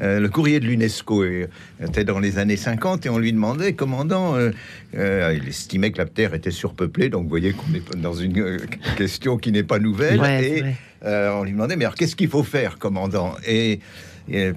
euh, 0.00 0.18
le 0.18 0.28
courrier 0.28 0.60
de 0.60 0.66
l'UNESCO, 0.66 1.24
était 1.24 2.04
dans 2.04 2.18
les 2.18 2.38
années 2.38 2.56
50, 2.56 3.06
et 3.06 3.08
on 3.08 3.18
lui 3.18 3.32
demandait, 3.32 3.74
commandant, 3.74 4.36
euh, 4.36 4.50
euh, 4.96 5.38
il 5.40 5.48
estimait 5.48 5.92
que 5.92 5.98
la 5.98 6.06
Terre 6.06 6.34
était 6.34 6.50
surpeuplée, 6.50 7.08
donc 7.08 7.24
vous 7.24 7.28
voyez 7.28 7.52
qu'on 7.52 7.72
est 7.74 8.00
dans 8.00 8.14
une 8.14 8.58
question 8.96 9.38
qui 9.38 9.52
n'est 9.52 9.62
pas 9.62 9.78
nouvelle, 9.78 10.20
et 10.24 10.64
on 11.04 11.44
lui 11.44 11.52
demandait, 11.52 11.76
mais 11.76 11.84
alors 11.84 11.94
qu'est-ce 11.94 12.16
qu'il 12.16 12.28
faut 12.28 12.42
faire, 12.42 12.78
commandant? 12.78 13.34
Et 13.46 13.80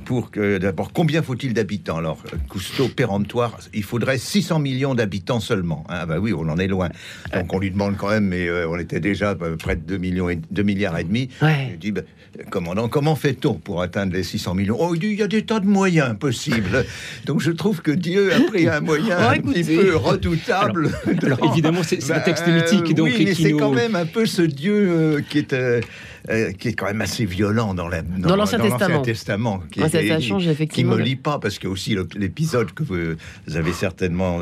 pour 0.05 0.31
que 0.31 0.57
d'abord 0.57 0.93
combien 0.93 1.21
faut-il 1.21 1.53
d'habitants? 1.53 1.97
Alors 1.97 2.23
Cousteau 2.47 2.87
péremptoire, 2.87 3.57
il 3.73 3.83
faudrait 3.83 4.17
600 4.17 4.59
millions 4.59 4.95
d'habitants 4.95 5.39
seulement. 5.39 5.83
Ah 5.89 6.05
bah 6.05 6.19
oui, 6.19 6.33
on 6.33 6.47
en 6.47 6.57
est 6.57 6.67
loin. 6.67 6.89
Donc 7.33 7.53
on 7.53 7.59
lui 7.59 7.71
demande 7.71 7.97
quand 7.97 8.09
même, 8.09 8.27
mais 8.27 8.49
on 8.65 8.77
était 8.77 8.99
déjà 8.99 9.35
près 9.35 9.75
de 9.75 9.81
2 9.81 9.97
millions 9.97 10.29
et 10.29 10.39
2 10.51 10.63
milliards 10.63 10.97
et 10.97 11.03
demi. 11.03 11.29
Il 11.41 11.77
dit 11.79 11.91
bah, 11.91 12.01
commandant, 12.49 12.87
comment 12.87 13.15
fait-on 13.15 13.55
pour 13.55 13.81
atteindre 13.81 14.13
les 14.13 14.23
600 14.23 14.55
millions? 14.55 14.77
Oh, 14.79 14.95
il 14.95 15.13
y 15.13 15.23
a 15.23 15.27
des 15.27 15.43
tas 15.43 15.59
de 15.59 15.65
moyens 15.65 16.17
possibles. 16.17 16.85
Donc 17.25 17.41
je 17.41 17.51
trouve 17.51 17.81
que 17.81 17.91
Dieu 17.91 18.33
a 18.33 18.39
pris 18.41 18.69
un 18.69 18.79
moyen 18.79 19.17
un 19.29 19.39
petit 19.39 19.63
peu 19.63 19.95
redoutable. 19.95 20.91
Alors, 21.23 21.51
évidemment, 21.51 21.81
c'est 21.83 22.11
un 22.11 22.19
texte 22.19 22.47
mythique. 22.47 22.95
Donc, 22.95 23.07
oui, 23.07 23.25
mais 23.25 23.35
c'est 23.35 23.51
quand 23.51 23.73
même 23.73 23.95
un 23.95 24.05
peu 24.05 24.25
ce 24.25 24.41
Dieu 24.41 24.89
euh, 24.89 25.21
qui 25.21 25.39
est... 25.39 25.53
Euh, 25.53 25.81
euh, 26.29 26.51
qui 26.51 26.69
est 26.69 26.73
quand 26.73 26.85
même 26.85 27.01
assez 27.01 27.25
violent 27.25 27.73
dans 27.73 27.87
l'Ancien 27.87 28.59
Testament. 28.59 29.01
Testament 29.01 29.63
qui, 29.71 29.81
ça, 29.81 29.89
ça 29.89 30.19
change, 30.19 30.47
effectivement. 30.47 30.93
Qui 30.93 30.99
me 30.99 31.03
lit 31.03 31.15
pas, 31.15 31.39
parce 31.39 31.59
que 31.59 31.67
aussi 31.67 31.95
l'épisode 32.15 32.71
que 32.71 32.83
vous 32.83 33.15
avez 33.55 33.73
certainement 33.73 34.41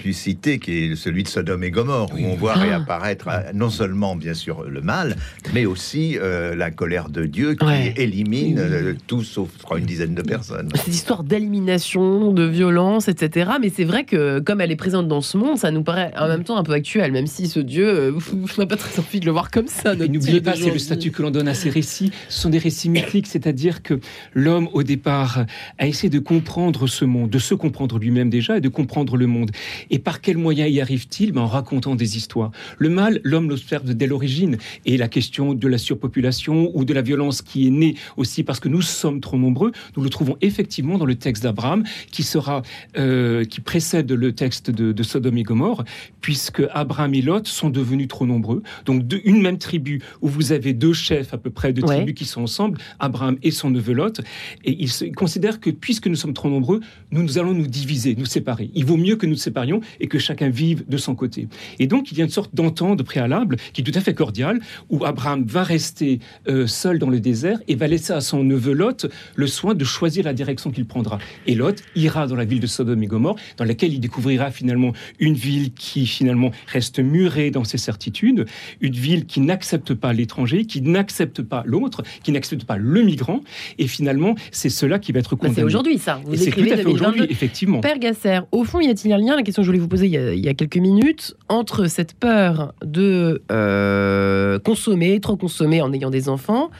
pu 0.00 0.12
citer, 0.12 0.58
qui 0.58 0.84
est 0.84 0.96
celui 0.96 1.22
de 1.22 1.28
Sodome 1.28 1.64
et 1.64 1.70
Gomorre, 1.70 2.12
où 2.12 2.24
on 2.24 2.34
voit 2.34 2.54
ah. 2.56 2.60
réapparaître 2.60 3.28
non 3.54 3.70
seulement, 3.70 4.16
bien 4.16 4.34
sûr, 4.34 4.64
le 4.64 4.80
mal, 4.80 5.16
mais 5.54 5.66
aussi 5.66 6.18
la 6.20 6.70
colère 6.70 7.08
de 7.08 7.24
Dieu 7.24 7.54
qui 7.54 7.66
élimine 7.96 8.58
euh, 8.58 8.94
tout 9.06 9.22
sauf, 9.22 9.50
je 9.58 9.62
crois, 9.62 9.78
une 9.78 9.86
dizaine 9.86 10.14
de 10.14 10.22
personnes. 10.22 10.68
Cette 10.74 10.88
histoire 10.88 11.24
d'élimination, 11.24 12.32
de 12.32 12.44
violence, 12.44 13.08
etc. 13.08 13.52
Mais 13.60 13.70
c'est 13.74 13.84
vrai 13.84 14.04
que 14.04 14.40
comme 14.40 14.60
elle 14.60 14.70
est 14.70 14.76
présente 14.76 15.08
dans 15.08 15.20
ce 15.20 15.36
monde, 15.36 15.58
ça 15.58 15.70
nous 15.70 15.82
paraît 15.82 16.12
en 16.18 16.28
même 16.28 16.44
temps 16.44 16.56
un 16.56 16.62
peu 16.62 16.72
actuel, 16.72 17.12
même 17.12 17.26
si 17.26 17.48
ce 17.48 17.60
Dieu, 17.60 17.86
euh, 17.86 18.12
je 18.46 18.60
n'ai 18.60 18.66
pas 18.66 18.76
très 18.76 18.98
envie 18.98 19.20
de 19.20 19.26
le 19.26 19.32
voir 19.32 19.50
comme 19.50 19.68
ça. 19.68 19.94
N'oubliez 19.94 20.40
pas, 20.40 20.54
c'est 20.54 20.70
le 20.70 20.78
statut 20.82 21.10
que 21.10 21.22
l'on 21.22 21.30
donne 21.30 21.48
à 21.48 21.54
ces 21.54 21.70
récits. 21.70 22.10
Sont 22.28 22.50
des 22.50 22.58
récits 22.58 22.88
mythiques, 22.88 23.26
c'est-à-dire 23.26 23.82
que 23.82 24.00
l'homme, 24.34 24.68
au 24.72 24.82
départ, 24.82 25.46
a 25.78 25.86
essayé 25.86 26.10
de 26.10 26.18
comprendre 26.18 26.86
ce 26.86 27.04
monde, 27.04 27.30
de 27.30 27.38
se 27.38 27.54
comprendre 27.54 27.98
lui-même 27.98 28.30
déjà 28.30 28.58
et 28.58 28.60
de 28.60 28.68
comprendre 28.68 29.16
le 29.16 29.26
monde. 29.26 29.50
Et 29.90 29.98
par 29.98 30.20
quels 30.20 30.38
moyens 30.38 30.70
y 30.70 30.80
arrive-t-il? 30.80 31.32
Ben, 31.32 31.42
En 31.42 31.46
racontant 31.46 31.94
des 31.94 32.16
histoires. 32.16 32.50
Le 32.78 32.88
mal, 32.88 33.20
l'homme 33.24 33.48
l'observe 33.48 33.94
dès 33.94 34.06
l'origine. 34.06 34.58
Et 34.84 34.96
la 34.96 35.08
question 35.08 35.54
de 35.54 35.68
la 35.68 35.78
surpopulation 35.78 36.70
ou 36.74 36.84
de 36.84 36.92
la 36.92 37.02
violence 37.02 37.42
qui 37.42 37.66
est 37.66 37.70
née 37.70 37.94
aussi 38.16 38.42
parce 38.42 38.60
que 38.60 38.68
nous 38.68 38.82
sommes 38.82 39.20
trop 39.20 39.38
nombreux, 39.38 39.72
nous 39.96 40.02
le 40.02 40.10
trouvons 40.10 40.36
effectivement 40.40 40.98
dans 40.98 41.06
le 41.06 41.14
texte 41.14 41.42
d'Abraham, 41.42 41.84
qui 42.10 42.22
sera, 42.22 42.62
euh, 42.96 43.44
qui 43.44 43.60
précède 43.60 44.10
le 44.10 44.32
texte 44.32 44.70
de, 44.70 44.92
de, 44.92 45.02
Sodome 45.02 45.38
et 45.38 45.42
Gomorre, 45.42 45.84
puisque 46.20 46.62
Abraham 46.72 47.14
et 47.14 47.22
Lot 47.22 47.46
sont 47.46 47.70
devenus 47.70 48.08
trop 48.08 48.26
nombreux. 48.26 48.62
Donc, 48.84 49.06
de, 49.06 49.20
une 49.24 49.42
même 49.42 49.58
tribu 49.58 50.00
où 50.20 50.28
vous 50.28 50.52
avez 50.52 50.71
deux 50.72 50.92
chefs 50.92 51.34
à 51.34 51.38
peu 51.38 51.50
près 51.50 51.72
de 51.72 51.80
tribus 51.80 52.14
qui 52.14 52.24
sont 52.24 52.42
ensemble, 52.42 52.78
Abraham 52.98 53.36
et 53.42 53.50
son 53.50 53.70
neveu 53.70 53.92
Lot, 53.92 54.20
et 54.64 54.76
ils, 54.80 54.90
se, 54.90 55.04
considèrent 55.06 55.60
que 55.60 55.70
puisque 55.70 56.06
nous 56.06 56.16
sommes 56.16 56.34
trop 56.34 56.48
nombreux, 56.48 56.80
nous, 57.10 57.22
nous 57.22 57.38
allons 57.38 57.54
nous 57.54 57.66
diviser, 57.66 58.14
nous 58.16 58.26
séparer. 58.26 58.70
Il 58.74 58.84
vaut 58.84 58.96
mieux 58.96 59.16
que 59.16 59.26
nous 59.26 59.32
nous 59.32 59.38
séparions 59.38 59.80
et 59.98 60.06
que 60.06 60.18
chacun 60.18 60.50
vive 60.50 60.84
de 60.88 60.96
son 60.96 61.14
côté. 61.14 61.48
Et 61.78 61.86
donc, 61.86 62.12
il 62.12 62.18
y 62.18 62.20
a 62.20 62.24
une 62.24 62.30
sorte 62.30 62.54
d'entente 62.54 63.02
préalable 63.02 63.56
qui 63.72 63.80
est 63.80 63.84
tout 63.84 63.98
à 63.98 64.00
fait 64.00 64.14
cordiale, 64.14 64.60
où 64.90 65.04
Abraham 65.04 65.44
va 65.44 65.62
rester 65.62 66.20
euh, 66.48 66.66
seul 66.66 66.98
dans 66.98 67.08
le 67.08 67.18
désert 67.18 67.58
et 67.66 67.74
va 67.74 67.88
laisser 67.88 68.12
à 68.12 68.20
son 68.20 68.44
neveu 68.44 68.72
Lot 68.72 69.06
le 69.34 69.46
soin 69.46 69.74
de 69.74 69.84
choisir 69.84 70.24
la 70.24 70.34
direction 70.34 70.70
qu'il 70.70 70.84
prendra. 70.84 71.18
Et 71.46 71.54
Lot 71.54 71.82
ira 71.96 72.26
dans 72.26 72.36
la 72.36 72.44
ville 72.44 72.60
de 72.60 72.66
Sodome 72.66 73.02
et 73.02 73.06
Gomorre, 73.06 73.36
dans 73.56 73.64
laquelle 73.64 73.92
il 73.92 74.00
découvrira 74.00 74.50
finalement 74.50 74.92
une 75.18 75.34
ville 75.34 75.72
qui 75.72 76.06
finalement 76.06 76.50
reste 76.66 76.98
murée 76.98 77.50
dans 77.50 77.64
ses 77.64 77.78
certitudes, 77.78 78.46
une 78.80 78.94
ville 78.94 79.24
qui 79.24 79.40
n'accepte 79.40 79.94
pas 79.94 80.12
l'étranger, 80.12 80.51
qui 80.60 80.82
n'accepte 80.82 81.42
pas 81.42 81.62
l'autre, 81.66 82.02
qui 82.22 82.32
n'accepte 82.32 82.64
pas 82.64 82.76
le 82.76 83.02
migrant. 83.02 83.40
Et 83.78 83.86
finalement, 83.86 84.34
c'est 84.50 84.70
cela 84.70 84.98
qui 84.98 85.12
va 85.12 85.20
être 85.20 85.36
condamné. 85.36 85.56
c'est 85.56 85.62
aujourd'hui 85.64 85.98
ça. 85.98 86.20
Vous 86.24 86.36
c'est 86.36 86.50
tout 86.50 86.60
à 86.60 86.76
fait 86.76 86.84
aujourd'hui, 86.84 87.26
effectivement. 87.28 87.80
Père 87.80 87.98
Gasser, 87.98 88.40
au 88.52 88.64
fond, 88.64 88.80
y 88.80 88.88
a-t-il 88.88 89.12
un 89.12 89.18
lien, 89.18 89.36
la 89.36 89.42
question 89.42 89.62
que 89.62 89.64
je 89.64 89.70
voulais 89.70 89.80
vous 89.80 89.88
poser 89.88 90.06
il 90.06 90.44
y 90.44 90.48
a, 90.48 90.54
quelques 90.54 90.76
minutes, 90.76 91.34
entre 91.48 91.86
cette 91.86 92.14
peur 92.14 92.74
de 92.84 93.42
euh, 93.50 94.58
consommer, 94.58 95.20
trop 95.20 95.36
consommer 95.36 95.82
en 95.82 95.92
ayant 95.92 96.10
des 96.10 96.28
enfants, 96.28 96.70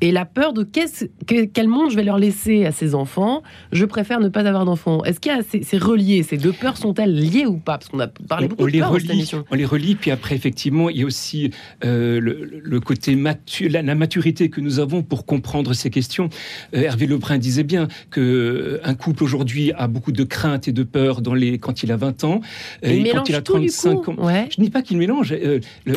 et 0.00 0.12
la 0.12 0.26
peur 0.26 0.52
de 0.52 0.64
quel 0.64 1.68
monde 1.68 1.90
je 1.90 1.96
vais 1.96 2.02
leur 2.02 2.18
laisser 2.18 2.66
à 2.66 2.72
ces 2.72 2.94
enfants? 2.94 3.42
Je 3.72 3.84
préfère 3.84 4.20
ne 4.20 4.28
pas 4.28 4.46
avoir 4.46 4.64
d'enfants. 4.64 5.02
Est-ce 5.04 5.18
qu'il 5.18 5.32
y 5.32 5.34
a 5.34 5.40
c'est 5.42 5.78
relié 5.78 6.22
Ces 6.22 6.36
deux 6.36 6.52
peurs 6.52 6.76
sont-elles 6.76 7.14
liées 7.14 7.46
ou 7.46 7.56
pas? 7.56 7.78
Parce 7.78 7.88
qu'on 7.88 8.00
a 8.00 8.08
parlé 8.08 8.48
beaucoup 8.48 8.64
on 8.64 8.66
de 8.66 8.72
les 8.72 8.82
relie, 8.82 9.30
On 9.50 9.54
les 9.54 9.64
relie, 9.64 9.94
puis 9.94 10.10
après 10.10 10.34
effectivement, 10.34 10.90
il 10.90 10.98
y 10.98 11.02
a 11.02 11.06
aussi 11.06 11.50
euh, 11.84 12.20
le, 12.20 12.80
côté 12.80 13.13
la, 13.14 13.94
maturité 13.94 14.48
que 14.48 14.60
nous 14.60 14.78
avons 14.78 15.02
pour 15.02 15.26
comprendre 15.26 15.72
ces 15.72 15.90
questions. 15.90 16.28
Euh, 16.74 16.82
Hervé 16.82 17.06
Lebrun 17.06 17.38
disait 17.38 17.62
bien 17.62 17.88
que 18.10 18.20
euh, 18.20 18.80
un 18.84 18.94
couple 18.94 19.24
aujourd'hui 19.24 19.72
a 19.72 19.86
beaucoup 19.88 20.12
de 20.12 20.24
craintes 20.24 20.68
et 20.68 20.72
de 20.72 20.82
peurs 20.82 21.20
dans 21.20 21.34
les 21.34 21.58
quand 21.58 21.82
il 21.82 21.92
a 21.92 21.96
20 21.96 22.24
ans 22.24 22.40
et, 22.82 23.10
quand 23.10 23.28
il 23.28 23.34
a 23.34 23.42
35 23.42 24.08
ans. 24.08 24.16
Je 24.18 24.60
ne 24.60 24.64
dis 24.64 24.70
pas 24.70 24.82
qu'il 24.82 24.98
mélange. 24.98 25.34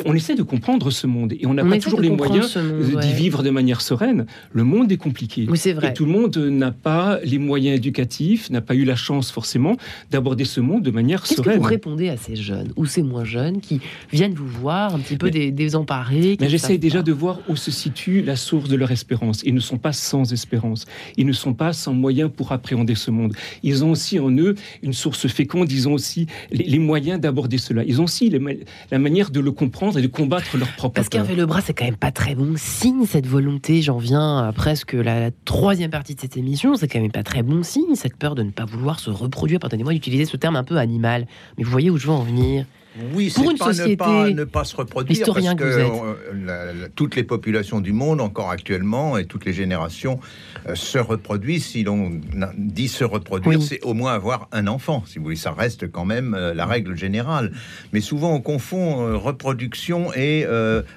on 0.06 0.13
essaie 0.13 0.36
de 0.36 0.43
comprendre 0.43 0.91
ce 0.91 1.08
monde 1.08 1.34
et 1.34 1.45
on 1.45 1.53
n'a 1.53 1.65
pas 1.65 1.80
toujours 1.80 2.01
les 2.01 2.10
moyens 2.10 2.58
d'y 2.58 3.13
vivre 3.13 3.43
de 3.43 3.49
manière 3.49 3.82
sereine 3.82 4.25
le 4.51 4.63
monde 4.63 4.91
est 4.91 4.97
compliqué. 4.97 5.47
c'est 5.56 5.73
vrai. 5.73 5.89
Et 5.89 5.93
tout 5.93 6.06
le 6.06 6.12
monde 6.12 6.38
n'a 6.38 6.71
pas 6.71 7.19
les 7.23 7.38
moyens 7.38 7.77
éducatifs, 7.77 8.49
n'a 8.49 8.62
pas 8.62 8.75
eu 8.75 8.86
la 8.86 8.95
chance 8.95 9.32
forcément 9.32 9.77
d'aborder 10.12 10.45
ce 10.45 10.62
monde 10.62 10.84
de 10.84 10.91
manière 10.91 11.23
Qu'est-ce 11.23 11.36
sereine. 11.36 11.58
Que 11.58 11.63
vous 11.63 11.69
répondez 11.69 12.10
à 12.10 12.17
ces 12.17 12.36
jeunes 12.36 12.71
ou 12.75 12.86
ces 12.86 13.03
moins 13.03 13.23
jeunes 13.23 13.62
qui 13.62 13.80
viennent 14.12 14.34
vous 14.34 14.47
voir 14.47 14.95
un 14.95 14.99
petit 14.99 15.17
peu 15.17 15.30
désemparés 15.30 16.38
Mais 16.39 16.49
j'essaye 16.49 16.80
déjà 16.80 17.01
de 17.08 17.13
voir 17.13 17.39
où 17.48 17.56
se 17.56 17.72
situe 17.72 18.22
la 18.22 18.36
source 18.36 18.67
de 18.67 18.76
leur 18.76 18.91
espérance. 18.91 19.41
Ils 19.43 19.56
ne 19.56 19.60
sont 19.60 19.78
pas 19.78 19.93
sans 19.93 20.34
espérance. 20.34 20.86
Ils 21.15 21.26
ne 21.26 21.32
sont 21.32 21.54
pas 21.54 21.72
sans 21.72 21.93
moyens 21.93 22.30
pour 22.36 22.52
appréhender 22.52 22.96
ce 22.96 23.12
monde. 23.12 23.34
Ils 23.63 23.86
ont 23.86 23.91
aussi 23.91 24.20
en 24.20 24.30
eux 24.30 24.56
une 24.84 24.93
source 24.93 25.28
féconde. 25.28 25.72
Ils 25.72 25.88
ont 25.88 25.93
aussi 25.93 26.28
les, 26.52 26.80
moyens 26.80 27.20
d'aborder 27.20 27.58
cela. 27.58 27.84
Ils 27.86 28.02
ont 28.02 28.04
aussi 28.04 28.30
la 28.30 29.00
manière 29.00 29.32
de 29.32 29.39
le 29.39 29.52
comprendre 29.52 29.98
et 29.98 30.02
de 30.02 30.08
combattre 30.08 30.58
leur 30.58 30.72
propre 30.76 30.96
Parce 30.96 31.10
qu'Hervé 31.10 31.46
bras 31.46 31.62
c'est 31.62 31.74
quand 31.74 31.86
même 31.86 31.96
pas 31.96 32.12
très 32.12 32.36
bon 32.36 32.56
signe 32.58 33.06
cette 33.06 33.28
volonté 33.28 33.82
j'en 33.82 33.98
viens 33.98 34.39
à 34.39 34.52
presque 34.52 34.93
la, 34.93 35.32
troisième 35.46 35.91
partie 35.91 36.13
de 36.13 36.20
cette 36.20 36.36
émission, 36.36 36.76
c'est 36.76 36.88
quand 36.88 37.00
même 37.00 37.12
pas 37.12 37.24
très 37.24 37.41
bon 37.41 37.63
signe, 37.63 37.96
cette 37.96 38.17
peur 38.17 38.36
de 38.36 38.43
ne 38.43 38.52
pas 38.52 38.65
vouloir 38.65 39.00
se 39.00 39.10
reproduire. 39.10 39.60
Pardonnez-moi 39.60 39.93
d'utiliser 39.93 40.26
ce 40.26 40.36
terme 40.36 40.58
un 40.58 40.63
peu 40.63 40.78
animal, 40.78 41.26
mais 41.58 41.63
vous 41.63 41.72
voyez 41.72 41.89
où 41.89 41.98
je 41.98 42.08
veux 42.08 42.13
en 42.13 42.24
venir. 42.24 42.65
Oui, 43.13 43.29
c'est 43.29 43.43
pas 43.57 43.73
société, 43.73 43.91
ne 43.91 43.95
pas, 43.95 44.29
ne 44.29 44.43
pas 44.43 44.63
se 44.63 44.75
reproduire 44.75 45.25
parce 45.25 45.55
que, 45.55 45.63
euh, 45.63 46.88
toutes 46.95 47.15
les 47.15 47.23
populations 47.23 47.79
du 47.79 47.93
monde, 47.93 48.21
encore 48.21 48.49
actuellement, 48.49 49.17
et 49.17 49.25
toutes 49.25 49.45
les 49.45 49.53
générations 49.53 50.19
euh, 50.67 50.75
se 50.75 50.97
reproduisent. 50.97 51.65
Si 51.65 51.83
l'on 51.83 52.19
dit 52.57 52.88
se 52.88 53.03
reproduire, 53.03 53.62
c'est 53.62 53.81
au 53.83 53.93
moins 53.93 54.13
avoir 54.13 54.47
un 54.51 54.67
enfant. 54.67 55.03
Si 55.05 55.19
vous 55.19 55.25
voulez, 55.25 55.36
ça 55.36 55.51
reste 55.51 55.91
quand 55.91 56.05
même 56.05 56.33
euh, 56.33 56.53
la 56.53 56.65
règle 56.65 56.95
générale. 56.95 57.51
Mais 57.93 58.01
souvent, 58.01 58.33
on 58.33 58.41
confond 58.41 59.17
reproduction 59.17 60.13
et 60.13 60.45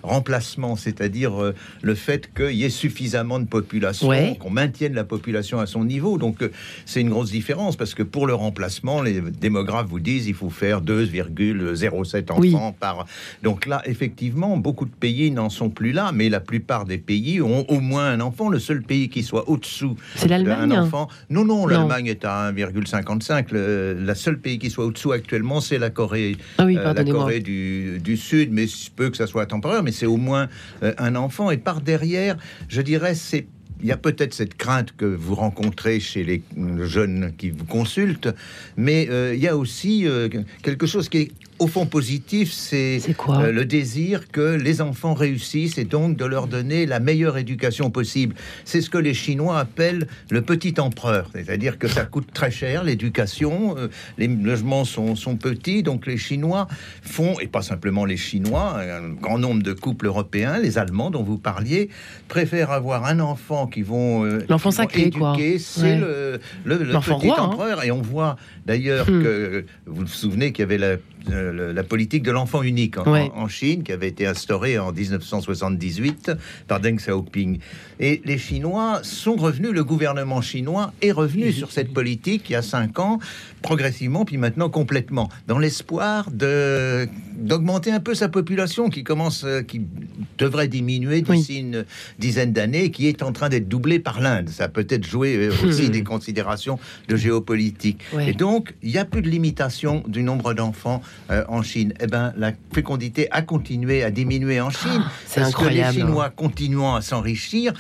remplacement, 0.03 0.77
c'est-à-dire 0.77 1.53
le 1.83 1.95
fait 1.95 2.33
qu'il 2.35 2.57
y 2.57 2.65
ait 2.65 2.71
suffisamment 2.71 3.39
de 3.39 3.47
population, 3.47 4.11
qu'on 4.37 4.51
maintienne 4.51 4.95
la 4.95 5.05
population 5.05 5.59
à 5.59 5.67
son 5.67 5.85
niveau. 5.85 6.19
Donc, 6.19 6.39
c'est 6.87 7.01
une 7.01 7.11
grosse 7.11 7.31
différence 7.31 7.77
parce 7.77 7.95
que 7.95 8.03
pour 8.03 8.27
le 8.27 8.35
remplacement, 8.35 9.03
les 9.03 9.21
démographes 9.21 9.89
vous 9.89 10.01
disent 10.01 10.27
il 10.27 10.35
faut 10.35 10.51
faire 10.51 10.83
2,0 10.83 11.90
0,7 11.91 12.33
enfants 12.33 12.75
par. 12.79 13.07
Donc 13.43 13.67
là, 13.67 13.83
effectivement, 13.85 14.57
beaucoup 14.57 14.85
de 14.85 14.91
pays 14.91 15.31
n'en 15.31 15.51
sont 15.51 15.71
plus 15.71 15.93
là, 15.93 16.11
mais 16.13 16.29
la 16.29 16.41
plupart 16.41 16.85
des 16.85 16.99
pays 16.99 17.41
ont 17.41 17.65
au 17.69 17.81
moins 17.81 18.11
un 18.11 18.21
enfant. 18.21 18.49
Le 18.49 18.59
seul 18.59 18.83
pays 18.83 19.09
qui 19.09 19.23
soit 19.23 19.49
au-dessous 19.49 19.97
d'un 20.27 20.71
enfant. 20.71 21.09
Non, 21.29 21.45
non, 21.45 21.67
l'Allemagne 21.67 22.07
est 22.07 22.25
à 22.25 22.53
1,55. 22.53 23.47
Le 23.53 24.15
seul 24.15 24.39
pays 24.39 24.59
qui 24.59 24.71
soit 24.71 24.85
au-dessous 24.85 25.13
actuellement, 25.13 25.61
c'est 25.61 25.79
la 25.79 25.91
Corée, 25.91 26.37
ah 26.59 26.65
euh, 26.65 26.95
la 26.95 27.05
Corée 27.05 27.41
du, 27.41 28.17
Sud, 28.17 28.53
mais 28.53 28.67
peu 28.97 29.11
que 29.11 29.17
ça 29.17 29.27
soit 29.27 29.47
temporaire, 29.47 29.83
mais 29.83 29.93
c'est 29.93 30.07
au 30.07 30.17
moins 30.17 30.49
euh, 30.83 30.93
un 30.99 31.17
enfant. 31.17 31.51
Et 31.51 31.57
par 31.57 31.81
derrière, 31.81 32.37
je 32.69 32.81
dirais, 32.83 33.15
c'est 33.15 33.47
il 33.83 33.87
y 33.87 33.93
a 33.93 33.97
peut-être 33.97 34.35
cette 34.35 34.59
crainte 34.59 34.95
que 34.95 35.07
vous 35.07 35.35
rencontrez 35.35 36.01
chez 36.01 36.23
les 36.23 36.43
jeunes 36.83 37.33
qui 37.39 37.49
vous 37.49 37.65
consultent, 37.65 38.29
mais 38.77 39.09
euh, 39.09 39.35
il 39.35 39.41
y 39.41 39.49
a 39.49 39.57
aussi 39.57 40.07
quelque 40.63 40.87
chose 40.87 41.09
qui 41.09 41.19
est 41.19 41.33
au 41.61 41.67
fond 41.67 41.85
positif, 41.85 42.53
c'est 42.53 43.01
euh, 43.29 43.53
le 43.53 43.65
désir 43.67 44.29
que 44.29 44.57
les 44.57 44.81
enfants 44.81 45.13
réussissent 45.13 45.77
et 45.77 45.85
donc 45.85 46.17
de 46.17 46.25
leur 46.25 46.47
donner 46.47 46.87
la 46.87 47.01
meilleure 47.01 47.37
éducation 47.37 47.91
possible. 47.91 48.35
C'est 48.65 48.81
ce 48.81 48.89
que 48.89 48.97
les 48.97 49.13
Chinois 49.13 49.59
appellent 49.59 50.09
le 50.31 50.41
petit 50.41 50.81
empereur, 50.81 51.31
c'est-à-dire 51.35 51.79
que 51.79 51.87
ça 51.87 52.07
coûte 52.07 52.29
très 52.33 52.51
cher 52.51 52.83
l'éducation, 52.83 53.77
euh, 53.77 53.89
les 54.17 54.27
logements 54.27 54.87
sont, 54.87 55.15
sont, 55.17 55.37
petits, 55.37 55.83
donc 55.83 56.07
les 56.07 56.17
Chinois 56.17 56.67
font, 57.03 57.39
et 57.41 57.47
pas 57.47 57.63
simplement 57.63 58.07
les 58.07 58.17
Chinois, 58.17 58.81
un 58.81 59.11
grand 59.11 59.39
nombre 59.39 59.63
de 59.63 59.75
couples 59.75 60.07
européens, 60.07 60.59
les 60.59 60.79
Allemands 60.79 61.11
dont 61.11 61.23
vous 61.23 61.39
parliez, 61.39 61.91
préfèrent 62.29 62.71
avoir 62.71 63.05
un 63.05 63.21
enfant 63.21 63.67
qui 63.67 63.83
vont, 63.83 64.25
euh, 64.25 64.39
L'enfant 64.49 64.71
sacré, 64.71 65.03
éduquer, 65.03 65.59
c'est 65.59 65.99
le, 65.99 66.41
le, 66.65 66.79
petit 66.79 67.29
hein. 67.29 67.35
empereur, 67.39 67.85
et 67.85 67.91
on 67.91 68.01
voit 68.01 68.37
d'ailleurs 68.65 69.11
hmm. 69.11 69.23
que, 69.23 69.65
vous 69.85 70.01
vous 70.01 70.07
souvenez 70.07 70.53
qu'il 70.53 70.63
y 70.63 70.65
avait 70.65 70.79
la 70.79 70.97
la 71.29 71.83
politique 71.85 72.23
de 72.23 72.31
l'enfant 72.31 72.63
unique 72.63 72.97
en, 72.99 73.49
Chine, 73.49 73.83
qui 73.83 73.93
avait 73.93 74.09
été 74.09 74.27
instaurée 74.27 74.79
en 74.79 74.93
1978 74.93 76.33
par 76.67 76.81
Deng 76.81 76.97
Xiaoping. 76.97 77.59
Et 77.99 78.23
les 78.25 78.39
Chinois 78.39 79.01
sont 79.03 79.37
revenus, 79.37 79.73
le 79.73 79.85
gouvernement 79.85 80.41
chinois 80.41 80.93
est 81.03 81.13
revenu 81.13 81.53
sur 81.53 81.71
cette 81.73 81.93
politique 81.93 82.49
il 82.49 82.53
y 82.53 82.57
a 82.57 82.63
cinq 82.63 82.99
ans, 82.99 83.19
progressivement, 83.63 84.25
puis 84.25 84.37
maintenant 84.37 84.71
complètement, 84.71 85.29
dans 85.47 85.59
l'espoir 85.59 86.31
de 86.31 87.09
d'augmenter 87.41 87.91
un 87.91 88.01
peu 88.01 88.15
sa 88.15 88.29
population 88.29 88.91
qui 88.91 89.03
commence, 89.03 89.45
euh, 89.45 89.63
qui 89.63 89.81
devrait 90.37 90.69
diminuer 90.69 91.23
d'ici 91.23 91.61
une 91.61 91.87
dizaine 92.19 92.53
d'années, 92.53 92.91
qui 92.91 93.09
est 93.09 93.23
en 93.23 93.33
train 93.33 93.49
d'être 93.49 93.67
doublée 93.67 93.99
par 93.99 94.21
l'Inde. 94.21 94.51
Ça 94.51 94.69
peut 94.69 94.87
être 94.89 95.07
joué 95.07 95.37
euh, 95.37 95.53
aussi 95.65 95.89
des 95.91 96.05
considérations 96.05 96.79
de 97.09 97.17
géopolitique. 97.17 98.03
Et 98.21 98.35
donc, 98.35 98.75
il 98.83 98.91
n'y 98.91 98.99
a 98.99 99.07
plus 99.07 99.23
de 99.23 99.29
limitation 99.29 100.03
du 100.07 100.23
nombre 100.23 100.53
d'enfants 100.53 101.01
euh, 101.31 101.45
en 101.49 101.63
Chine. 101.63 101.95
Eh 102.01 102.07
ben, 102.07 102.33
la 102.37 102.53
fécondité 102.73 103.29
a 103.31 103.43
continué 103.43 104.03
à 104.03 104.11
diminuer 104.11 104.61
en 104.61 104.71
Chine. 104.71 105.03
Ah, 105.05 105.11
c'est 105.27 105.41
incroyable. 105.41 105.93
Que 105.93 106.01
les 106.01 106.07
Chinois 106.07 106.31
continuant 106.31 106.97
à 106.97 107.03
s'enrichir 107.03 107.73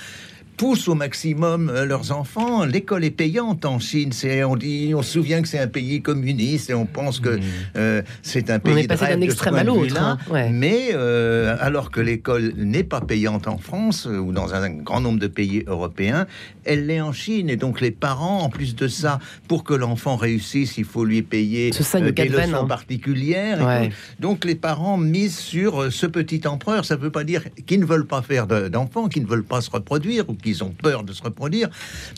poussent 0.61 0.89
au 0.89 0.95
maximum 0.95 1.71
euh, 1.71 1.87
leurs 1.87 2.13
enfants. 2.13 2.67
L'école 2.67 3.03
est 3.03 3.11
payante 3.11 3.65
en 3.65 3.79
Chine. 3.79 4.13
C'est, 4.13 4.45
on 4.45 4.57
dit, 4.57 4.93
on 4.95 5.01
se 5.01 5.13
souvient 5.13 5.41
que 5.41 5.49
c'est 5.49 5.59
un 5.59 5.69
pays 5.69 6.03
communiste 6.03 6.69
et 6.69 6.75
on 6.75 6.85
pense 6.85 7.19
que 7.19 7.31
mmh. 7.31 7.43
euh, 7.77 8.03
c'est 8.21 8.51
un 8.51 8.59
pays. 8.59 8.75
On 8.75 8.77
est 8.77 8.87
passé 8.87 9.07
d'un 9.07 9.23
extrême 9.23 9.55
à 9.55 9.65
l'autre. 9.65 9.97
Hein. 9.99 10.19
Mais 10.53 10.91
euh, 10.93 11.57
alors 11.61 11.91
que 11.91 12.03
l'école 12.03 12.53
n'est 12.59 12.85
pas 12.85 13.01
payante 13.01 13.49
en 13.49 13.57
France 13.57 14.05
ou 14.05 14.33
dans 14.33 14.53
un 14.53 14.69
grand 14.69 15.01
nombre 15.01 15.19
de 15.19 15.29
pays 15.29 15.65
européens, 15.67 16.27
elle 16.67 16.85
l'est 16.89 17.01
en 17.01 17.15
Chine. 17.15 17.49
Et 17.49 17.57
donc 17.57 17.81
les 17.81 17.91
parents, 17.91 18.41
en 18.41 18.51
plus 18.51 18.77
de 18.77 18.87
ça, 18.87 19.19
pour 19.49 19.65
que 19.65 19.73
l'enfant 19.73 20.17
réussisse, 20.17 20.77
il 20.77 20.85
faut 20.85 21.07
lui 21.07 21.23
payer 21.23 21.71
des 21.71 22.29
leçons 22.29 22.55
hein. 22.55 22.67
particulières. 22.67 23.89
Donc 24.19 24.45
les 24.45 24.57
parents 24.57 24.99
misent 24.99 25.39
sur 25.39 25.91
ce 25.91 26.05
petit 26.05 26.47
empereur. 26.47 26.85
Ça 26.85 26.97
ne 26.97 27.01
veut 27.01 27.11
pas 27.11 27.25
dire 27.25 27.45
qu'ils 27.65 27.81
ne 27.81 27.87
veulent 27.87 28.07
pas 28.07 28.21
faire 28.21 28.47
d'enfants, 28.47 29.09
qu'ils 29.09 29.23
ne 29.23 29.29
veulent 29.29 29.43
pas 29.43 29.63
se 29.63 29.71
reproduire 29.71 30.29
ou 30.29 30.35
qu'ils 30.35 30.50
ils 30.51 30.65
ont 30.65 30.71
peur 30.71 31.05
de 31.05 31.13
se 31.13 31.23
reproduire, 31.23 31.69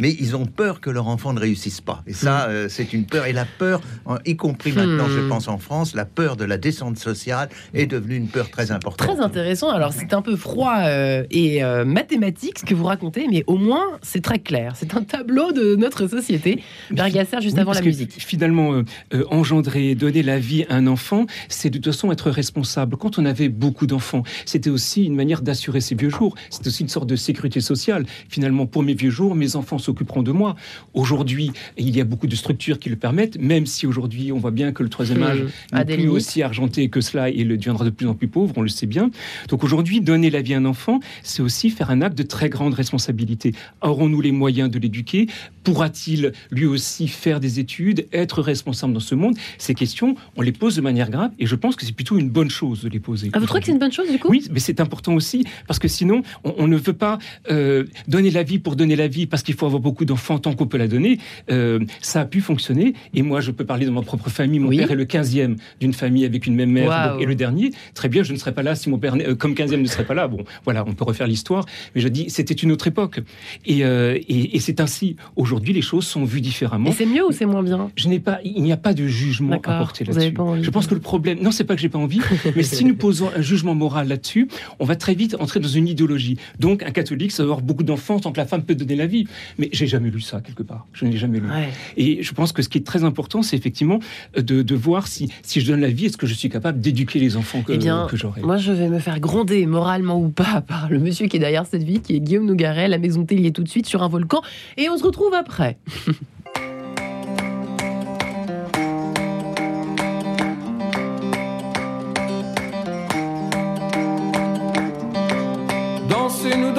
mais 0.00 0.14
ils 0.18 0.36
ont 0.36 0.46
peur 0.46 0.80
que 0.80 0.90
leur 0.90 1.08
enfant 1.08 1.32
ne 1.32 1.40
réussisse 1.40 1.80
pas. 1.80 2.02
Et 2.06 2.12
ça, 2.12 2.46
hmm. 2.46 2.50
euh, 2.50 2.68
c'est 2.68 2.92
une 2.92 3.06
peur. 3.06 3.26
Et 3.26 3.32
la 3.32 3.44
peur, 3.44 3.80
y 4.24 4.36
compris 4.36 4.72
maintenant, 4.72 5.08
je 5.08 5.20
hmm. 5.20 5.28
pense 5.28 5.48
en 5.48 5.58
France, 5.58 5.94
la 5.94 6.04
peur 6.04 6.36
de 6.36 6.44
la 6.44 6.58
descente 6.58 6.98
sociale 6.98 7.48
est 7.74 7.86
devenue 7.86 8.16
une 8.16 8.28
peur 8.28 8.50
très 8.50 8.70
importante. 8.70 9.08
Très 9.08 9.20
intéressant. 9.20 9.70
Alors, 9.70 9.92
c'est 9.92 10.12
un 10.14 10.22
peu 10.22 10.36
froid 10.36 10.78
euh, 10.80 11.24
et 11.30 11.62
euh, 11.62 11.84
mathématique 11.84 12.58
ce 12.58 12.64
que 12.64 12.74
vous 12.74 12.84
racontez, 12.84 13.26
mais 13.30 13.44
au 13.46 13.56
moins, 13.56 13.98
c'est 14.02 14.22
très 14.22 14.38
clair. 14.38 14.74
C'est 14.76 14.94
un 14.94 15.02
tableau 15.02 15.52
de 15.52 15.76
notre 15.76 16.06
société. 16.06 16.62
Bergasser, 16.90 17.40
juste 17.40 17.58
avant 17.58 17.72
la 17.72 17.82
musique. 17.82 18.12
Finalement, 18.18 18.82
engendrer, 19.30 19.94
donner 19.94 20.22
la 20.22 20.38
vie 20.38 20.64
à 20.68 20.76
un 20.76 20.86
enfant, 20.86 21.26
c'est 21.48 21.70
de 21.70 21.78
toute 21.78 21.92
façon 21.92 22.12
être 22.12 22.30
responsable. 22.30 22.96
Quand 22.96 23.18
on 23.18 23.24
avait 23.24 23.48
beaucoup 23.48 23.86
d'enfants, 23.86 24.22
c'était 24.44 24.70
aussi 24.70 25.04
une 25.04 25.14
manière 25.14 25.42
d'assurer 25.42 25.80
ses 25.80 25.94
vieux 25.94 26.10
jours. 26.10 26.34
C'est 26.50 26.66
aussi 26.66 26.82
une 26.82 26.88
sorte 26.88 27.08
de 27.08 27.16
sécurité 27.16 27.60
sociale 27.60 28.06
finalement, 28.28 28.66
pour 28.66 28.82
mes 28.82 28.94
vieux 28.94 29.10
jours, 29.10 29.34
mes 29.34 29.56
enfants 29.56 29.78
s'occuperont 29.78 30.22
de 30.22 30.32
moi. 30.32 30.56
Aujourd'hui, 30.94 31.50
il 31.76 31.94
y 31.94 32.00
a 32.00 32.04
beaucoup 32.04 32.26
de 32.26 32.36
structures 32.36 32.78
qui 32.78 32.88
le 32.88 32.96
permettent, 32.96 33.38
même 33.38 33.66
si 33.66 33.86
aujourd'hui, 33.86 34.32
on 34.32 34.38
voit 34.38 34.50
bien 34.50 34.72
que 34.72 34.82
le 34.82 34.88
troisième 34.88 35.20
mmh. 35.20 35.22
âge 35.22 35.44
n'est 35.72 35.84
plus 35.84 36.08
aussi 36.08 36.42
argenté 36.42 36.88
que 36.88 37.00
cela 37.00 37.28
et 37.28 37.44
le 37.44 37.56
deviendra 37.56 37.84
de 37.84 37.90
plus 37.90 38.06
en 38.06 38.14
plus 38.14 38.28
pauvre, 38.28 38.54
on 38.56 38.62
le 38.62 38.68
sait 38.68 38.86
bien. 38.86 39.10
Donc 39.48 39.64
aujourd'hui, 39.64 40.00
donner 40.00 40.30
la 40.30 40.42
vie 40.42 40.54
à 40.54 40.58
un 40.58 40.64
enfant, 40.64 41.00
c'est 41.22 41.42
aussi 41.42 41.70
faire 41.70 41.90
un 41.90 42.02
acte 42.02 42.16
de 42.16 42.22
très 42.22 42.48
grande 42.48 42.74
responsabilité. 42.74 43.54
Aurons-nous 43.80 44.20
les 44.20 44.32
moyens 44.32 44.70
de 44.70 44.78
l'éduquer? 44.78 45.26
Pourra-t-il 45.64 46.32
lui 46.50 46.66
aussi 46.66 47.08
faire 47.08 47.40
des 47.40 47.60
études, 47.60 48.06
être 48.12 48.42
responsable 48.42 48.92
dans 48.92 49.00
ce 49.00 49.14
monde? 49.14 49.36
Ces 49.58 49.74
questions, 49.74 50.16
on 50.36 50.42
les 50.42 50.52
pose 50.52 50.76
de 50.76 50.80
manière 50.80 51.10
grave 51.10 51.30
et 51.38 51.46
je 51.46 51.54
pense 51.54 51.76
que 51.76 51.86
c'est 51.86 51.92
plutôt 51.92 52.18
une 52.18 52.30
bonne 52.30 52.50
chose 52.50 52.82
de 52.82 52.88
les 52.88 53.00
poser. 53.00 53.30
Ah, 53.32 53.38
vous 53.38 53.46
trouvez 53.46 53.60
que 53.60 53.66
c'est 53.66 53.72
une 53.72 53.78
bonne 53.78 53.92
chose 53.92 54.10
du 54.10 54.18
coup? 54.18 54.28
Oui, 54.28 54.46
mais 54.50 54.60
c'est 54.60 54.80
important 54.80 55.14
aussi 55.14 55.44
parce 55.66 55.78
que 55.78 55.88
sinon, 55.88 56.22
on, 56.44 56.66
ne 56.66 56.76
veut 56.76 56.92
pas 56.92 57.18
euh, 57.50 57.84
donner 58.08 58.30
la 58.30 58.42
vie 58.42 58.58
pour 58.58 58.76
donner 58.76 58.96
la 58.96 59.08
vie 59.08 59.26
parce 59.26 59.42
qu'il 59.42 59.54
faut 59.54 59.66
avoir 59.66 59.80
beaucoup 59.80 60.04
d'enfants 60.04 60.38
tant 60.38 60.54
qu'on 60.54 60.66
peut 60.66 60.78
la 60.78 60.88
donner. 60.88 61.18
Euh, 61.50 61.80
ça 62.00 62.22
a 62.22 62.24
pu 62.24 62.40
fonctionner 62.40 62.94
et 63.14 63.22
moi, 63.22 63.40
je 63.40 63.50
peux 63.50 63.64
parler 63.64 63.86
de 63.86 63.90
ma 63.90 64.02
propre 64.02 64.30
famille. 64.30 64.58
Mon 64.58 64.70
père 64.70 64.90
est 64.90 64.96
le 64.96 65.04
15e 65.04 65.56
d'une 65.80 65.92
famille 65.92 66.24
avec 66.24 66.46
une 66.46 66.54
même 66.54 66.70
mère 66.70 67.16
et 67.20 67.26
le 67.26 67.34
dernier. 67.34 67.72
Très 67.94 68.08
bien, 68.08 68.22
je 68.22 68.32
ne 68.32 68.38
serais 68.38 68.52
pas 68.52 68.62
là 68.62 68.74
si 68.74 68.90
mon 68.90 68.98
père, 68.98 69.14
euh, 69.16 69.34
comme 69.34 69.54
15e, 69.54 69.76
ne 69.76 69.86
serait 69.86 70.04
pas 70.04 70.14
là. 70.14 70.28
Bon, 70.28 70.44
voilà, 70.64 70.84
on 70.86 70.92
peut 70.92 71.04
refaire 71.04 71.26
l'histoire, 71.26 71.64
mais 71.94 72.00
je 72.00 72.08
dis, 72.08 72.30
c'était 72.30 72.54
une 72.54 72.72
autre 72.72 72.86
époque. 72.86 73.20
Et, 73.66 73.80
et, 73.80 74.56
et 74.56 74.60
c'est 74.60 74.80
ainsi 74.80 75.16
aujourd'hui 75.36 75.72
les 75.72 75.82
choses 75.82 76.06
sont 76.06 76.24
vues 76.24 76.40
différemment. 76.40 76.90
Et 76.90 76.92
c'est 76.92 77.06
mieux 77.06 77.24
ou 77.24 77.32
c'est 77.32 77.46
moins 77.46 77.62
bien? 77.62 77.90
Je 77.96 78.08
n'ai 78.08 78.20
pas, 78.20 78.38
il 78.44 78.62
n'y 78.62 78.72
a 78.72 78.76
pas 78.76 78.94
de 78.94 79.06
jugement 79.06 79.54
à 79.54 79.78
porter 79.78 80.04
là-dessus. 80.04 80.34
Je 80.62 80.70
pense 80.70 80.86
que 80.86 80.94
le 80.94 81.00
problème, 81.00 81.40
non, 81.40 81.50
c'est 81.50 81.64
pas 81.64 81.74
que 81.74 81.80
j'ai 81.80 81.88
pas 81.88 81.98
envie, 81.98 82.20
mais 82.56 82.62
si 82.62 82.84
nous 82.84 82.96
posons 82.96 83.30
un 83.36 83.42
jugement 83.42 83.74
moral 83.74 84.08
là-dessus, 84.08 84.48
on 84.78 84.84
va 84.84 84.96
très 84.96 85.14
vite 85.14 85.36
entrer 85.38 85.60
dans 85.60 85.68
une 85.68 85.88
idéologie. 85.88 86.36
Donc, 86.58 86.82
un 86.82 86.90
catholique, 86.90 87.32
ça 87.32 87.42
va 87.42 87.48
avoir 87.48 87.60
beaucoup 87.60 87.84
d'enfants 87.84 87.91
tant 87.96 88.32
que 88.32 88.38
la 88.38 88.46
femme 88.46 88.62
peut 88.62 88.74
donner 88.74 88.96
la 88.96 89.06
vie. 89.06 89.26
Mais 89.58 89.68
j'ai 89.72 89.86
jamais 89.86 90.10
lu 90.10 90.20
ça 90.20 90.40
quelque 90.40 90.62
part. 90.62 90.86
Je 90.92 91.04
n'ai 91.04 91.16
jamais 91.16 91.40
lu. 91.40 91.48
Et 91.96 92.22
je 92.22 92.32
pense 92.32 92.52
que 92.52 92.62
ce 92.62 92.68
qui 92.68 92.78
est 92.78 92.86
très 92.86 93.04
important, 93.04 93.42
c'est 93.42 93.56
effectivement 93.56 93.98
de, 94.36 94.62
de, 94.62 94.74
voir 94.74 95.06
si, 95.06 95.30
si 95.42 95.60
je 95.60 95.70
donne 95.70 95.80
la 95.80 95.88
vie, 95.88 96.06
est-ce 96.06 96.16
que 96.16 96.26
je 96.26 96.34
suis 96.34 96.48
capable 96.48 96.80
d'éduquer 96.80 97.18
les 97.18 97.36
enfants 97.36 97.62
que, 97.62 97.72
eh 97.72 97.78
bien, 97.78 98.06
que 98.08 98.16
j'aurai? 98.16 98.42
Moi, 98.42 98.56
je 98.56 98.72
vais 98.72 98.88
me 98.88 98.98
faire 98.98 99.20
gronder 99.20 99.66
moralement 99.66 100.20
ou 100.20 100.28
pas 100.28 100.60
par 100.66 100.90
le 100.90 100.98
monsieur 100.98 101.26
qui 101.26 101.36
est 101.36 101.40
derrière 101.40 101.66
cette 101.66 101.82
vie, 101.82 102.00
qui 102.00 102.16
est 102.16 102.20
Guillaume 102.20 102.46
Nougaret, 102.46 102.88
la 102.88 102.98
maison 102.98 103.24
Tellier 103.24 103.52
tout 103.52 103.62
de 103.62 103.68
suite 103.68 103.86
sur 103.86 104.02
un 104.02 104.08
volcan. 104.08 104.42
Et 104.76 104.88
on 104.88 104.96
se 104.96 105.04
retrouve 105.04 105.34
après. 105.34 105.78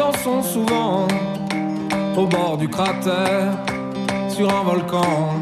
dansons 0.03 0.43
souvent 0.43 1.07
au 2.17 2.25
bord 2.25 2.57
du 2.57 2.67
cratère 2.67 3.51
sur 4.29 4.49
un 4.49 4.63
volcan. 4.63 5.41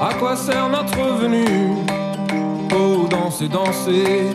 À 0.00 0.14
quoi 0.14 0.34
sert 0.34 0.68
notre 0.68 1.02
venue? 1.22 1.74
Oh, 2.74 3.06
danser, 3.08 3.48
danser, 3.48 4.26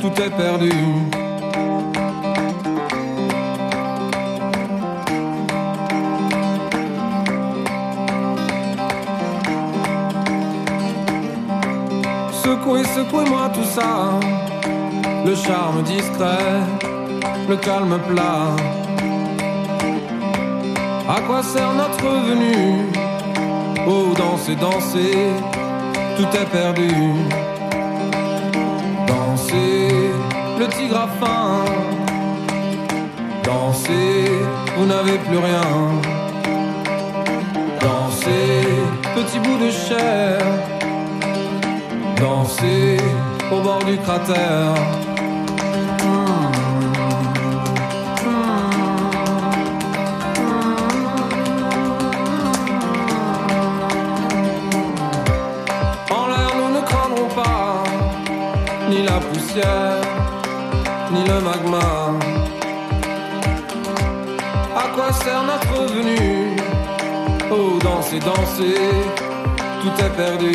tout 0.00 0.22
est 0.22 0.30
perdu. 0.30 0.72
secouez, 12.44 12.84
secouez-moi 12.84 13.50
tout 13.54 13.68
ça. 13.76 14.18
Le 15.24 15.34
charme 15.34 15.82
discret, 15.82 16.87
le 17.48 17.56
calme 17.56 17.98
plat. 18.08 18.56
À 21.08 21.20
quoi 21.22 21.42
sert 21.42 21.72
notre 21.72 22.08
venue? 22.28 22.84
Oh, 23.86 24.14
danser, 24.16 24.56
danser, 24.56 25.30
tout 26.16 26.36
est 26.36 26.50
perdu. 26.50 26.90
Danser, 29.06 29.88
le 30.58 30.66
tigre 30.68 31.00
a 31.00 31.08
faim. 31.20 31.64
Vous 34.76 34.86
n'avez 34.86 35.18
plus 35.18 35.38
rien. 35.38 35.60
Danser, 37.80 38.66
petit 39.14 39.38
bout 39.40 39.58
de 39.64 39.70
chair 39.70 40.40
danser 42.20 42.96
au 43.52 43.60
bord 43.60 43.82
du 43.84 43.96
cratère. 43.98 44.74
Ni 61.12 61.24
le 61.24 61.40
magma. 61.40 62.14
À 64.76 64.88
quoi 64.94 65.12
sert 65.12 65.42
notre 65.42 65.92
venue 65.92 66.56
Oh, 67.50 67.78
danser, 67.82 68.20
danser, 68.20 68.74
tout 69.82 70.04
est 70.04 70.16
perdu. 70.16 70.54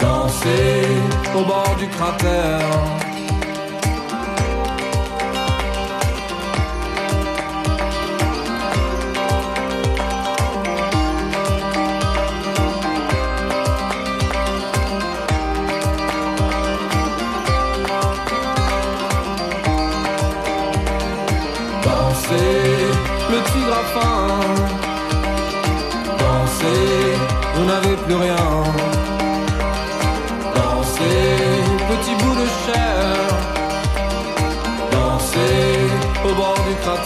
Danser 0.00 0.86
au 1.34 1.44
bord 1.44 1.76
du 1.78 1.88
cratère. 1.88 3.05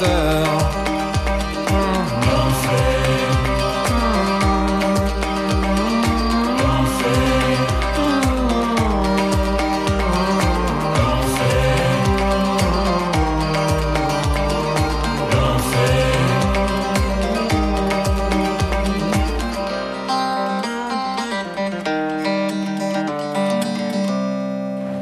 Dansez. 0.00 0.70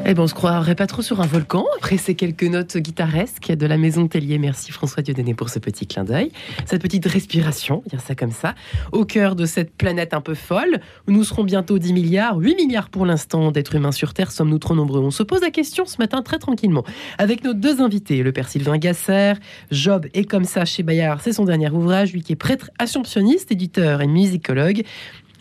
Eh 0.05 0.15
ben, 0.15 0.23
on 0.23 0.27
se 0.27 0.33
croirait 0.33 0.73
pas 0.73 0.87
trop 0.87 1.03
sur 1.03 1.21
un 1.21 1.27
volcan 1.27 1.65
après 1.89 1.97
ces 1.97 2.13
quelques 2.13 2.43
notes 2.43 2.77
guitaresques 2.77 3.51
de 3.51 3.65
la 3.65 3.75
maison 3.75 4.07
Tellier. 4.07 4.37
Merci 4.37 4.71
François 4.71 5.01
Dieudonné 5.01 5.33
pour 5.33 5.49
ce 5.49 5.57
petit 5.57 5.87
clin 5.87 6.03
d'œil, 6.03 6.31
cette 6.67 6.83
petite 6.83 7.07
respiration, 7.07 7.81
dire 7.89 7.99
ça 7.99 8.13
comme 8.13 8.29
ça, 8.29 8.53
au 8.91 9.05
cœur 9.05 9.35
de 9.35 9.47
cette 9.47 9.75
planète 9.75 10.13
un 10.13 10.21
peu 10.21 10.35
folle 10.35 10.81
où 11.07 11.11
nous 11.11 11.23
serons 11.23 11.43
bientôt 11.43 11.79
10 11.79 11.93
milliards, 11.93 12.37
8 12.37 12.57
milliards 12.57 12.89
pour 12.89 13.07
l'instant 13.07 13.51
d'êtres 13.51 13.73
humains 13.73 13.91
sur 13.91 14.13
Terre. 14.13 14.31
Sommes-nous 14.31 14.59
trop 14.59 14.75
nombreux? 14.75 14.99
On 14.99 15.09
se 15.09 15.23
pose 15.23 15.41
la 15.41 15.49
question 15.49 15.87
ce 15.87 15.97
matin 15.97 16.21
très 16.21 16.37
tranquillement 16.37 16.83
avec 17.17 17.43
nos 17.43 17.55
deux 17.55 17.81
invités, 17.81 18.21
le 18.21 18.31
père 18.33 18.49
Sylvain 18.49 18.77
Gasser, 18.77 19.33
Job 19.71 20.05
et 20.13 20.25
comme 20.25 20.45
ça 20.45 20.65
chez 20.65 20.83
Bayard, 20.83 21.21
c'est 21.23 21.33
son 21.33 21.45
dernier 21.45 21.71
ouvrage, 21.71 22.13
lui 22.13 22.21
qui 22.21 22.33
est 22.33 22.35
prêtre 22.35 22.69
assomptionniste, 22.77 23.51
éditeur 23.51 24.03
et 24.03 24.07
musicologue 24.07 24.83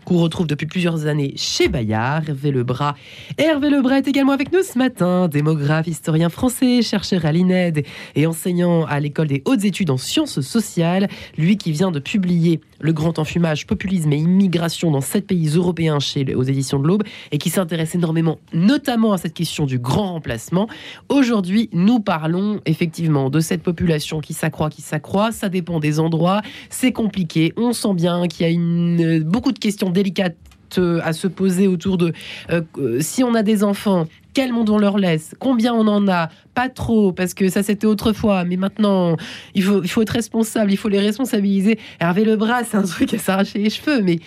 qu'on 0.08 0.18
retrouve 0.18 0.46
depuis 0.46 0.66
plusieurs 0.66 1.06
années 1.06 1.34
chez 1.36 1.68
Bayard, 1.68 2.22
Hervé 2.26 2.50
Lebras. 2.50 2.94
Hervé 3.36 3.68
Lebras 3.68 3.98
est 3.98 4.08
également 4.08 4.32
avec 4.32 4.50
nous 4.52 4.62
ce 4.62 4.78
matin, 4.78 5.28
démographe, 5.28 5.86
historien 5.86 6.30
français, 6.30 6.80
chercheur 6.80 7.26
à 7.26 7.32
l'INED 7.32 7.84
et 8.14 8.26
enseignant 8.26 8.86
à 8.86 9.00
l'école 9.00 9.26
des 9.26 9.42
hautes 9.44 9.64
études 9.64 9.90
en 9.90 9.98
sciences 9.98 10.40
sociales. 10.40 11.08
Lui 11.36 11.58
qui 11.58 11.72
vient 11.72 11.90
de 11.90 11.98
publier 11.98 12.60
Le 12.80 12.92
grand 12.92 13.18
enfumage, 13.18 13.66
populisme 13.66 14.12
et 14.12 14.16
immigration 14.16 14.90
dans 14.90 15.00
sept 15.00 15.26
pays 15.26 15.48
européens 15.48 15.98
chez, 16.00 16.34
aux 16.34 16.42
éditions 16.42 16.78
de 16.78 16.86
l'Aube 16.86 17.02
et 17.32 17.38
qui 17.38 17.50
s'intéresse 17.50 17.94
énormément 17.94 18.38
notamment 18.52 19.12
à 19.12 19.18
cette 19.18 19.34
question 19.34 19.66
du 19.66 19.78
grand 19.78 20.12
remplacement. 20.12 20.68
Aujourd'hui, 21.08 21.68
nous 21.72 22.00
parlons 22.00 22.60
effectivement 22.66 23.30
de 23.30 23.40
cette 23.40 23.62
population 23.62 24.20
qui 24.20 24.32
s'accroît, 24.32 24.70
qui 24.70 24.82
s'accroît. 24.82 25.32
Ça 25.32 25.48
dépend 25.48 25.80
des 25.80 26.00
endroits. 26.00 26.42
C'est 26.70 26.92
compliqué. 26.92 27.52
On 27.56 27.72
sent 27.72 27.94
bien 27.94 28.26
qu'il 28.28 28.46
y 28.46 28.48
a 28.48 28.52
une, 28.52 29.22
beaucoup 29.22 29.52
de 29.52 29.58
questions 29.58 29.90
délicates 29.90 30.36
euh, 30.76 31.00
à 31.02 31.14
se 31.14 31.26
poser 31.26 31.66
autour 31.66 31.96
de 31.96 32.12
euh, 32.50 32.60
euh, 32.76 33.00
si 33.00 33.24
on 33.24 33.34
a 33.34 33.42
des 33.42 33.64
enfants, 33.64 34.06
quel 34.38 34.52
monde 34.52 34.70
on 34.70 34.78
leur 34.78 34.98
laisse, 34.98 35.34
combien 35.40 35.74
on 35.74 35.88
en 35.88 36.06
a, 36.06 36.28
pas 36.54 36.68
trop, 36.68 37.10
parce 37.10 37.34
que 37.34 37.48
ça 37.48 37.64
c'était 37.64 37.88
autrefois, 37.88 38.44
mais 38.44 38.56
maintenant 38.56 39.16
il 39.56 39.64
faut, 39.64 39.82
être 39.82 40.10
responsable, 40.10 40.70
il 40.70 40.76
faut 40.76 40.88
les 40.88 41.00
responsabiliser. 41.00 41.76
Hervé 41.98 42.24
le 42.24 42.36
bras, 42.36 42.62
c'est 42.62 42.76
un 42.76 42.84
truc 42.84 43.12
à 43.14 43.18
s'arracher 43.18 43.58
les 43.58 43.68
cheveux, 43.68 44.00
mais 44.00 44.20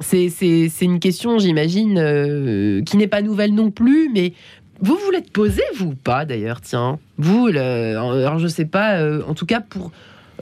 c'est 0.00 0.70
une 0.80 0.98
question, 0.98 1.38
j'imagine, 1.38 1.98
euh, 1.98 2.82
qui 2.84 2.96
n'est 2.96 3.06
pas 3.06 3.20
nouvelle 3.20 3.54
non 3.54 3.70
plus, 3.70 4.08
mais 4.14 4.32
vous 4.80 4.96
vous 4.96 5.10
l'êtes 5.10 5.30
posé, 5.30 5.60
vous 5.76 5.88
ou 5.88 5.94
pas 5.94 6.24
d'ailleurs, 6.24 6.62
tiens? 6.62 6.98
Vous, 7.18 7.48
le, 7.48 7.60
alors 7.60 8.38
je 8.38 8.48
sais 8.48 8.64
pas, 8.64 8.96
euh, 8.96 9.20
en 9.28 9.34
tout 9.34 9.44
cas 9.44 9.60
pour 9.60 9.90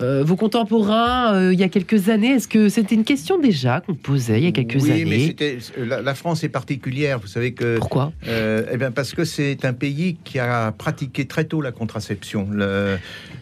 euh, 0.01 0.23
vos 0.25 0.37
contemporains, 0.37 1.35
euh, 1.35 1.53
il 1.53 1.61
y 1.61 1.63
a 1.63 1.69
quelques 1.69 2.09
années, 2.09 2.29
est-ce 2.31 2.49
que 2.49 2.69
c'était 2.69 2.95
une 2.95 3.05
question 3.05 3.39
déjà 3.39 3.81
qu'on 3.81 3.95
posait 3.95 4.39
il 4.39 4.45
y 4.45 4.49
a 4.49 4.53
quelques 4.53 4.83
oui, 4.83 4.91
années 4.91 5.05
mais 5.05 5.19
c'était 5.27 5.59
la, 5.77 6.01
la 6.01 6.15
France 6.15 6.43
est 6.45 6.49
particulière. 6.49 7.19
Vous 7.19 7.27
savez 7.27 7.53
que 7.53 7.77
Pourquoi 7.79 8.13
euh, 8.27 8.65
Eh 8.73 8.77
bien, 8.79 8.91
parce 8.91 9.13
que 9.13 9.25
c'est 9.25 9.65
un 9.65 9.75
pays 9.75 10.17
qui 10.25 10.39
a 10.39 10.73
pratiqué 10.73 11.27
très 11.27 11.45
tôt 11.45 11.61
la 11.61 11.73
contraception. 11.73 12.49
Le- 12.51 12.97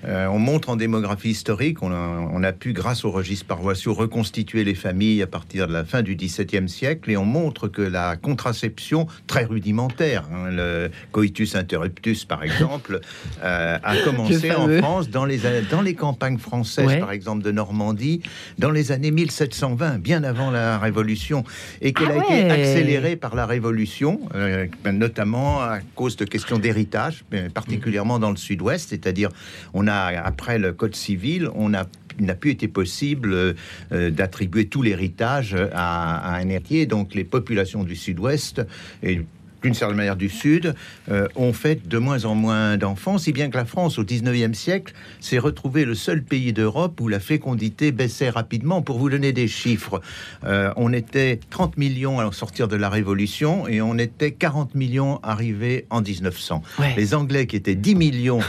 euh, 0.07 0.26
on 0.26 0.38
montre 0.38 0.70
en 0.70 0.76
démographie 0.76 1.30
historique, 1.30 1.82
on 1.82 1.92
a, 1.92 2.28
on 2.32 2.42
a 2.42 2.53
pu, 2.53 2.72
grâce 2.72 3.05
aux 3.05 3.11
registres 3.11 3.46
paroissiaux, 3.46 3.94
reconstituer 3.94 4.64
les 4.64 4.74
familles 4.74 5.22
à 5.22 5.26
partir 5.26 5.66
de 5.68 5.72
la 5.72 5.84
fin 5.84 6.03
du 6.03 6.16
XVIIe 6.16 6.68
siècle, 6.68 7.11
et 7.11 7.16
on 7.16 7.24
montre 7.24 7.68
que 7.68 7.82
la 7.82 8.16
contraception, 8.16 9.07
très 9.26 9.44
rudimentaire, 9.44 10.24
hein, 10.32 10.51
le 10.51 10.90
coitus 11.12 11.55
interruptus 11.55 12.24
par 12.24 12.42
exemple, 12.42 13.01
euh, 13.42 13.78
a 13.82 13.96
commencé 13.98 14.51
en. 14.53 14.68
France 14.78 15.11
dans 15.11 15.24
les, 15.24 15.40
dans 15.70 15.82
les 15.82 15.94
campagnes 15.94 16.38
françaises, 16.38 16.86
Ouais. 16.86 16.98
par 16.98 17.12
exemple 17.12 17.42
de 17.42 17.51
Normandie, 17.51 18.22
dans 18.59 18.70
les 18.70 18.92
années 18.92 19.11
1720, 19.11 19.98
bien 19.98 20.24
avant 20.24 20.51
la 20.51 20.78
Révolution, 20.78 21.44
et 21.82 21.92
qu'elle 21.92 22.09
Ah 22.11 22.32
a 22.32 22.36
été 22.38 22.51
accélérée 22.51 23.16
par 23.16 23.34
la 23.34 23.44
Révolution, 23.46 24.20
euh, 24.34 24.66
notamment 24.90 25.61
à 25.61 25.80
cause 25.94 26.16
de 26.16 26.24
questions 26.24 26.59
d'héritage, 26.59 27.24
particulièrement 27.53 28.18
dans 28.18 28.30
le 28.30 28.36
Sud-Ouest, 28.36 28.90
c'est-à-dire 28.90 29.28
on 29.74 29.86
a 29.86 29.89
après 29.91 30.59
le 30.59 30.72
Code 30.72 30.95
civil, 30.95 31.49
on 31.55 31.74
a 31.74 31.84
il 32.18 32.26
n'a 32.26 32.34
plus 32.34 32.51
été 32.51 32.68
possible 32.68 33.32
euh, 33.32 33.55
euh, 33.93 34.11
d'attribuer 34.11 34.66
tout 34.66 34.82
l'héritage 34.82 35.57
à, 35.72 36.34
à 36.34 36.36
un 36.36 36.49
héritier. 36.51 36.84
Donc 36.84 37.14
les 37.14 37.24
populations 37.24 37.82
du 37.82 37.97
Sud-Ouest 37.97 38.61
et 39.03 39.22
d'une 39.62 39.74
certaine 39.74 39.97
manière 39.97 40.16
du 40.16 40.28
Sud, 40.28 40.74
euh, 41.11 41.28
ont 41.36 41.53
fait 41.53 41.86
de 41.86 41.99
moins 41.99 42.24
en 42.24 42.34
moins 42.34 42.76
d'enfants, 42.76 43.18
si 43.18 43.32
bien 43.32 43.51
que 43.51 43.57
la 43.57 43.64
France, 43.64 43.99
au 43.99 44.05
19e 44.05 44.55
siècle, 44.55 44.95
s'est 45.20 45.38
retrouvée 45.38 45.84
le 45.84 45.95
seul 45.95 46.22
pays 46.22 46.53
d'Europe 46.53 47.01
où 47.01 47.09
la 47.09 47.20
fécondité 47.20 47.93
baissait 47.93 48.30
rapidement. 48.30 48.82
Pour 48.82 48.99
vous 48.99 49.11
donner 49.11 49.32
des 49.32 49.49
chiffres, 49.49 50.01
euh, 50.45 50.72
on 50.76 50.93
était 50.93 51.41
30 51.51 51.76
millions 51.76 52.20
à 52.20 52.32
sortir 52.32 52.68
de 52.68 52.76
la 52.76 52.88
Révolution 52.88 53.68
et 53.68 53.82
on 53.82 53.99
était 53.99 54.32
40 54.32 54.74
millions 54.74 55.20
arrivés 55.22 55.86
en 55.91 56.01
1900. 56.01 56.62
Ouais. 56.78 56.95
Les 56.97 57.14
Anglais, 57.14 57.47
qui 57.47 57.57
étaient 57.57 57.74
10 57.74 57.95
millions 57.95 58.41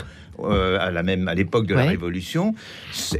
euh, 0.49 0.77
à 0.79 0.91
la 0.91 1.03
même 1.03 1.27
à 1.27 1.35
l'époque 1.35 1.67
de 1.67 1.75
Ouais. 1.75 1.83
la 1.83 1.89
Révolution, 1.89 2.53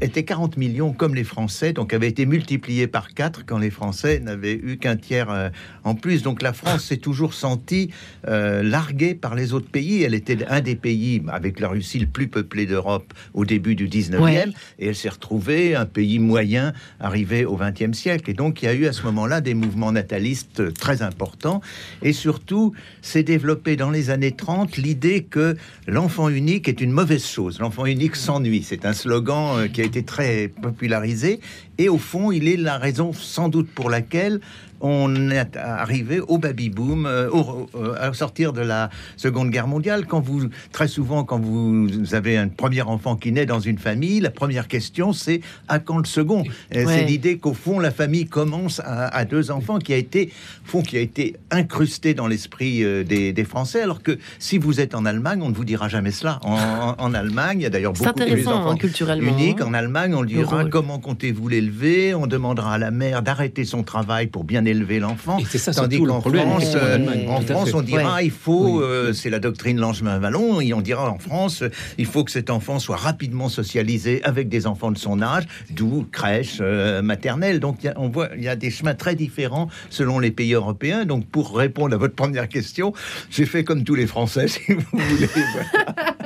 étaient 0.01 0.23
40 0.23 0.57
millions 0.57 0.93
comme 0.93 1.15
les 1.15 1.23
Français, 1.23 1.73
donc 1.73 1.93
avaient 1.93 2.07
été 2.09 2.25
multipliés 2.25 2.87
par 2.87 3.13
4 3.13 3.45
quand 3.45 3.57
les 3.57 3.69
Français 3.69 4.19
n'avaient 4.19 4.53
eu 4.61 4.77
qu'un 4.77 4.95
tiers 4.95 5.29
euh, 5.29 5.49
en 5.83 5.95
plus. 5.95 6.21
Donc 6.23 6.41
la 6.41 6.53
France 6.53 6.85
s'est 6.85 6.97
toujours 6.97 7.33
sentie 7.33 7.89
euh, 8.27 8.63
larguée 8.63 9.13
par 9.15 9.35
les 9.35 9.53
autres 9.53 9.69
pays. 9.69 10.03
Elle 10.03 10.13
était 10.13 10.45
un 10.47 10.61
des 10.61 10.75
pays 10.75 11.21
avec 11.27 11.59
la 11.59 11.67
Russie 11.69 11.99
le 11.99 12.07
plus 12.07 12.27
peuplé 12.27 12.65
d'Europe 12.65 13.13
au 13.33 13.45
début 13.45 13.75
du 13.75 13.87
19e, 13.87 14.19
Ouais. 14.21 14.45
et 14.79 14.87
elle 14.87 14.95
s'est 14.95 15.09
retrouvée 15.09 15.75
un 15.75 15.85
pays 15.85 16.19
moyen 16.19 16.73
arrivé 16.99 17.45
au 17.45 17.57
20e 17.57 17.93
siècle. 17.93 18.29
Et 18.29 18.33
donc 18.33 18.61
il 18.61 18.65
y 18.65 18.67
a 18.69 18.73
eu 18.73 18.85
à 18.87 18.93
ce 18.93 19.03
moment-là 19.03 19.41
des 19.41 19.53
mouvements 19.53 19.91
natalistes 19.91 20.73
très 20.73 21.01
importants, 21.01 21.61
et 22.01 22.13
surtout 22.13 22.73
s'est 23.01 23.23
développée 23.23 23.75
dans 23.75 23.89
les 23.89 24.09
années 24.09 24.31
30 24.31 24.77
l'idée 24.77 25.23
que 25.23 25.55
l'enfant 25.87 26.29
unique 26.29 26.67
est 26.67 26.79
une 26.81 26.91
mauvaise 26.91 27.10
chose. 27.19 27.59
L'enfant 27.59 27.85
unique 27.85 28.15
s'ennuie. 28.15 28.63
C'est 28.63 28.85
un 28.85 28.93
slogan 28.93 29.57
euh, 29.57 29.67
qui 29.67 29.81
a 29.81 29.83
été 29.83 30.03
très 30.03 30.47
popularisé. 30.47 31.39
Et 31.77 31.89
au 31.89 31.97
fond, 31.97 32.31
il 32.31 32.47
est 32.47 32.57
la 32.57 32.77
raison 32.77 33.13
sans 33.13 33.49
doute 33.49 33.69
pour 33.69 33.89
laquelle 33.89 34.39
on 34.81 35.29
est 35.29 35.55
arrivé 35.55 36.19
au 36.19 36.37
baby 36.37 36.69
boom, 36.69 37.05
euh, 37.05 37.29
au, 37.29 37.69
euh, 37.75 37.95
à 37.99 38.13
sortir 38.13 38.53
de 38.53 38.61
la 38.61 38.89
Seconde 39.17 39.49
Guerre 39.49 39.67
mondiale. 39.67 40.05
Quand 40.05 40.19
vous, 40.19 40.49
très 40.71 40.87
souvent, 40.87 41.23
quand 41.23 41.39
vous 41.39 41.87
avez 42.13 42.37
un 42.37 42.47
premier 42.47 42.81
enfant 42.81 43.15
qui 43.15 43.31
naît 43.31 43.45
dans 43.45 43.59
une 43.59 43.77
famille, 43.77 44.19
la 44.19 44.31
première 44.31 44.67
question 44.67 45.13
c'est 45.13 45.41
à 45.67 45.79
quand 45.79 45.97
le 45.97 46.05
second? 46.05 46.43
C'est 46.71 47.05
l'idée 47.05 47.37
qu'au 47.37 47.53
fond 47.53 47.79
la 47.79 47.91
famille 47.91 48.27
commence 48.27 48.81
à, 48.83 49.25
deux 49.25 49.51
enfants 49.51 49.79
qui 49.79 49.93
a 49.93 49.97
été, 49.97 50.31
fond, 50.63 50.81
qui 50.81 50.97
a 50.97 50.99
été 50.99 51.35
incrusté 51.51 52.13
dans 52.13 52.27
l'esprit 52.27 52.83
euh, 52.83 53.03
des, 53.03 53.41
Français. 53.41 53.81
Alors 53.81 54.03
que 54.03 54.17
si 54.39 54.59
vous 54.59 54.79
êtes 54.79 54.93
en 54.93 55.05
Allemagne, 55.05 55.41
on 55.41 55.49
ne 55.49 55.55
vous 55.55 55.65
dira 55.65 55.89
jamais 55.89 56.11
cela. 56.11 56.39
En, 56.43 57.13
Allemagne, 57.13 57.59
il 57.59 57.63
y 57.63 57.65
a 57.65 57.69
d'ailleurs 57.69 57.93
beaucoup 57.93 58.19
de 58.19 58.47
hein, 58.47 58.51
enfants 58.51 58.77
culturellement. 58.77 59.31
uniques. 59.31 59.61
En 59.61 59.73
Allemagne, 59.73 60.13
on 60.13 60.23
dira 60.23 60.65
comment 60.65 60.99
comptez-vous 60.99 61.49
l'élever 61.49 62.13
On 62.13 62.27
demandera 62.27 62.75
à 62.75 62.77
la 62.77 62.91
mère 62.91 63.21
d'arrêter 63.23 63.65
son 63.65 63.83
travail 63.83 64.27
pour 64.27 64.43
bien 64.43 64.63
élever 64.63 64.70
l'enfant. 64.73 65.37
Tandis 65.75 66.03
qu'en 66.03 66.21
France, 66.21 66.73
euh, 66.75 67.27
en 67.27 67.41
France 67.41 67.73
on 67.73 67.81
dira 67.81 68.23
il 68.23 68.31
faut, 68.31 68.81
euh, 68.81 69.13
c'est 69.13 69.29
la 69.29 69.39
doctrine 69.39 69.79
Langevin-Vallon, 69.79 70.61
et 70.61 70.73
on 70.73 70.81
dira 70.81 71.09
en 71.09 71.19
France, 71.19 71.63
il 71.97 72.05
faut 72.05 72.23
que 72.23 72.31
cet 72.31 72.49
enfant 72.49 72.79
soit 72.79 72.97
rapidement 72.97 73.49
socialisé 73.49 74.23
avec 74.23 74.49
des 74.49 74.67
enfants 74.67 74.91
de 74.91 74.97
son 74.97 75.21
âge, 75.21 75.45
d'où 75.69 76.05
crèche 76.11 76.57
euh, 76.61 77.01
maternelle. 77.01 77.59
Donc 77.59 77.77
on 77.95 78.09
voit, 78.09 78.29
il 78.35 78.43
y 78.43 78.49
a 78.49 78.55
des 78.55 78.71
chemins 78.71 78.95
très 78.95 79.15
différents 79.15 79.69
selon 79.89 80.19
les 80.19 80.31
pays 80.31 80.53
européens. 80.53 81.05
Donc 81.05 81.25
pour 81.25 81.55
répondre 81.57 81.93
à 81.93 81.97
votre 81.97 82.15
première 82.15 82.47
question, 82.47 82.93
j'ai 83.29 83.45
fait 83.45 83.63
comme 83.63 83.83
tous 83.83 83.95
les 83.95 84.07
Français, 84.07 84.47
si 84.47 84.73
vous 84.73 84.81
voulez. 84.91 85.27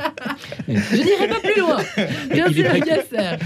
Je 0.67 1.03
n'irai 1.03 1.27
pas 1.27 1.39
plus 1.39 1.59
loin. 1.59 1.77
il, 2.31 2.39
est 2.39 2.63
vrai 2.63 2.79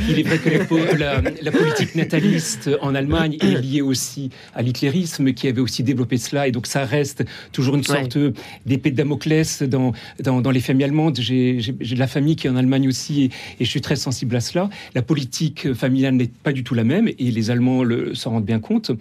il 0.09 0.19
est 0.19 0.23
vrai 0.23 0.37
que 0.37 0.95
la, 0.97 1.21
la, 1.21 1.51
politique 1.51 1.95
nataliste 1.95 2.69
en 2.81 2.95
Allemagne 2.95 3.37
est 3.41 3.61
liée 3.61 3.81
aussi 3.81 4.29
à 4.55 4.61
l'hitlérisme 4.61 5.33
qui 5.33 5.47
avait 5.47 5.61
aussi 5.61 5.83
développé 5.83 6.17
cela. 6.17 6.47
Et 6.47 6.51
donc 6.51 6.67
ça 6.67 6.85
reste 6.85 7.25
toujours 7.51 7.75
une 7.75 7.83
sorte 7.83 8.17
d'épée 8.65 8.91
de 8.91 8.95
Damoclès 8.95 9.63
dans, 9.63 9.93
dans, 10.19 10.41
dans, 10.41 10.51
les 10.51 10.59
familles 10.59 10.85
allemandes. 10.85 11.17
J'ai 11.19 11.57
de 11.59 11.99
la 11.99 12.07
famille 12.07 12.35
qui 12.35 12.47
est 12.47 12.49
en 12.49 12.55
Allemagne 12.55 12.87
aussi 12.87 13.23
et, 13.23 13.25
et, 13.59 13.65
je 13.65 13.69
suis 13.69 13.81
très 13.81 13.95
sensible 13.95 14.35
à 14.35 14.41
cela. 14.41 14.69
La 14.95 15.01
politique 15.01 15.73
familiale 15.73 16.15
n'est 16.15 16.27
pas 16.27 16.51
du 16.51 16.63
tout 16.63 16.75
la 16.75 16.83
même 16.83 17.07
et 17.07 17.31
les 17.31 17.51
Allemands 17.51 17.83
s'en 18.13 18.31
rendent 18.31 18.45
bien 18.45 18.59
compte. 18.59 18.91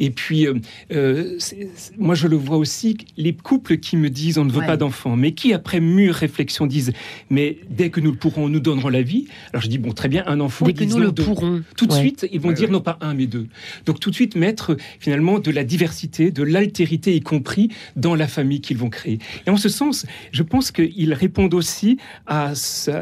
Et 0.00 0.10
puis, 0.10 0.46
euh, 0.46 0.54
euh 0.92 1.38
moi 1.98 2.14
je 2.14 2.28
le 2.28 2.36
vois 2.36 2.56
aussi, 2.56 2.96
les 3.16 3.34
couples 3.34 3.78
qui 3.78 3.96
me 3.96 4.10
disent 4.10 4.38
on 4.38 4.44
ne 4.44 4.52
veut 4.52 4.66
pas 4.66 4.76
d'enfants, 4.76 5.16
mais 5.16 5.32
qui 5.32 5.52
après 5.52 5.80
mûre 5.80 6.14
réflexion 6.14 6.66
disent 6.66 6.92
mais 7.30 7.53
dès 7.68 7.90
que 7.90 8.00
nous 8.00 8.10
le 8.10 8.16
pourrons, 8.16 8.48
nous 8.48 8.60
donnerons 8.60 8.88
la 8.88 9.02
vie. 9.02 9.26
Alors 9.52 9.62
je 9.62 9.68
dis, 9.68 9.78
bon, 9.78 9.92
très 9.92 10.08
bien, 10.08 10.24
un 10.26 10.40
enfant. 10.40 10.66
Dès 10.66 10.72
que 10.72 10.84
nous 10.84 10.98
le 10.98 11.12
pourrons. 11.12 11.62
Tout 11.76 11.86
de 11.86 11.92
suite, 11.92 12.26
ils 12.32 12.40
vont 12.40 12.52
dire 12.52 12.70
non 12.70 12.80
pas 12.80 12.98
un, 13.00 13.14
mais 13.14 13.26
deux. 13.26 13.46
Donc 13.86 14.00
tout 14.00 14.10
de 14.10 14.14
suite 14.14 14.36
mettre 14.36 14.76
finalement 14.98 15.38
de 15.38 15.50
la 15.50 15.64
diversité, 15.64 16.30
de 16.30 16.42
l'altérité, 16.42 17.14
y 17.14 17.20
compris 17.20 17.70
dans 17.96 18.14
la 18.14 18.26
famille 18.26 18.60
qu'ils 18.60 18.78
vont 18.78 18.90
créer. 18.90 19.18
Et 19.46 19.50
en 19.50 19.56
ce 19.56 19.68
sens, 19.68 20.06
je 20.32 20.42
pense 20.42 20.70
qu'ils 20.70 21.12
répondent 21.12 21.54
aussi 21.54 21.98
à, 22.26 22.52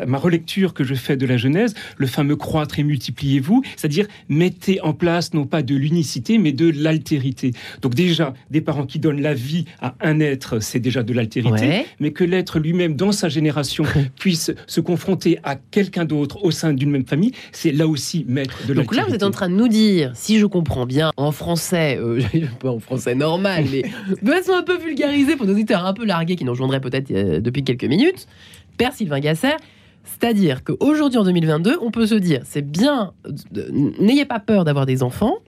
ma 0.06 0.18
relecture 0.18 0.74
que 0.74 0.84
je 0.84 0.94
fais 0.94 1.16
de 1.16 1.26
la 1.26 1.36
Genèse, 1.36 1.74
le 1.96 2.06
fameux 2.06 2.36
croître 2.36 2.78
et 2.78 2.82
multipliez-vous, 2.82 3.62
c'est-à-dire 3.76 4.06
mettez 4.28 4.80
en 4.80 4.92
place 4.92 5.34
non 5.34 5.46
pas 5.46 5.62
de 5.62 5.74
l'unicité, 5.74 6.38
mais 6.38 6.52
de 6.52 6.70
l'altérité. 6.70 7.52
Donc 7.80 7.94
déjà, 7.94 8.34
des 8.50 8.60
parents 8.60 8.86
qui 8.86 8.98
donnent 8.98 9.20
la 9.20 9.34
vie 9.34 9.64
à 9.80 9.94
un 10.00 10.20
être, 10.20 10.60
c'est 10.60 10.80
déjà 10.80 11.02
de 11.02 11.12
l'altérité, 11.12 11.84
mais 12.00 12.12
que 12.12 12.24
l'être 12.24 12.58
lui-même, 12.58 12.94
dans 12.94 13.12
sa 13.12 13.28
génération, 13.28 13.84
puisse 14.18 14.41
se 14.66 14.80
confronter 14.80 15.38
à 15.42 15.56
quelqu'un 15.56 16.04
d'autre 16.04 16.44
au 16.44 16.50
sein 16.50 16.72
d'une 16.72 16.90
même 16.90 17.06
famille, 17.06 17.32
c'est 17.52 17.72
là 17.72 17.86
aussi 17.86 18.24
mettre 18.28 18.66
de 18.66 18.74
Donc 18.74 18.94
là, 18.94 19.04
vous 19.06 19.14
êtes 19.14 19.22
en 19.22 19.30
train 19.30 19.48
de 19.48 19.54
nous 19.54 19.68
dire, 19.68 20.12
si 20.14 20.38
je 20.38 20.46
comprends 20.46 20.86
bien, 20.86 21.10
en 21.16 21.32
français, 21.32 21.98
euh, 22.00 22.20
pas 22.60 22.70
en 22.70 22.80
français 22.80 23.14
normal, 23.14 23.64
mais 23.70 23.82
de 24.22 24.30
façon 24.30 24.52
un 24.52 24.62
peu 24.62 24.78
vulgarisée 24.78 25.36
pour 25.36 25.46
nos 25.46 25.52
auditeurs 25.52 25.84
un 25.84 25.94
peu 25.94 26.04
largués 26.04 26.36
qui 26.36 26.44
nous 26.44 26.52
rejoindraient 26.52 26.80
peut-être 26.80 27.10
euh, 27.10 27.40
depuis 27.40 27.64
quelques 27.64 27.84
minutes, 27.84 28.26
Père 28.76 28.92
Sylvain 28.92 29.20
Gasser, 29.20 29.56
c'est-à-dire 30.04 30.64
qu'aujourd'hui, 30.64 31.18
en 31.18 31.24
2022, 31.24 31.78
on 31.80 31.90
peut 31.90 32.06
se 32.06 32.14
dire, 32.14 32.42
c'est 32.44 32.62
bien, 32.62 33.12
n'ayez 33.98 34.24
pas 34.24 34.40
peur 34.40 34.64
d'avoir 34.64 34.86
des 34.86 35.02
enfants, 35.02 35.38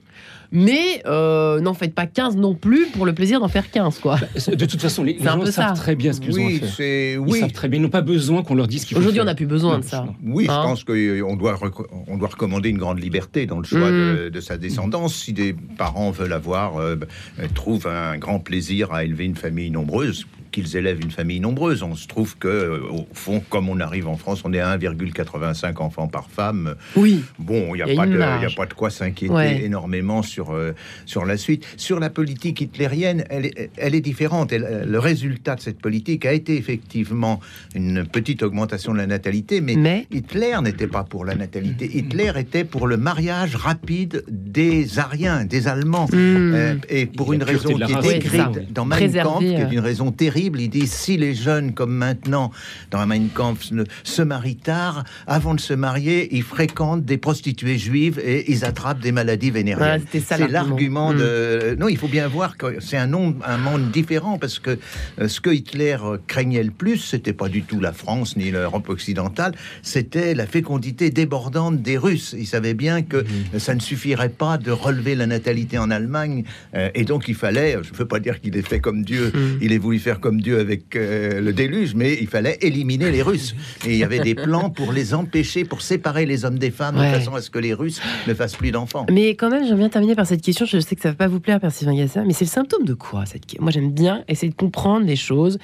mais 0.51 1.01
euh, 1.05 1.59
n'en 1.59 1.73
faites 1.73 1.93
pas 1.93 2.05
15 2.05 2.37
non 2.37 2.55
plus 2.55 2.87
pour 2.87 3.05
le 3.05 3.13
plaisir 3.13 3.39
d'en 3.39 3.47
faire 3.47 3.69
15, 3.69 3.99
quoi. 3.99 4.17
Bah, 4.17 4.55
de 4.55 4.65
toute 4.65 4.81
façon, 4.81 5.03
les, 5.03 5.17
gens 5.19 5.45
savent 5.47 5.77
très 5.77 5.95
bien 5.95 6.13
ce 6.13 6.21
qu'ils 6.21 6.39
ont 6.39 6.47
à 6.47 6.49
faire. 6.49 7.21
Ils 7.27 7.39
savent 7.39 7.51
très 7.51 7.67
bien, 7.67 7.79
ils 7.79 7.83
n'ont 7.83 7.89
pas 7.89 8.01
besoin 8.01 8.43
qu'on 8.43 8.55
leur 8.55 8.67
dise 8.67 8.81
ce 8.81 8.85
qu'ils 8.87 8.97
Aujourd'hui, 8.97 9.21
on 9.21 9.25
n'a 9.25 9.35
plus 9.35 9.45
besoin 9.45 9.79
de 9.79 9.83
ça. 9.83 10.05
Oui, 10.23 10.45
je 10.45 10.51
hein 10.51 10.61
pense 10.63 10.83
qu'on 10.83 11.35
doit, 11.35 11.59
on 12.07 12.17
doit 12.17 12.29
recommander 12.29 12.69
une 12.69 12.77
grande 12.77 13.01
liberté 13.01 13.45
dans 13.45 13.59
le 13.59 13.65
choix 13.65 13.91
de, 13.91 14.31
mm. 14.33 14.41
sa 14.41 14.57
descendance. 14.57 15.15
Si 15.15 15.33
des 15.33 15.53
parents 15.77 16.11
veulent 16.11 16.33
avoir, 16.33 16.77
euh, 16.77 16.95
trouvent 17.53 17.87
un 17.87 18.17
grand 18.17 18.39
plaisir 18.39 18.91
à 18.93 19.03
élever 19.03 19.25
une 19.25 19.35
famille 19.35 19.71
nombreuse, 19.71 20.25
qu'ils 20.55 20.77
élèvent 20.77 21.01
une 21.01 21.11
famille 21.11 21.41
nombreuse. 21.41 21.83
On 21.83 21.95
se 21.95 22.07
trouve 22.07 22.37
que, 22.37 22.47
euh, 22.47 22.79
au 22.89 23.07
fond, 23.11 23.43
comme 23.49 23.67
on 23.67 23.81
arrive 23.81 24.07
en 24.07 24.15
France, 24.15 24.43
on 24.45 24.53
est 24.53 24.61
à 24.61 24.77
1,85 24.77 25.81
enfants 25.81 26.07
par 26.07 26.29
femme. 26.29 26.75
Oui. 26.95 27.23
Bon, 27.37 27.75
il 27.75 27.83
n'y 27.83 27.91
a, 27.91 27.95
pas 27.95 28.07
de, 28.07 28.19
a 28.19 28.39
pas 28.55 28.65
de 28.65 28.73
quoi 28.73 28.89
s'inquiéter 28.89 29.65
énormément 29.65 30.23
sur, 30.23 30.53
euh, 30.53 30.71
sur 31.05 31.25
la 31.25 31.35
suite. 31.35 31.67
Sur 31.75 31.99
la 31.99 32.09
politique 32.09 32.61
hitlérienne, 32.61 33.25
elle 33.29 33.47
est, 33.47 33.69
elle 33.75 33.95
est 33.95 34.01
différente. 34.01 34.53
le 34.53 34.97
résultat 34.97 35.55
de 35.55 35.61
cette 35.61 35.79
politique 35.79 36.25
a 36.25 36.31
été 36.31 36.55
effectivement 36.55 37.41
une 37.75 38.05
petite 38.05 38.41
augmentation 38.41 38.93
de 38.93 38.99
la 38.99 39.07
natalité, 39.07 39.59
mais, 39.59 40.07
Hitler 40.09 40.55
n'était 40.63 40.87
pas 40.87 41.03
pour 41.03 41.25
la 41.25 41.35
natalité. 41.35 41.89
Hitler 41.93 42.31
était 42.37 42.63
pour 42.63 42.87
le 42.87 42.95
mariage 42.95 43.55
rapide 43.55 44.23
des 44.29 44.99
Ariens, 44.99 45.43
des 45.43 45.67
Allemands. 45.67 46.05
Hmm. 46.05 46.53
Euh, 46.53 46.75
et 46.87 47.07
pour 47.07 47.33
une 47.33 47.43
raison 47.43 47.77
qui 47.77 47.91
est 47.91 48.17
écrite 48.17 48.71
dans 48.71 48.85
Mein 48.85 49.11
Kampf, 49.11 49.39
qui 49.39 49.53
est 49.53 49.71
une 49.71 49.79
raison 49.79 50.11
terrible 50.11 50.44
il 50.55 50.69
dit 50.69 50.87
si 50.87 51.17
les 51.17 51.33
jeunes, 51.33 51.73
comme 51.73 51.93
maintenant 51.93 52.51
dans 52.91 52.99
la 52.99 53.05
Mein 53.05 53.29
Kampf, 53.29 53.71
se 54.03 54.21
marient 54.21 54.55
tard, 54.57 55.03
avant 55.27 55.55
de 55.55 55.59
se 55.59 55.73
marier, 55.73 56.35
ils 56.35 56.43
fréquentent 56.43 57.05
des 57.05 57.17
prostituées 57.17 57.77
juives 57.77 58.19
et 58.19 58.51
ils 58.51 58.65
attrapent 58.65 58.99
des 58.99 59.11
maladies 59.11 59.51
vénériennes. 59.51 60.03
c'est 60.11 60.47
l'argument 60.47 61.13
de. 61.13 61.75
Hmm. 61.75 61.79
Non, 61.79 61.87
il 61.87 61.97
faut 61.97 62.07
bien 62.07 62.27
voir 62.27 62.57
que 62.57 62.79
c'est 62.79 62.97
un, 62.97 63.11
un 63.13 63.57
monde 63.57 63.91
différent 63.91 64.37
parce 64.37 64.59
que 64.59 64.77
euh, 65.19 65.27
ce 65.27 65.41
que 65.41 65.49
Hitler 65.49 65.97
craignait 66.27 66.63
le 66.63 66.71
plus, 66.71 66.97
c'était 66.97 67.33
pas 67.33 67.49
du 67.49 67.63
tout 67.63 67.79
la 67.79 67.93
France 67.93 68.37
ni 68.37 68.51
l'Europe 68.51 68.89
occidentale, 68.89 69.53
c'était 69.81 70.33
la 70.35 70.45
fécondité 70.45 71.09
débordante 71.09 71.81
des 71.81 71.97
Russes. 71.97 72.35
Il 72.37 72.47
savait 72.47 72.73
bien 72.73 73.01
que 73.01 73.17
hmm. 73.17 73.59
ça 73.59 73.75
ne 73.75 73.79
suffirait 73.79 74.29
pas 74.29 74.57
de 74.57 74.71
relever 74.71 75.15
la 75.15 75.27
natalité 75.27 75.77
en 75.77 75.91
Allemagne 75.91 76.43
euh, 76.75 76.89
et 76.93 77.03
donc 77.03 77.27
il 77.27 77.35
fallait, 77.35 77.77
je 77.81 77.91
ne 77.91 77.97
veux 77.97 78.05
pas 78.05 78.19
dire 78.19 78.41
qu'il 78.41 78.55
est 78.57 78.67
fait 78.67 78.79
comme 78.79 79.03
Dieu, 79.03 79.31
hmm. 79.33 79.59
il 79.61 79.71
est 79.71 79.77
voulu 79.77 79.99
faire 79.99 80.19
comme 80.19 80.34
Dieu 80.41 80.59
avec 80.59 80.95
euh, 80.95 81.41
le 81.41 81.53
déluge, 81.53 81.95
mais 81.95 82.17
il 82.19 82.27
fallait 82.27 82.57
éliminer 82.61 83.11
les 83.11 83.21
Russes. 83.21 83.55
Et 83.85 83.91
il 83.93 83.97
y 83.97 84.03
avait 84.03 84.19
des 84.19 84.35
plans 84.35 84.69
pour 84.69 84.91
les 84.91 85.13
empêcher, 85.13 85.65
pour 85.65 85.81
séparer 85.81 86.25
les 86.25 86.45
hommes 86.45 86.59
des 86.59 86.71
femmes, 86.71 86.95
de 86.95 87.01
façon 87.01 87.35
à 87.35 87.41
ce 87.41 87.49
que 87.49 87.59
les 87.59 87.73
Russes 87.73 88.01
ne 88.27 88.33
fassent 88.33 88.55
plus 88.55 88.71
d'enfants. 88.71 89.05
Mais 89.11 89.29
quand 89.35 89.49
même, 89.49 89.65
j'aime 89.67 89.77
bien 89.77 89.89
terminer 89.89 90.15
par 90.15 90.27
cette 90.27 90.41
question. 90.41 90.65
Je 90.65 90.79
sais 90.79 90.95
que 90.95 91.01
ça 91.01 91.09
ne 91.09 91.13
va 91.13 91.17
pas 91.17 91.27
vous 91.27 91.39
plaire, 91.39 91.59
Percy 91.59 91.85
Gasser, 91.85 92.21
mais 92.25 92.33
c'est 92.33 92.45
le 92.45 92.49
symptôme 92.49 92.85
de 92.85 92.93
quoi 92.93 93.25
cette... 93.25 93.59
Moi, 93.59 93.71
j'aime 93.71 93.91
bien 93.91 94.23
essayer 94.27 94.49
de 94.49 94.55
comprendre 94.55 95.05
les 95.05 95.15
choses. 95.15 95.59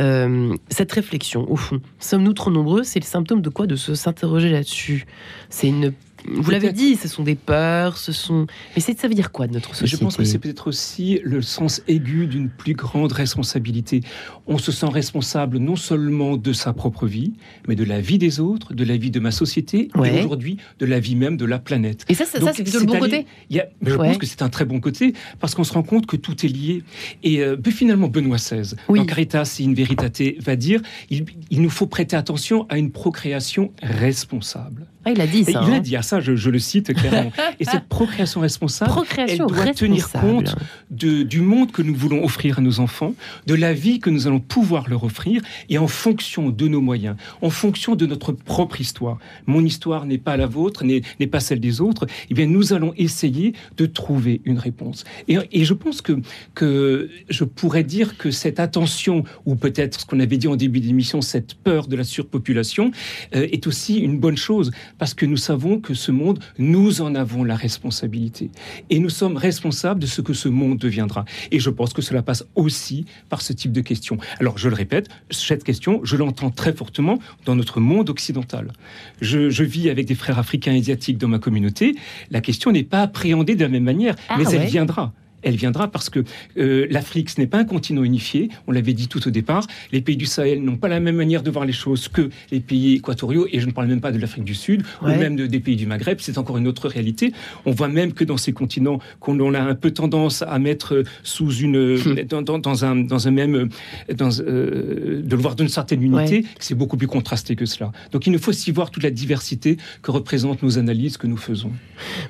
Euh, 0.00 0.54
cette 0.70 0.92
réflexion, 0.92 1.50
au 1.50 1.56
fond, 1.56 1.80
sommes-nous 1.98 2.32
trop 2.32 2.50
nombreux? 2.50 2.82
C'est 2.82 3.00
le 3.00 3.04
symptôme 3.04 3.42
de 3.42 3.48
quoi 3.48 3.66
De 3.66 3.76
se 3.76 3.94
s'interroger 3.94 4.50
là-dessus? 4.50 5.06
C'est 5.50 5.68
une 5.68 5.92
vous 6.26 6.50
l'avez 6.50 6.72
dit, 6.72 6.96
ce 6.96 7.08
sont 7.08 7.22
des 7.22 7.34
peurs, 7.34 7.98
ce 7.98 8.12
sont. 8.12 8.46
Mais 8.74 8.82
ça 8.82 9.08
veut 9.08 9.14
dire 9.14 9.30
quoi 9.30 9.46
de 9.46 9.52
notre 9.52 9.74
société 9.74 9.96
Je 9.96 9.96
pense 9.96 10.16
que 10.16 10.24
c'est 10.24 10.38
peut-être 10.38 10.68
aussi 10.68 11.20
le 11.22 11.42
sens 11.42 11.82
aigu 11.88 12.26
d'une 12.26 12.48
plus 12.48 12.74
grande 12.74 13.12
responsabilité. 13.12 14.00
On 14.46 14.58
se 14.58 14.72
sent 14.72 14.86
responsable 14.86 15.58
non 15.58 15.76
seulement 15.76 16.36
de 16.36 16.52
sa 16.52 16.72
propre 16.72 17.06
vie, 17.06 17.34
mais 17.68 17.76
de 17.76 17.84
la 17.84 18.00
vie 18.00 18.18
des 18.18 18.40
autres, 18.40 18.74
de 18.74 18.84
la 18.84 18.96
vie 18.96 19.10
de 19.10 19.20
ma 19.20 19.30
société, 19.30 19.88
et 20.04 20.24
aujourd'hui 20.24 20.58
de 20.78 20.86
la 20.86 21.00
vie 21.00 21.16
même 21.16 21.36
de 21.36 21.44
la 21.44 21.58
planète. 21.58 22.04
Et 22.08 22.14
ça, 22.14 22.24
ça, 22.24 22.38
c'est 22.52 22.62
plutôt 22.62 22.80
le 22.80 22.86
bon 22.86 22.98
côté. 22.98 23.26
Il 23.50 23.66
je 23.82 23.94
pense 23.94 24.18
que 24.18 24.26
c'est 24.26 24.42
un 24.42 24.48
très 24.48 24.64
bon 24.64 24.80
côté 24.80 25.14
parce 25.40 25.54
qu'on 25.54 25.64
se 25.64 25.72
rend 25.72 25.82
compte 25.82 26.06
que 26.06 26.16
tout 26.16 26.44
est 26.44 26.48
lié. 26.48 26.82
Et 27.22 27.40
euh, 27.40 27.56
finalement, 27.70 28.08
Benoît 28.08 28.36
XVI, 28.36 28.74
oui. 28.88 28.98
dans 28.98 29.06
Caritas 29.06 29.58
in 29.60 29.74
Veritate, 29.74 30.40
va 30.40 30.56
dire 30.56 30.80
il, 31.10 31.24
il 31.50 31.60
nous 31.60 31.70
faut 31.70 31.86
prêter 31.86 32.16
attention 32.16 32.66
à 32.68 32.78
une 32.78 32.90
procréation 32.90 33.72
responsable. 33.82 34.86
Ah, 35.04 35.10
il 35.10 35.20
a 35.20 35.26
dit 35.26 35.44
ça. 35.44 35.50
il 35.50 35.56
a 35.56 35.76
hein. 35.76 35.80
dit 35.80 35.96
à 35.96 36.02
ça, 36.02 36.20
je, 36.20 36.36
je 36.36 36.50
le 36.50 36.58
cite 36.58 36.94
clairement. 36.94 37.32
Et 37.60 37.64
cette 37.64 37.88
procréation 37.88 38.40
responsable, 38.40 38.90
Procréation 38.90 39.46
elle 39.48 39.54
doit 39.54 39.74
tenir 39.74 40.10
compte 40.10 40.56
de, 40.90 41.22
du 41.22 41.40
monde 41.40 41.72
que 41.72 41.82
nous 41.82 41.94
voulons 41.94 42.24
offrir 42.24 42.58
à 42.58 42.62
nos 42.62 42.80
enfants, 42.80 43.14
de 43.46 43.54
la 43.54 43.72
vie 43.72 43.98
que 43.98 44.10
nous 44.10 44.26
allons 44.26 44.40
pouvoir 44.40 44.88
leur 44.88 45.04
offrir, 45.04 45.42
et 45.68 45.78
en 45.78 45.88
fonction 45.88 46.50
de 46.50 46.68
nos 46.68 46.80
moyens, 46.80 47.16
en 47.42 47.50
fonction 47.50 47.94
de 47.94 48.06
notre 48.06 48.32
propre 48.32 48.80
histoire. 48.80 49.18
Mon 49.46 49.64
histoire 49.64 50.06
n'est 50.06 50.18
pas 50.18 50.36
la 50.36 50.46
vôtre, 50.46 50.84
n'est 50.84 51.02
n'est 51.20 51.26
pas 51.26 51.40
celle 51.40 51.60
des 51.60 51.80
autres. 51.80 52.06
Eh 52.30 52.34
bien, 52.34 52.46
nous 52.46 52.72
allons 52.72 52.92
essayer 52.96 53.54
de 53.76 53.86
trouver 53.86 54.40
une 54.44 54.58
réponse. 54.58 55.04
Et, 55.28 55.38
et 55.52 55.64
je 55.64 55.74
pense 55.74 56.02
que, 56.02 56.20
que 56.54 57.10
je 57.28 57.44
pourrais 57.44 57.84
dire 57.84 58.16
que 58.16 58.30
cette 58.30 58.60
attention, 58.60 59.24
ou 59.46 59.54
peut-être 59.56 60.00
ce 60.00 60.06
qu'on 60.06 60.20
avait 60.20 60.36
dit 60.36 60.48
en 60.48 60.56
début 60.56 60.80
d'émission, 60.80 61.20
cette 61.20 61.54
peur 61.54 61.86
de 61.86 61.96
la 61.96 62.04
surpopulation, 62.04 62.90
euh, 63.34 63.46
est 63.50 63.66
aussi 63.66 63.98
une 63.98 64.18
bonne 64.18 64.36
chose, 64.36 64.70
parce 64.98 65.14
que 65.14 65.26
nous 65.26 65.36
savons 65.36 65.80
que 65.80 65.94
ce 65.94 66.12
monde, 66.12 66.38
nous 66.58 67.00
en 67.00 67.14
avons 67.14 67.44
la 67.44 67.56
responsabilité. 67.56 68.50
Et 68.90 68.98
nous 68.98 69.10
sommes 69.10 69.36
responsables 69.36 70.00
de 70.00 70.06
ce 70.06 70.20
que 70.20 70.32
ce 70.32 70.48
monde 70.48 70.78
deviendra. 70.78 71.24
Et 71.50 71.58
je 71.58 71.70
pense 71.70 71.92
que 71.92 72.02
cela 72.02 72.22
passe 72.22 72.44
aussi 72.54 73.06
par 73.28 73.42
ce 73.42 73.52
type 73.52 73.72
de 73.72 73.80
questions. 73.80 74.18
Alors, 74.40 74.58
je 74.58 74.68
le 74.68 74.74
répète, 74.74 75.08
cette 75.30 75.64
question, 75.64 76.00
je 76.04 76.16
l'entends 76.16 76.50
très 76.50 76.72
fortement 76.72 77.18
dans 77.44 77.56
notre 77.56 77.80
monde 77.80 78.10
occidental. 78.10 78.72
Je, 79.20 79.50
je 79.50 79.64
vis 79.64 79.90
avec 79.90 80.06
des 80.06 80.14
frères 80.14 80.38
africains 80.38 80.74
et 80.74 80.78
asiatiques 80.78 81.18
dans 81.18 81.28
ma 81.28 81.38
communauté. 81.38 81.94
La 82.30 82.40
question 82.40 82.72
n'est 82.72 82.84
pas 82.84 83.02
appréhendée 83.02 83.54
de 83.54 83.62
la 83.62 83.68
même 83.68 83.84
manière, 83.84 84.14
Ah 84.28 84.36
mais 84.38 84.44
elle 84.52 84.66
viendra. 84.66 85.12
Elle 85.44 85.56
viendra 85.56 85.88
parce 85.88 86.10
que 86.10 86.24
euh, 86.58 86.86
l'Afrique, 86.90 87.30
ce 87.30 87.40
n'est 87.40 87.46
pas 87.46 87.58
un 87.58 87.64
continent 87.64 88.02
unifié, 88.02 88.48
on 88.66 88.72
l'avait 88.72 88.92
dit 88.94 89.08
tout 89.08 89.26
au 89.26 89.30
départ. 89.30 89.66
Les 89.92 90.00
pays 90.00 90.16
du 90.16 90.26
Sahel 90.26 90.62
n'ont 90.62 90.76
pas 90.76 90.88
la 90.88 91.00
même 91.00 91.16
manière 91.16 91.42
de 91.42 91.50
voir 91.50 91.64
les 91.66 91.72
choses 91.72 92.08
que 92.08 92.30
les 92.50 92.60
pays 92.60 92.94
équatoriaux, 92.94 93.46
et 93.52 93.60
je 93.60 93.66
ne 93.66 93.72
parle 93.72 93.86
même 93.88 94.00
pas 94.00 94.12
de 94.12 94.18
l'Afrique 94.18 94.44
du 94.44 94.54
Sud, 94.54 94.82
Ouais. 95.02 95.14
ou 95.14 95.18
même 95.18 95.36
de- 95.36 95.46
des 95.46 95.60
pays 95.60 95.76
du 95.76 95.86
Maghreb, 95.86 96.18
c'est 96.20 96.38
encore 96.38 96.56
une 96.58 96.66
autre 96.66 96.88
réalité. 96.88 97.32
On 97.66 97.70
voit 97.72 97.88
même 97.88 98.12
que 98.12 98.24
dans 98.24 98.36
ces 98.36 98.52
continents, 98.52 98.98
qu'on 99.20 99.38
on 99.40 99.54
a 99.54 99.60
un 99.60 99.74
peu 99.74 99.90
tendance 99.90 100.42
à 100.42 100.58
mettre 100.58 101.02
sous 101.22 101.52
une, 101.52 101.98
dans, 102.28 102.42
dans- 102.42 102.58
dans 102.58 102.84
un, 102.84 102.96
dans 102.96 103.28
un 103.28 103.30
même, 103.30 103.68
dans, 104.16 104.30
euh, 104.40 105.20
de 105.22 105.36
le 105.36 105.42
voir 105.42 105.54
d'une 105.56 105.68
certaine 105.68 106.02
unité, 106.02 106.36
Ouais. 106.38 106.44
c'est 106.58 106.74
beaucoup 106.74 106.96
plus 106.96 107.06
contrasté 107.08 107.56
que 107.56 107.66
cela. 107.66 107.92
Donc 108.12 108.26
il 108.26 108.32
nous 108.32 108.38
faut 108.38 108.50
aussi 108.50 108.70
voir 108.70 108.90
toute 108.90 109.02
la 109.02 109.10
diversité 109.10 109.76
que 110.02 110.10
représentent 110.10 110.62
nos 110.62 110.78
analyses 110.78 111.16
que 111.16 111.26
nous 111.26 111.36
faisons. 111.36 111.72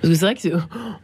C'est 0.03 0.15
vrai 0.21 0.35
que 0.35 0.49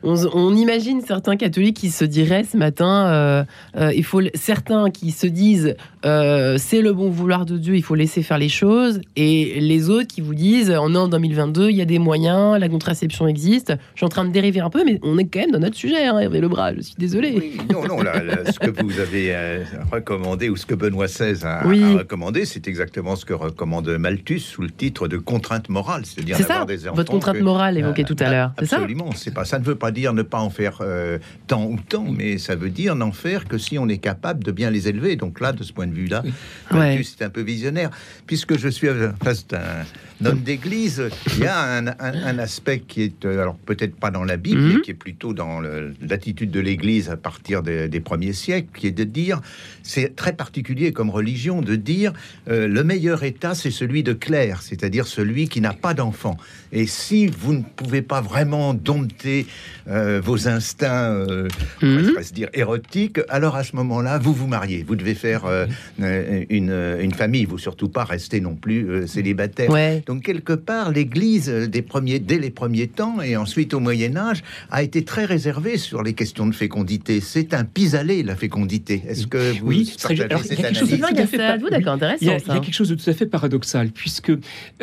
on, 0.02 0.14
on 0.34 0.56
imagine 0.56 1.00
certains 1.06 1.36
catholiques 1.36 1.76
qui 1.76 1.90
se 1.90 1.99
diraient 2.04 2.44
ce 2.44 2.56
matin, 2.56 3.06
euh, 3.08 3.44
euh, 3.76 3.92
il 3.94 4.04
faut 4.04 4.20
certains 4.34 4.90
qui 4.90 5.10
se 5.10 5.26
disent 5.26 5.74
euh, 6.04 6.56
c'est 6.58 6.80
le 6.80 6.92
bon 6.92 7.10
vouloir 7.10 7.44
de 7.46 7.56
Dieu, 7.58 7.76
il 7.76 7.82
faut 7.82 7.94
laisser 7.94 8.22
faire 8.22 8.38
les 8.38 8.48
choses, 8.48 9.00
et 9.16 9.60
les 9.60 9.90
autres 9.90 10.06
qui 10.08 10.20
vous 10.20 10.34
disent 10.34 10.70
on 10.80 10.94
est 10.94 10.98
en 10.98 11.08
2022, 11.08 11.70
il 11.70 11.76
y 11.76 11.80
a 11.82 11.84
des 11.84 11.98
moyens, 11.98 12.58
la 12.58 12.68
contraception 12.68 13.26
existe. 13.28 13.72
Je 13.94 13.98
suis 13.98 14.06
en 14.06 14.08
train 14.08 14.24
de 14.24 14.32
dériver 14.32 14.60
un 14.60 14.70
peu, 14.70 14.84
mais 14.84 14.98
on 15.02 15.18
est 15.18 15.24
quand 15.26 15.40
même 15.40 15.50
dans 15.50 15.58
notre 15.58 15.76
sujet, 15.76 16.06
hein, 16.06 16.18
Hervé 16.18 16.40
Lebras. 16.40 16.74
Je 16.76 16.80
suis 16.80 16.94
désolé. 16.98 17.34
Oui, 17.36 17.58
non, 17.72 17.84
non, 17.86 18.02
là, 18.02 18.22
là, 18.22 18.50
ce 18.50 18.58
que 18.58 18.70
vous 18.82 18.98
avez 19.00 19.34
euh, 19.34 19.64
recommandé 19.92 20.48
ou 20.48 20.56
ce 20.56 20.66
que 20.66 20.74
Benoît 20.74 21.06
XVI 21.06 21.44
a, 21.44 21.66
Oui. 21.66 21.82
a 21.82 21.98
recommandé, 21.98 22.44
c'est 22.44 22.66
exactement 22.68 23.16
ce 23.16 23.24
que 23.24 23.34
recommande 23.34 23.88
Malthus 23.98 24.40
sous 24.40 24.62
le 24.62 24.70
titre 24.70 25.08
de 25.08 25.16
contrainte 25.18 25.68
morale, 25.68 26.02
c'est-à-dire 26.06 26.38
d'avoir 26.38 26.66
des 26.66 26.86
enfants. 26.86 26.96
votre 26.96 27.12
contrainte 27.12 27.36
que- 27.36 27.42
morale 27.42 27.76
évoquée 27.78 28.02
Euh, 28.02 28.04
tout 28.06 28.16
à 28.20 28.30
l'heure. 28.30 28.52
C'est 28.58 28.66
ça? 28.66 28.76
Absolument, 28.76 29.10
c'est 29.14 29.32
pas 29.34 29.44
ça 29.44 29.58
ne 29.58 29.64
veut 29.64 29.74
pas 29.74 29.90
dire 29.90 30.12
ne 30.14 30.22
pas 30.22 30.38
en 30.40 30.50
faire 30.50 30.78
euh, 30.80 31.18
tant 31.46 31.64
ou 31.64 31.76
mais 31.98 32.38
ça 32.38 32.54
veut 32.54 32.70
dire 32.70 32.94
n'en 32.94 33.12
faire 33.12 33.46
que 33.46 33.58
si 33.58 33.78
on 33.78 33.88
est 33.88 33.98
capable 33.98 34.44
de 34.44 34.52
bien 34.52 34.70
les 34.70 34.88
élever. 34.88 35.16
Donc 35.16 35.40
là, 35.40 35.52
de 35.52 35.62
ce 35.62 35.72
point 35.72 35.86
de 35.86 35.94
vue-là, 35.94 36.22
Ouais. 36.70 36.78
Malthus 36.96 37.16
est 37.20 37.24
un 37.24 37.30
peu 37.30 37.42
visionnaire. 37.42 37.90
Puisque 38.26 38.56
je 38.58 38.68
suis 38.68 38.88
face 39.22 39.46
d'un 39.46 39.84
homme 40.24 40.40
d'église, 40.40 41.08
il 41.36 41.44
y 41.44 41.46
a 41.46 41.58
un, 41.58 41.86
un- 41.88 41.94
un 41.98 42.38
aspect 42.38 42.80
qui 42.80 43.02
est, 43.02 43.24
euh, 43.24 43.40
alors 43.42 43.56
peut-être 43.56 43.94
pas 43.96 44.10
dans 44.10 44.24
la 44.24 44.36
Bible, 44.36 44.60
Mhm. 44.60 44.72
mais 44.74 44.80
qui 44.82 44.90
est 44.90 44.94
plutôt 44.94 45.32
dans 45.32 45.60
l'attitude 45.60 46.50
de 46.50 46.60
l'Église 46.60 47.08
à 47.10 47.16
partir 47.16 47.62
des, 47.62 47.88
des 47.88 48.00
premiers 48.00 48.32
siècles, 48.32 48.68
qui 48.76 48.86
est 48.86 48.90
de 48.92 49.04
dire, 49.04 49.40
c'est 49.82 50.14
très 50.16 50.32
particulier 50.32 50.92
comme 50.92 51.10
religion, 51.10 51.62
de 51.62 51.76
dire 51.76 52.12
euh, 52.48 52.68
le 52.68 52.84
meilleur 52.84 53.22
état, 53.24 53.54
c'est 53.54 53.70
celui 53.70 54.02
de 54.02 54.12
clerc, 54.12 54.62
c'est-à-dire 54.62 55.06
celui 55.06 55.48
qui 55.48 55.60
n'a 55.60 55.72
pas 55.72 55.94
d'enfant. 55.94 56.36
Et 56.72 56.86
si 56.86 57.26
vous 57.26 57.54
ne 57.54 57.62
pouvez 57.62 58.02
pas 58.02 58.20
vraiment 58.20 58.74
dompter 58.74 59.46
euh, 59.88 60.20
vos 60.22 60.46
instincts, 60.48 61.10
euh, 61.10 61.48
on 61.82 61.86
Mhm. 61.86 62.08
pourrait 62.10 62.22
se 62.24 62.32
dire 62.32 62.48
érotiques, 62.54 63.20
alors 63.28 63.56
à 63.56 63.64
ce 63.64 63.74
moment-là, 63.76 64.18
vous 64.18 64.32
vous 64.34 64.46
mariez. 64.46 64.84
Vous 64.86 64.96
devez 64.96 65.14
faire 65.14 65.44
euh, 65.46 65.66
une, 65.98 66.96
une 67.00 67.12
famille, 67.14 67.44
vous 67.44 67.58
surtout 67.58 67.88
pas 67.88 68.04
rester 68.04 68.40
non 68.40 68.54
plus 68.54 69.06
célibataire. 69.08 69.70
Ouais. 69.70 70.02
Donc 70.10 70.24
quelque 70.24 70.54
part, 70.54 70.90
l'Église 70.90 71.48
des 71.48 71.82
premiers, 71.82 72.18
dès 72.18 72.40
les 72.40 72.50
premiers 72.50 72.88
temps 72.88 73.22
et 73.22 73.36
ensuite 73.36 73.74
au 73.74 73.78
Moyen 73.78 74.16
Âge, 74.16 74.42
a 74.68 74.82
été 74.82 75.04
très 75.04 75.24
réservée 75.24 75.78
sur 75.78 76.02
les 76.02 76.14
questions 76.14 76.48
de 76.48 76.52
fécondité. 76.54 77.20
C'est 77.20 77.54
un 77.54 77.62
pis-aller 77.64 78.24
la 78.24 78.34
fécondité. 78.34 79.04
Est-ce 79.06 79.28
que 79.28 79.60
vous 79.60 79.66
Oui, 79.68 79.84
très- 79.96 80.16
partagez 80.16 80.22
alors, 80.24 80.42
il 80.44 80.48
y 80.48 80.52
a 80.52 80.56
cette 80.56 80.66
quelque 80.66 80.74
chose 80.80 80.90
de 80.90 80.96
tout 80.96 81.04
à 81.04 81.22
fait 81.22 81.26
Sylvain 81.28 81.38
Gassal, 81.46 81.60
vous, 81.60 81.68
pas- 81.68 81.70
d'accord, 81.78 81.96
Il 81.96 82.00
y, 82.00 82.04
a, 82.04 82.08
intéressant 82.08 82.18
il 82.22 82.26
y 82.28 82.30
a 82.32 82.38
ça. 82.40 82.54
quelque 82.58 82.74
chose 82.74 82.88
de 82.88 82.94
tout 82.96 83.08
à 83.08 83.12
fait 83.12 83.26
paradoxal, 83.26 83.90
puisque 83.92 84.32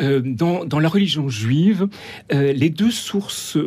euh, 0.00 0.22
dans, 0.24 0.64
dans 0.64 0.78
la 0.80 0.88
religion 0.88 1.28
juive, 1.28 1.88
euh, 2.32 2.54
les 2.54 2.70
deux 2.70 2.90
sources 2.90 3.58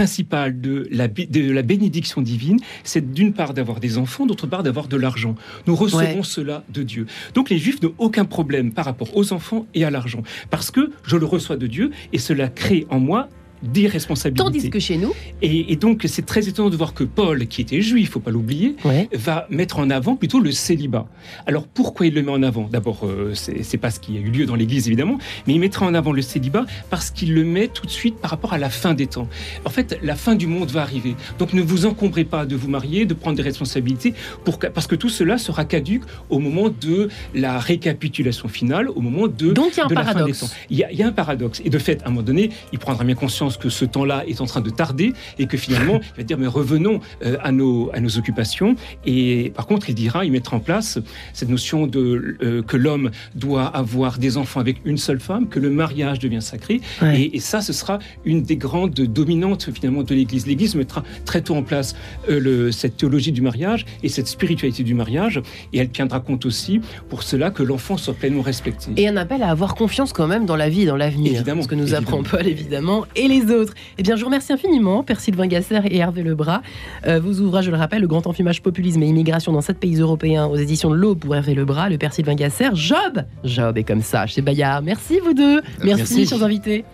principales 0.00 0.60
de 0.60 0.86
la, 0.90 1.08
bé- 1.08 1.24
de 1.26 1.50
la 1.50 1.62
bénédiction 1.62 2.20
divine, 2.20 2.58
c'est 2.84 3.12
d'une 3.14 3.32
part 3.32 3.54
d'avoir 3.54 3.80
des 3.80 3.96
enfants, 3.96 4.26
d'autre 4.26 4.46
part 4.46 4.62
d'avoir 4.62 4.88
de 4.88 4.96
l'argent. 4.98 5.34
Nous 5.66 5.74
recevons 5.74 5.96
Ouais. 6.18 6.20
cela 6.22 6.64
de 6.68 6.82
Dieu. 6.82 7.06
Donc 7.32 7.48
les 7.48 7.56
juifs 7.56 7.80
n'ont 7.82 7.94
aucun 7.96 8.26
problème 8.26 8.72
par 8.72 8.84
rapport 8.84 9.16
aux 9.16 9.32
enfants 9.32 9.66
et 9.72 9.84
à 9.86 9.90
l'argent, 9.90 10.22
parce 10.50 10.70
que 10.70 10.90
je 11.04 11.16
le 11.16 11.24
reçois 11.24 11.56
de 11.56 11.66
Dieu 11.66 11.92
et 12.12 12.18
cela 12.18 12.48
crée 12.48 12.86
en 12.90 13.00
moi 13.00 13.28
des 13.66 13.86
responsabilités. 13.86 14.44
Tandis 14.44 14.70
que 14.70 14.80
chez 14.80 14.96
nous, 14.96 15.12
Et, 15.42 15.72
et 15.72 15.76
donc 15.76 16.04
c'est 16.06 16.24
très 16.26 16.48
étonnant 16.48 16.70
de 16.70 16.76
voir 16.76 16.94
que 16.94 17.04
Paul, 17.04 17.46
qui 17.46 17.60
était 17.60 17.80
juif, 17.80 18.10
faut 18.10 18.20
pas 18.20 18.30
l'oublier, 18.30 18.76
ouais. 18.84 19.08
va 19.12 19.46
mettre 19.50 19.78
en 19.78 19.90
avant 19.90 20.16
plutôt 20.16 20.40
le 20.40 20.52
célibat. 20.52 21.06
Alors 21.46 21.66
pourquoi 21.66 22.06
il 22.06 22.14
le 22.14 22.22
met 22.22 22.32
en 22.32 22.42
avant? 22.42 22.68
D'abord, 22.70 23.00
euh, 23.04 23.32
c'est 23.34 23.78
pas 23.78 23.90
ce 23.90 24.00
qui 24.00 24.16
a 24.16 24.20
eu 24.20 24.30
lieu 24.30 24.46
dans 24.46 24.54
l'Église 24.54 24.86
évidemment, 24.86 25.18
mais 25.46 25.54
il 25.54 25.60
mettra 25.60 25.86
en 25.86 25.94
avant 25.94 26.12
le 26.12 26.22
célibat 26.22 26.66
parce 26.90 27.10
qu'il 27.10 27.34
le 27.34 27.44
met 27.44 27.68
tout 27.68 27.86
de 27.86 27.90
suite 27.90 28.16
par 28.16 28.30
rapport 28.30 28.52
à 28.52 28.58
la 28.58 28.70
fin 28.70 28.94
des 28.94 29.06
temps. 29.06 29.28
En 29.64 29.70
fait, 29.70 29.98
la 30.02 30.16
fin 30.16 30.34
du 30.34 30.46
monde 30.46 30.70
va 30.70 30.82
arriver. 30.82 31.16
Donc 31.38 31.52
ne 31.52 31.62
vous 31.62 31.86
encombrez 31.86 32.24
pas 32.24 32.46
de 32.46 32.56
vous 32.56 32.68
marier, 32.68 33.04
de 33.06 33.14
prendre 33.14 33.36
des 33.36 33.42
responsabilités, 33.42 34.14
pour 34.44 34.58
parce 34.58 34.86
que 34.86 34.94
tout 34.94 35.08
cela 35.08 35.38
sera 35.38 35.64
caduque 35.64 36.04
au 36.30 36.38
moment 36.38 36.68
de 36.68 37.08
la 37.34 37.58
récapitulation 37.58 38.48
finale, 38.48 38.88
au 38.90 39.00
moment 39.00 39.26
de, 39.28 39.52
Donc 39.52 39.72
il 39.74 39.78
y 39.78 39.80
a 39.80 39.84
un 39.84 39.88
de 39.88 39.94
la 39.94 40.04
fin 40.04 40.10
des 40.10 40.14
paradoxe. 40.14 40.40
temps. 40.40 40.48
Il 40.70 40.78
y, 40.78 40.84
a, 40.84 40.92
il 40.92 40.98
y 40.98 41.02
a 41.02 41.06
un 41.06 41.12
paradoxe. 41.12 41.60
Et 41.64 41.70
de 41.70 41.78
fait, 41.78 42.02
à 42.02 42.06
un 42.06 42.10
moment 42.10 42.22
donné, 42.22 42.50
il 42.72 42.78
prendra 42.78 43.04
bien 43.04 43.14
conscience 43.14 43.55
que 43.58 43.68
ce 43.68 43.84
temps-là 43.84 44.24
est 44.26 44.40
en 44.40 44.46
train 44.46 44.60
de 44.60 44.70
tarder 44.70 45.12
et 45.38 45.46
que 45.46 45.56
finalement, 45.56 46.00
il 46.14 46.16
va 46.18 46.22
dire, 46.22 46.38
mais 46.38 46.46
revenons 46.46 47.00
euh, 47.24 47.36
à, 47.42 47.52
nos, 47.52 47.90
à 47.92 48.00
nos 48.00 48.18
occupations. 48.18 48.76
Et 49.04 49.52
par 49.54 49.66
contre, 49.66 49.88
il 49.90 49.94
dira, 49.94 50.24
il 50.24 50.32
mettra 50.32 50.56
en 50.56 50.60
place 50.60 50.98
cette 51.32 51.48
notion 51.48 51.86
de, 51.86 52.36
euh, 52.42 52.62
que 52.62 52.76
l'homme 52.76 53.10
doit 53.34 53.66
avoir 53.66 54.18
des 54.18 54.36
enfants 54.36 54.60
avec 54.60 54.78
une 54.84 54.96
seule 54.98 55.20
femme, 55.20 55.48
que 55.48 55.58
le 55.58 55.70
mariage 55.70 56.18
devient 56.18 56.42
sacré. 56.42 56.80
Ouais. 57.02 57.20
Et, 57.22 57.36
et 57.36 57.40
ça, 57.40 57.60
ce 57.60 57.72
sera 57.72 57.98
une 58.24 58.42
des 58.42 58.56
grandes 58.56 58.94
dominantes 58.94 59.70
finalement 59.72 60.02
de 60.02 60.14
l'Église. 60.14 60.46
L'Église 60.46 60.74
mettra 60.74 61.02
très 61.24 61.40
tôt 61.42 61.54
en 61.54 61.62
place 61.62 61.94
euh, 62.28 62.40
le- 62.40 62.72
cette 62.72 62.96
théologie 62.96 63.32
du 63.32 63.40
mariage 63.42 63.84
et 64.02 64.08
cette 64.08 64.28
spiritualité 64.28 64.82
du 64.82 64.94
mariage. 64.94 65.40
Et 65.72 65.78
elle 65.78 65.90
tiendra 65.90 66.20
compte 66.20 66.46
aussi 66.46 66.80
pour 67.08 67.22
cela 67.22 67.50
que 67.50 67.62
l'enfant 67.62 67.96
soit 67.96 68.14
pleinement 68.14 68.42
respecté. 68.42 68.90
Et 68.96 69.08
un 69.08 69.16
appel 69.16 69.42
à 69.42 69.50
avoir 69.50 69.74
confiance 69.74 70.12
quand 70.12 70.26
même 70.26 70.46
dans 70.46 70.56
la 70.56 70.68
vie 70.68 70.84
dans 70.86 70.96
l'avenir. 70.96 71.32
Évidemment, 71.34 71.62
Ce 71.62 71.68
que 71.68 71.74
nous 71.74 71.94
apprend. 71.94 72.22
Paul, 72.22 72.46
évidemment, 72.46 73.04
et 73.14 73.28
les 73.40 73.52
autres. 73.52 73.74
Eh 73.98 74.02
bien, 74.02 74.16
je 74.16 74.20
vous 74.20 74.26
remercie 74.26 74.52
infiniment, 74.52 75.02
Père 75.02 75.20
Sylvain 75.20 75.46
Gasser 75.46 75.80
et 75.90 75.98
Hervé 75.98 76.22
Lebras. 76.22 76.62
Euh, 77.06 77.20
vos 77.20 77.40
ouvrages, 77.40 77.66
je 77.66 77.70
le 77.70 77.76
rappelle, 77.76 78.02
Le 78.02 78.08
Grand 78.08 78.26
Enfumage, 78.26 78.62
Populisme 78.62 79.02
et 79.02 79.06
Immigration 79.06 79.52
dans 79.52 79.60
sept 79.60 79.78
pays 79.78 79.96
européens 79.96 80.46
aux 80.46 80.56
éditions 80.56 80.90
de 80.90 80.96
l'Aube 80.96 81.18
pour 81.20 81.34
Hervé 81.34 81.54
Lebras, 81.54 81.88
le 81.88 81.98
Père 81.98 82.12
Sylvain 82.12 82.34
Gasser. 82.34 82.68
Job 82.74 83.24
Job 83.44 83.78
est 83.78 83.84
comme 83.84 84.02
ça, 84.02 84.26
chez 84.26 84.42
Bayard. 84.42 84.82
Merci, 84.82 85.18
vous 85.22 85.34
deux. 85.34 85.60
Merci, 85.82 86.14
Merci. 86.18 86.26
chers 86.26 86.42
invités. 86.42 86.84